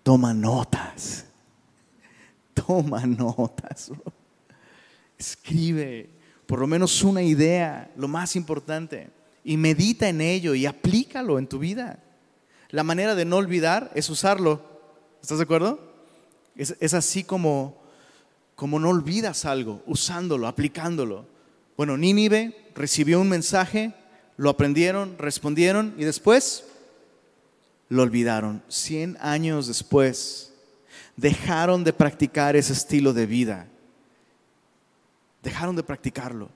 toma 0.02 0.34
notas. 0.34 1.26
Toma 2.54 3.04
notas, 3.04 3.90
bro. 3.90 4.12
Escribe, 5.18 6.10
por 6.46 6.60
lo 6.60 6.66
menos 6.66 7.02
una 7.02 7.22
idea, 7.22 7.90
lo 7.96 8.06
más 8.06 8.36
importante, 8.36 9.10
y 9.42 9.56
medita 9.56 10.08
en 10.08 10.20
ello 10.20 10.54
y 10.54 10.66
aplícalo 10.66 11.38
en 11.38 11.46
tu 11.46 11.58
vida. 11.58 11.98
La 12.70 12.82
manera 12.82 13.14
de 13.14 13.24
no 13.24 13.36
olvidar 13.36 13.90
es 13.94 14.08
usarlo. 14.10 14.62
¿Estás 15.22 15.38
de 15.38 15.44
acuerdo? 15.44 15.78
Es, 16.56 16.94
así 16.94 17.24
como, 17.24 17.76
como 18.54 18.78
no 18.78 18.90
olvidas 18.90 19.44
algo, 19.44 19.82
usándolo, 19.86 20.46
aplicándolo. 20.46 21.26
Bueno, 21.76 21.96
Nínive 21.96 22.70
recibió 22.74 23.20
un 23.20 23.28
mensaje, 23.28 23.92
lo 24.36 24.50
aprendieron, 24.50 25.16
respondieron 25.18 25.94
y 25.98 26.04
después 26.04 26.64
lo 27.88 28.02
olvidaron. 28.02 28.62
Cien 28.68 29.16
años 29.20 29.66
después 29.66 30.52
dejaron 31.16 31.84
de 31.84 31.92
practicar 31.92 32.56
ese 32.56 32.72
estilo 32.72 33.12
de 33.12 33.26
vida 33.26 33.68
dejaron 35.44 35.76
de 35.76 35.84
practicarlo. 35.84 36.48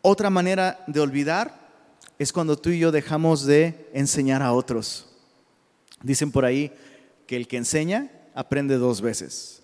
Otra 0.00 0.30
manera 0.30 0.82
de 0.86 1.00
olvidar 1.00 1.60
es 2.18 2.32
cuando 2.32 2.56
tú 2.56 2.70
y 2.70 2.78
yo 2.78 2.92
dejamos 2.92 3.44
de 3.44 3.90
enseñar 3.92 4.40
a 4.40 4.52
otros. 4.52 5.06
Dicen 6.02 6.30
por 6.30 6.44
ahí 6.44 6.72
que 7.26 7.36
el 7.36 7.48
que 7.48 7.56
enseña 7.56 8.10
aprende 8.34 8.76
dos 8.76 9.00
veces. 9.00 9.62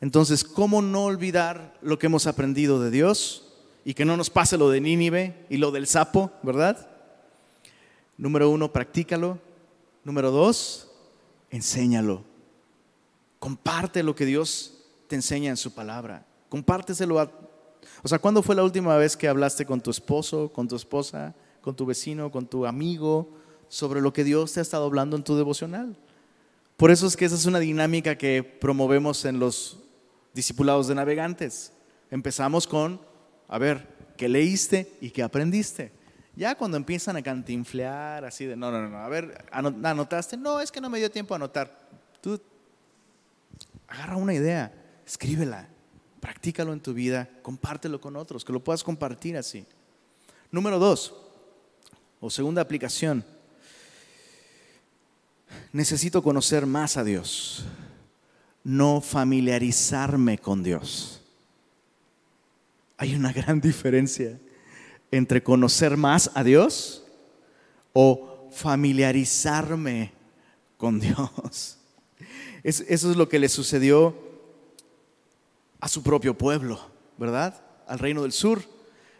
Entonces, 0.00 0.42
¿cómo 0.42 0.82
no 0.82 1.04
olvidar 1.04 1.78
lo 1.82 1.98
que 1.98 2.06
hemos 2.06 2.26
aprendido 2.26 2.80
de 2.80 2.90
Dios 2.90 3.51
y 3.84 3.94
que 3.94 4.04
no 4.04 4.16
nos 4.16 4.30
pase 4.30 4.56
lo 4.58 4.70
de 4.70 4.80
Nínive 4.80 5.46
y 5.48 5.56
lo 5.56 5.70
del 5.70 5.86
sapo, 5.86 6.30
verdad? 6.42 6.88
Número 8.16 8.50
uno, 8.50 8.72
practícalo. 8.72 9.38
Número 10.04 10.30
dos, 10.30 10.90
enséñalo. 11.50 12.24
Comparte 13.38 14.02
lo 14.02 14.14
que 14.14 14.26
Dios 14.26 14.84
te 15.08 15.16
enseña 15.16 15.50
en 15.50 15.56
su 15.56 15.74
palabra. 15.74 16.26
Compárteselo 16.48 17.18
a 17.18 17.30
o 18.02 18.08
sea, 18.08 18.18
¿cuándo 18.18 18.42
fue 18.42 18.54
la 18.54 18.64
última 18.64 18.96
vez 18.96 19.16
que 19.16 19.28
hablaste 19.28 19.66
con 19.66 19.80
tu 19.80 19.90
esposo, 19.90 20.52
con 20.52 20.68
tu 20.68 20.76
esposa, 20.76 21.34
con 21.60 21.76
tu 21.76 21.86
vecino, 21.86 22.30
con 22.30 22.46
tu 22.46 22.66
amigo 22.66 23.28
sobre 23.68 24.00
lo 24.00 24.12
que 24.12 24.24
Dios 24.24 24.52
te 24.52 24.60
ha 24.60 24.62
estado 24.62 24.84
hablando 24.84 25.16
en 25.16 25.22
tu 25.22 25.36
devocional? 25.36 25.96
Por 26.76 26.90
eso 26.90 27.06
es 27.06 27.16
que 27.16 27.24
esa 27.24 27.36
es 27.36 27.46
una 27.46 27.60
dinámica 27.60 28.16
que 28.16 28.42
promovemos 28.42 29.24
en 29.24 29.38
los 29.38 29.78
discipulados 30.34 30.88
de 30.88 30.94
navegantes. 30.94 31.72
Empezamos 32.10 32.66
con, 32.66 33.00
a 33.52 33.58
ver, 33.58 33.86
¿qué 34.16 34.30
leíste 34.30 34.96
y 35.02 35.10
qué 35.10 35.22
aprendiste? 35.22 35.92
Ya 36.34 36.54
cuando 36.54 36.78
empiezan 36.78 37.18
a 37.18 37.22
cantinflear, 37.22 38.24
así 38.24 38.46
de, 38.46 38.56
no, 38.56 38.70
no, 38.70 38.88
no, 38.88 38.96
a 38.96 39.08
ver, 39.10 39.44
¿anotaste? 39.52 40.38
No, 40.38 40.58
es 40.58 40.72
que 40.72 40.80
no 40.80 40.88
me 40.88 40.98
dio 40.98 41.10
tiempo 41.10 41.34
a 41.34 41.36
anotar. 41.36 41.86
Tú 42.22 42.40
agarra 43.86 44.16
una 44.16 44.32
idea, 44.32 44.72
escríbela, 45.06 45.68
practícalo 46.18 46.72
en 46.72 46.80
tu 46.80 46.94
vida, 46.94 47.28
compártelo 47.42 48.00
con 48.00 48.16
otros, 48.16 48.42
que 48.42 48.54
lo 48.54 48.64
puedas 48.64 48.82
compartir 48.82 49.36
así. 49.36 49.66
Número 50.50 50.78
dos, 50.78 51.14
o 52.20 52.30
segunda 52.30 52.62
aplicación, 52.62 53.22
necesito 55.74 56.22
conocer 56.22 56.64
más 56.64 56.96
a 56.96 57.04
Dios, 57.04 57.66
no 58.64 59.02
familiarizarme 59.02 60.38
con 60.38 60.62
Dios. 60.62 61.21
Hay 63.02 63.16
una 63.16 63.32
gran 63.32 63.60
diferencia 63.60 64.38
entre 65.10 65.42
conocer 65.42 65.96
más 65.96 66.30
a 66.34 66.44
Dios 66.44 67.04
o 67.92 68.48
familiarizarme 68.52 70.12
con 70.76 71.00
Dios. 71.00 71.78
eso 72.62 72.84
es 72.86 73.16
lo 73.16 73.28
que 73.28 73.40
le 73.40 73.48
sucedió 73.48 74.16
a 75.80 75.88
su 75.88 76.04
propio 76.04 76.38
pueblo, 76.38 76.78
¿verdad? 77.18 77.60
Al 77.88 77.98
reino 77.98 78.22
del 78.22 78.30
sur. 78.30 78.62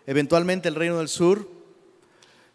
Eventualmente 0.07 0.69
el 0.69 0.77
reino 0.77 0.99
del 0.99 1.09
sur 1.09 1.51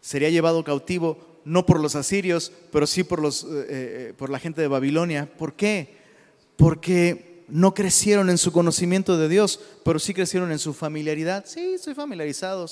sería 0.00 0.30
llevado 0.30 0.64
cautivo 0.64 1.42
no 1.44 1.66
por 1.66 1.78
los 1.78 1.94
asirios, 1.94 2.52
pero 2.72 2.86
sí 2.86 3.04
por, 3.04 3.20
los, 3.20 3.44
eh, 3.44 3.66
eh, 3.68 4.14
por 4.16 4.30
la 4.30 4.38
gente 4.38 4.62
de 4.62 4.68
Babilonia. 4.68 5.30
¿Por 5.36 5.52
qué? 5.52 5.94
Porque 6.56 7.27
no 7.48 7.74
crecieron 7.74 8.28
en 8.30 8.38
su 8.38 8.52
conocimiento 8.52 9.16
de 9.16 9.28
Dios, 9.28 9.60
pero 9.84 9.98
sí 9.98 10.12
crecieron 10.12 10.52
en 10.52 10.58
su 10.58 10.74
familiaridad. 10.74 11.44
Sí, 11.46 11.74
estoy 11.74 11.94
familiarizado. 11.94 12.66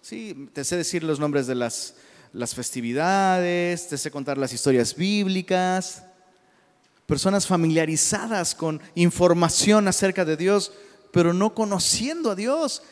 Sí, 0.00 0.48
te 0.52 0.64
sé 0.64 0.76
decir 0.76 1.02
los 1.02 1.18
nombres 1.18 1.46
de 1.46 1.56
las, 1.56 1.94
festividades, 2.54 3.88
te 3.88 3.98
sé 3.98 4.10
contar 4.10 4.38
las 4.38 4.52
historias 4.52 4.94
bíblicas. 4.94 6.04
Personas 7.06 7.46
familiarizadas 7.46 8.54
con 8.54 8.80
información 8.94 9.88
acerca 9.88 10.24
de 10.24 10.36
Dios, 10.36 10.72
pero 11.12 11.34
no 11.34 11.54
conociendo 11.54 12.30
a 12.30 12.36
Dios. 12.36 12.82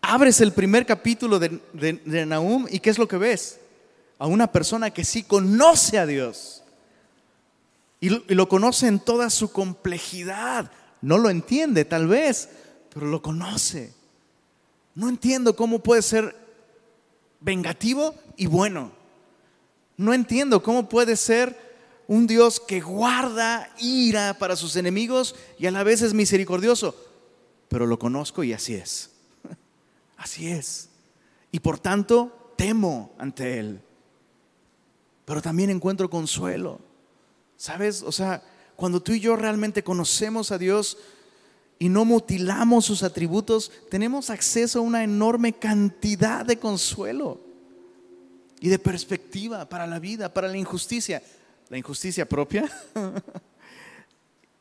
Abres 0.00 0.40
el 0.40 0.52
primer 0.52 0.86
capítulo 0.86 1.40
de, 1.40 1.60
de, 1.72 2.26
Nahum 2.26 2.66
y 2.70 2.78
¿qué 2.78 2.90
es 2.90 2.98
lo 2.98 3.08
que 3.08 3.18
ves? 3.18 3.58
A 4.18 4.28
una 4.28 4.50
persona 4.52 4.90
que 4.90 5.04
sí 5.04 5.24
conoce 5.24 5.98
a 5.98 6.06
Dios. 6.06 6.62
Y 8.00 8.08
lo, 8.08 8.48
conoce 8.48 8.86
en 8.86 8.98
toda 8.98 9.28
su 9.28 9.52
complejidad. 9.52 10.72
No 11.02 11.18
lo 11.18 11.28
entiende 11.28 11.84
tal 11.84 12.06
vez, 12.06 12.48
pero 12.92 13.06
lo 13.06 13.20
conoce. 13.20 13.92
No 14.94 15.08
entiendo 15.10 15.54
cómo 15.54 15.80
puede 15.80 16.00
ser 16.00 16.34
vengativo 17.40 18.14
y 18.36 18.46
bueno. 18.46 18.92
No 19.98 20.14
entiendo 20.14 20.62
cómo 20.62 20.88
puede 20.88 21.14
ser 21.16 21.70
un 22.08 22.26
Dios 22.26 22.58
que 22.58 22.80
guarda 22.80 23.70
ira 23.78 24.38
para 24.38 24.56
sus 24.56 24.76
enemigos 24.76 25.34
y 25.58 25.66
a 25.66 25.70
la 25.70 25.84
vez 25.84 26.00
es 26.00 26.14
misericordioso. 26.14 26.96
Pero 27.68 27.86
lo 27.86 27.98
conozco 27.98 28.42
y 28.42 28.54
así 28.54 28.74
es. 28.74 29.10
Así 30.16 30.48
es. 30.48 30.88
Y 31.52 31.60
por 31.60 31.78
tanto 31.78 32.52
temo 32.56 33.12
ante 33.18 33.58
Él. 33.58 33.80
Pero 35.24 35.40
también 35.40 35.70
encuentro 35.70 36.10
consuelo. 36.10 36.89
¿Sabes? 37.60 38.00
O 38.00 38.10
sea, 38.10 38.42
cuando 38.74 39.02
tú 39.02 39.12
y 39.12 39.20
yo 39.20 39.36
realmente 39.36 39.84
conocemos 39.84 40.50
a 40.50 40.56
Dios 40.56 40.96
y 41.78 41.90
no 41.90 42.06
mutilamos 42.06 42.86
sus 42.86 43.02
atributos, 43.02 43.70
tenemos 43.90 44.30
acceso 44.30 44.78
a 44.78 44.82
una 44.82 45.04
enorme 45.04 45.52
cantidad 45.52 46.42
de 46.46 46.58
consuelo 46.58 47.38
y 48.60 48.70
de 48.70 48.78
perspectiva 48.78 49.68
para 49.68 49.86
la 49.86 49.98
vida, 49.98 50.32
para 50.32 50.48
la 50.48 50.56
injusticia. 50.56 51.22
La 51.68 51.76
injusticia 51.76 52.26
propia 52.26 52.66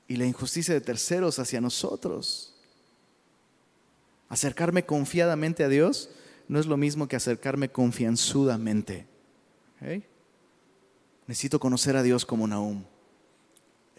y 0.09 0.17
la 0.17 0.25
injusticia 0.25 0.73
de 0.73 0.81
terceros 0.81 1.39
hacia 1.39 1.61
nosotros. 1.61 2.53
Acercarme 4.27 4.83
confiadamente 4.83 5.63
a 5.63 5.69
Dios 5.69 6.09
no 6.49 6.59
es 6.59 6.65
lo 6.65 6.75
mismo 6.75 7.07
que 7.07 7.15
acercarme 7.15 7.69
confianzudamente. 7.69 9.07
Necesito 11.29 11.59
conocer 11.59 11.95
a 11.95 12.01
Dios 12.01 12.25
como 12.25 12.47
Nahum, 12.47 12.83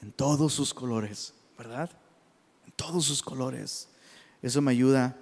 en 0.03 0.11
todos 0.11 0.53
sus 0.53 0.75
colores, 0.75 1.33
¿verdad? 1.57 1.89
En 2.67 2.73
todos 2.73 3.05
sus 3.05 3.23
colores. 3.23 3.89
Eso 4.43 4.61
me 4.61 4.73
ayuda 4.73 5.17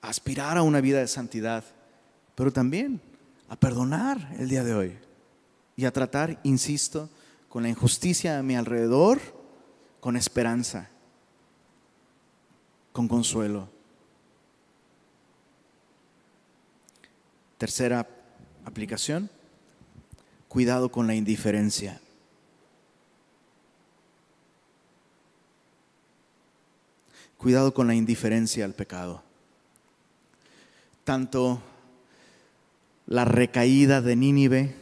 a 0.00 0.08
aspirar 0.08 0.56
a 0.56 0.62
una 0.62 0.80
vida 0.80 1.00
de 1.00 1.08
santidad, 1.08 1.64
pero 2.36 2.52
también 2.52 3.00
a 3.48 3.56
perdonar 3.56 4.36
el 4.38 4.48
día 4.48 4.62
de 4.62 4.72
hoy 4.72 4.96
y 5.74 5.84
a 5.84 5.92
tratar, 5.92 6.38
insisto, 6.44 7.10
con 7.48 7.64
la 7.64 7.68
injusticia 7.68 8.38
a 8.38 8.42
mi 8.44 8.54
alrededor, 8.54 9.18
con 9.98 10.16
esperanza 10.16 10.90
con 12.92 13.08
consuelo. 13.08 13.68
Tercera 17.58 18.08
aplicación, 18.64 19.28
cuidado 20.48 20.90
con 20.90 21.06
la 21.06 21.14
indiferencia. 21.14 22.00
Cuidado 27.36 27.72
con 27.72 27.86
la 27.86 27.94
indiferencia 27.94 28.64
al 28.64 28.74
pecado. 28.74 29.22
Tanto 31.04 31.62
la 33.06 33.24
recaída 33.24 34.00
de 34.00 34.16
Nínive 34.16 34.74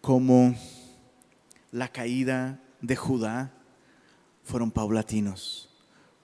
como 0.00 0.56
la 1.70 1.88
caída 1.88 2.60
de 2.80 2.96
Judá 2.96 3.52
fueron 4.42 4.70
paulatinos 4.70 5.70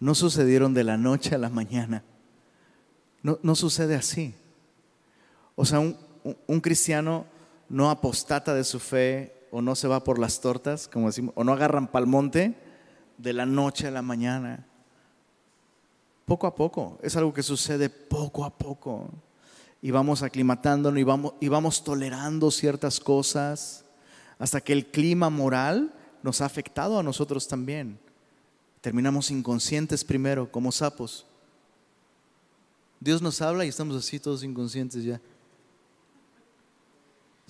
no 0.01 0.15
sucedieron 0.15 0.73
de 0.73 0.83
la 0.83 0.97
noche 0.97 1.35
a 1.35 1.39
la 1.39 1.51
mañana. 1.51 2.03
No, 3.23 3.55
sucede 3.55 3.95
así. 3.95 4.35
O 5.55 5.67
sea, 5.67 5.79
un, 5.79 5.95
un, 6.47 6.61
cristiano 6.61 7.27
no 7.71 7.89
apostata 7.89 8.53
de 8.53 8.65
su 8.65 8.81
fe 8.81 9.47
o 9.53 9.63
no 9.63 9.75
se 9.75 9.89
va 9.89 10.05
por 10.05 10.19
las 10.19 10.41
tortas, 10.41 10.89
como 10.89 11.07
decimos, 11.07 11.33
o 11.37 11.45
no 11.45 11.53
agarran 11.53 11.87
palmonte 11.87 12.55
de 13.17 13.33
la 13.33 13.47
noche 13.47 13.87
a 13.87 13.93
la 13.93 14.03
mañana. 14.03 14.67
Poco 16.27 16.47
a 16.49 16.55
poco, 16.55 16.99
es 17.01 17.17
algo 17.17 17.33
que 17.33 17.45
sucede 17.45 17.89
poco 17.89 18.45
a 18.45 18.51
poco. 18.51 19.09
Y 19.81 19.93
vamos 19.93 20.23
aclimatándonos 20.23 21.01
y 21.01 21.05
vamos, 21.05 21.35
y 21.41 21.49
vamos 21.49 21.83
tolerando 21.83 22.51
ciertas 22.51 23.01
cosas 23.01 23.85
hasta 24.39 24.61
que 24.61 24.73
el 24.73 24.87
clima 24.87 25.31
moral 25.31 25.95
nos 26.23 26.41
ha 26.41 26.47
afectado 26.47 26.99
a 26.99 27.03
nosotros 27.03 27.47
también. 27.47 27.99
Terminamos 28.81 29.31
inconscientes 29.31 30.05
primero, 30.05 30.51
como 30.51 30.73
sapos. 30.73 31.25
Dios 32.99 33.23
nos 33.23 33.41
habla 33.41 33.65
y 33.65 33.69
estamos 33.69 33.97
así 33.97 34.19
todos 34.19 34.43
inconscientes 34.43 35.05
ya. 35.05 35.21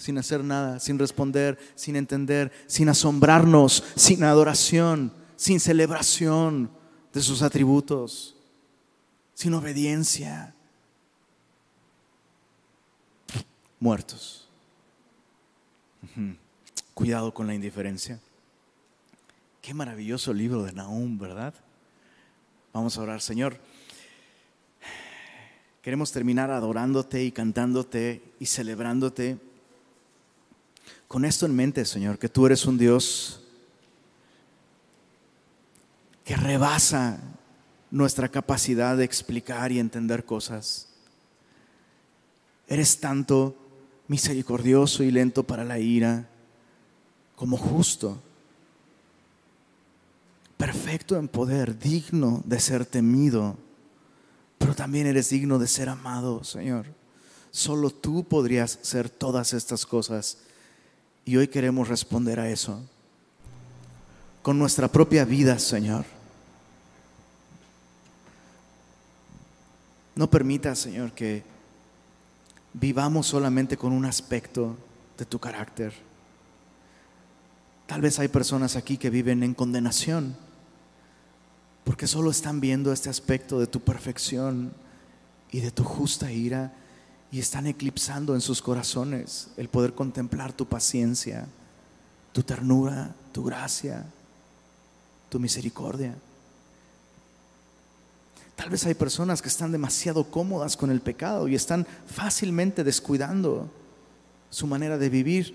Sin 0.01 0.17
hacer 0.17 0.43
nada, 0.43 0.81
sin 0.81 0.99
responder, 0.99 1.59
sin 1.75 1.95
entender, 1.95 2.51
sin 2.67 2.89
asombrarnos, 2.89 3.85
sin 3.97 4.25
adoración, 4.25 5.13
sin 5.37 5.61
celebración 5.61 6.71
de 7.13 7.21
sus 7.21 7.43
atributos, 7.43 8.35
sin 9.35 9.53
obediencia. 9.53 10.55
Muertos. 13.79 14.49
Cuidado 16.95 17.35
con 17.35 17.47
la 17.47 17.55
indiferencia. 17.55 18.19
Qué 19.61 19.75
maravilloso 19.75 20.33
libro 20.33 20.63
de 20.63 20.73
Nahum, 20.73 21.19
¿verdad? 21.19 21.53
Vamos 22.73 22.97
a 22.97 23.03
orar, 23.03 23.21
Señor. 23.21 23.61
Queremos 25.83 26.11
terminar 26.11 26.51
adorándote 26.51 27.23
y 27.23 27.33
cantándote 27.33 28.23
y 28.41 28.47
celebrándote. 28.47 29.50
Con 31.11 31.25
esto 31.25 31.45
en 31.45 31.57
mente, 31.57 31.85
Señor, 31.85 32.21
que 32.21 32.29
tú 32.29 32.47
eres 32.47 32.65
un 32.67 32.79
Dios 32.79 33.41
que 36.25 36.37
rebasa 36.37 37.19
nuestra 37.91 38.29
capacidad 38.29 38.97
de 38.97 39.07
explicar 39.07 39.73
y 39.73 39.81
entender 39.81 40.25
cosas. 40.25 40.87
Eres 42.69 43.01
tanto 43.01 43.57
misericordioso 44.07 45.03
y 45.03 45.11
lento 45.11 45.43
para 45.43 45.65
la 45.65 45.81
ira 45.81 46.29
como 47.35 47.57
justo 47.57 48.23
perfecto 50.57 51.17
en 51.17 51.27
poder, 51.27 51.77
digno 51.77 52.41
de 52.45 52.61
ser 52.61 52.87
temido, 52.87 53.57
pero 54.59 54.77
también 54.77 55.09
eres 55.09 55.31
digno 55.31 55.59
de 55.59 55.67
ser 55.67 55.89
amado, 55.89 56.45
Señor. 56.45 56.87
Solo 57.51 57.91
tú 57.91 58.23
podrías 58.23 58.79
ser 58.83 59.11
todas 59.11 59.55
estas 59.55 59.85
cosas 59.85 60.39
y 61.25 61.37
hoy 61.37 61.49
queremos 61.49 61.89
responder 61.89 62.41
a 62.41 62.49
eso 62.49 62.83
con 64.43 64.59
nuestra 64.59 64.89
propia 64.89 65.25
vida, 65.25 65.59
Señor. 65.59 66.05
No 70.15 70.31
permita, 70.31 70.75
Señor, 70.75 71.13
que 71.13 71.43
vivamos 72.73 73.27
solamente 73.27 73.77
con 73.77 73.93
un 73.93 74.05
aspecto 74.05 74.77
de 75.19 75.25
tu 75.25 75.39
carácter. 75.39 75.93
Tal 77.87 78.01
vez 78.01 78.19
hay 78.19 78.29
personas 78.29 78.77
aquí 78.77 78.97
que 78.97 79.11
viven 79.11 79.43
en 79.43 79.55
condenación 79.55 80.37
porque 81.85 82.07
solo 82.07 82.31
están 82.31 82.61
viendo 82.61 82.93
este 82.93 83.09
aspecto 83.09 83.59
de 83.59 83.67
tu 83.67 83.81
perfección 83.81 84.73
y 85.51 85.61
de 85.61 85.71
tu 85.71 85.83
justa 85.83 86.31
ira 86.31 86.73
y 87.33 87.39
están 87.39 87.67
eclipsando 87.67 88.35
en 88.35 88.41
sus 88.41 88.61
corazones 88.61 89.49
el 89.57 89.69
poder 89.69 89.95
contemplar 89.95 90.53
tu 90.53 90.67
paciencia, 90.67 91.47
tu 92.33 92.43
ternura, 92.43 93.15
tu 93.33 93.45
gracia, 93.45 94.05
tu 95.29 95.39
misericordia. 95.39 96.15
Tal 98.57 98.69
vez 98.69 98.85
hay 98.85 98.95
personas 98.95 99.41
que 99.41 99.49
están 99.49 99.73
demasiado 99.73 100.25
cómodas 100.25 100.77
con 100.77 100.91
el 100.91 101.01
pecado 101.01 101.49
y 101.49 101.55
están 101.55 101.87
fácilmente 102.07 102.85
descuidando 102.85 103.71
su 104.51 104.67
manera 104.67 104.99
de 104.99 105.09
vivir 105.09 105.55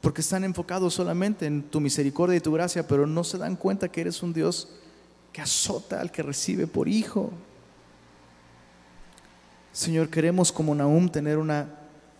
porque 0.00 0.20
están 0.20 0.42
enfocados 0.42 0.94
solamente 0.94 1.46
en 1.46 1.62
tu 1.62 1.80
misericordia 1.80 2.36
y 2.36 2.40
tu 2.40 2.52
gracia, 2.52 2.86
pero 2.86 3.06
no 3.06 3.22
se 3.22 3.38
dan 3.38 3.56
cuenta 3.56 3.88
que 3.88 4.00
eres 4.00 4.22
un 4.22 4.32
Dios 4.32 4.68
que 5.32 5.40
azota 5.40 6.00
al 6.00 6.10
que 6.10 6.22
recibe 6.22 6.66
por 6.66 6.88
hijo. 6.88 7.30
Señor, 9.72 10.10
queremos 10.10 10.52
como 10.52 10.74
Nahum 10.74 11.08
tener 11.08 11.38
una 11.38 11.66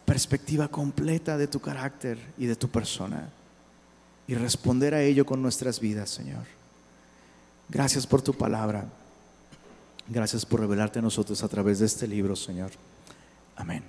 perspectiva 0.05 0.69
completa 0.69 1.37
de 1.37 1.47
tu 1.47 1.61
carácter 1.61 2.19
y 2.39 2.47
de 2.47 2.57
tu 2.57 2.69
persona. 2.69 3.29
y 4.29 4.35
responder 4.35 4.95
a 4.95 5.03
ello 5.03 5.27
con 5.27 5.43
nuestras 5.43 5.81
vidas, 5.81 6.09
Señor. 6.09 6.45
Gracias 7.69 8.07
por 8.07 8.23
tu 8.23 8.33
palabra. 8.33 8.87
Gracias 10.09 10.47
por 10.47 10.61
revelarte 10.61 11.01
a 11.01 11.03
nosotros 11.03 11.43
a 11.43 11.49
través 11.49 11.81
de 11.81 11.87
este 11.87 12.07
libro, 12.07 12.37
Señor. 12.37 12.71
Amén. 13.57 13.83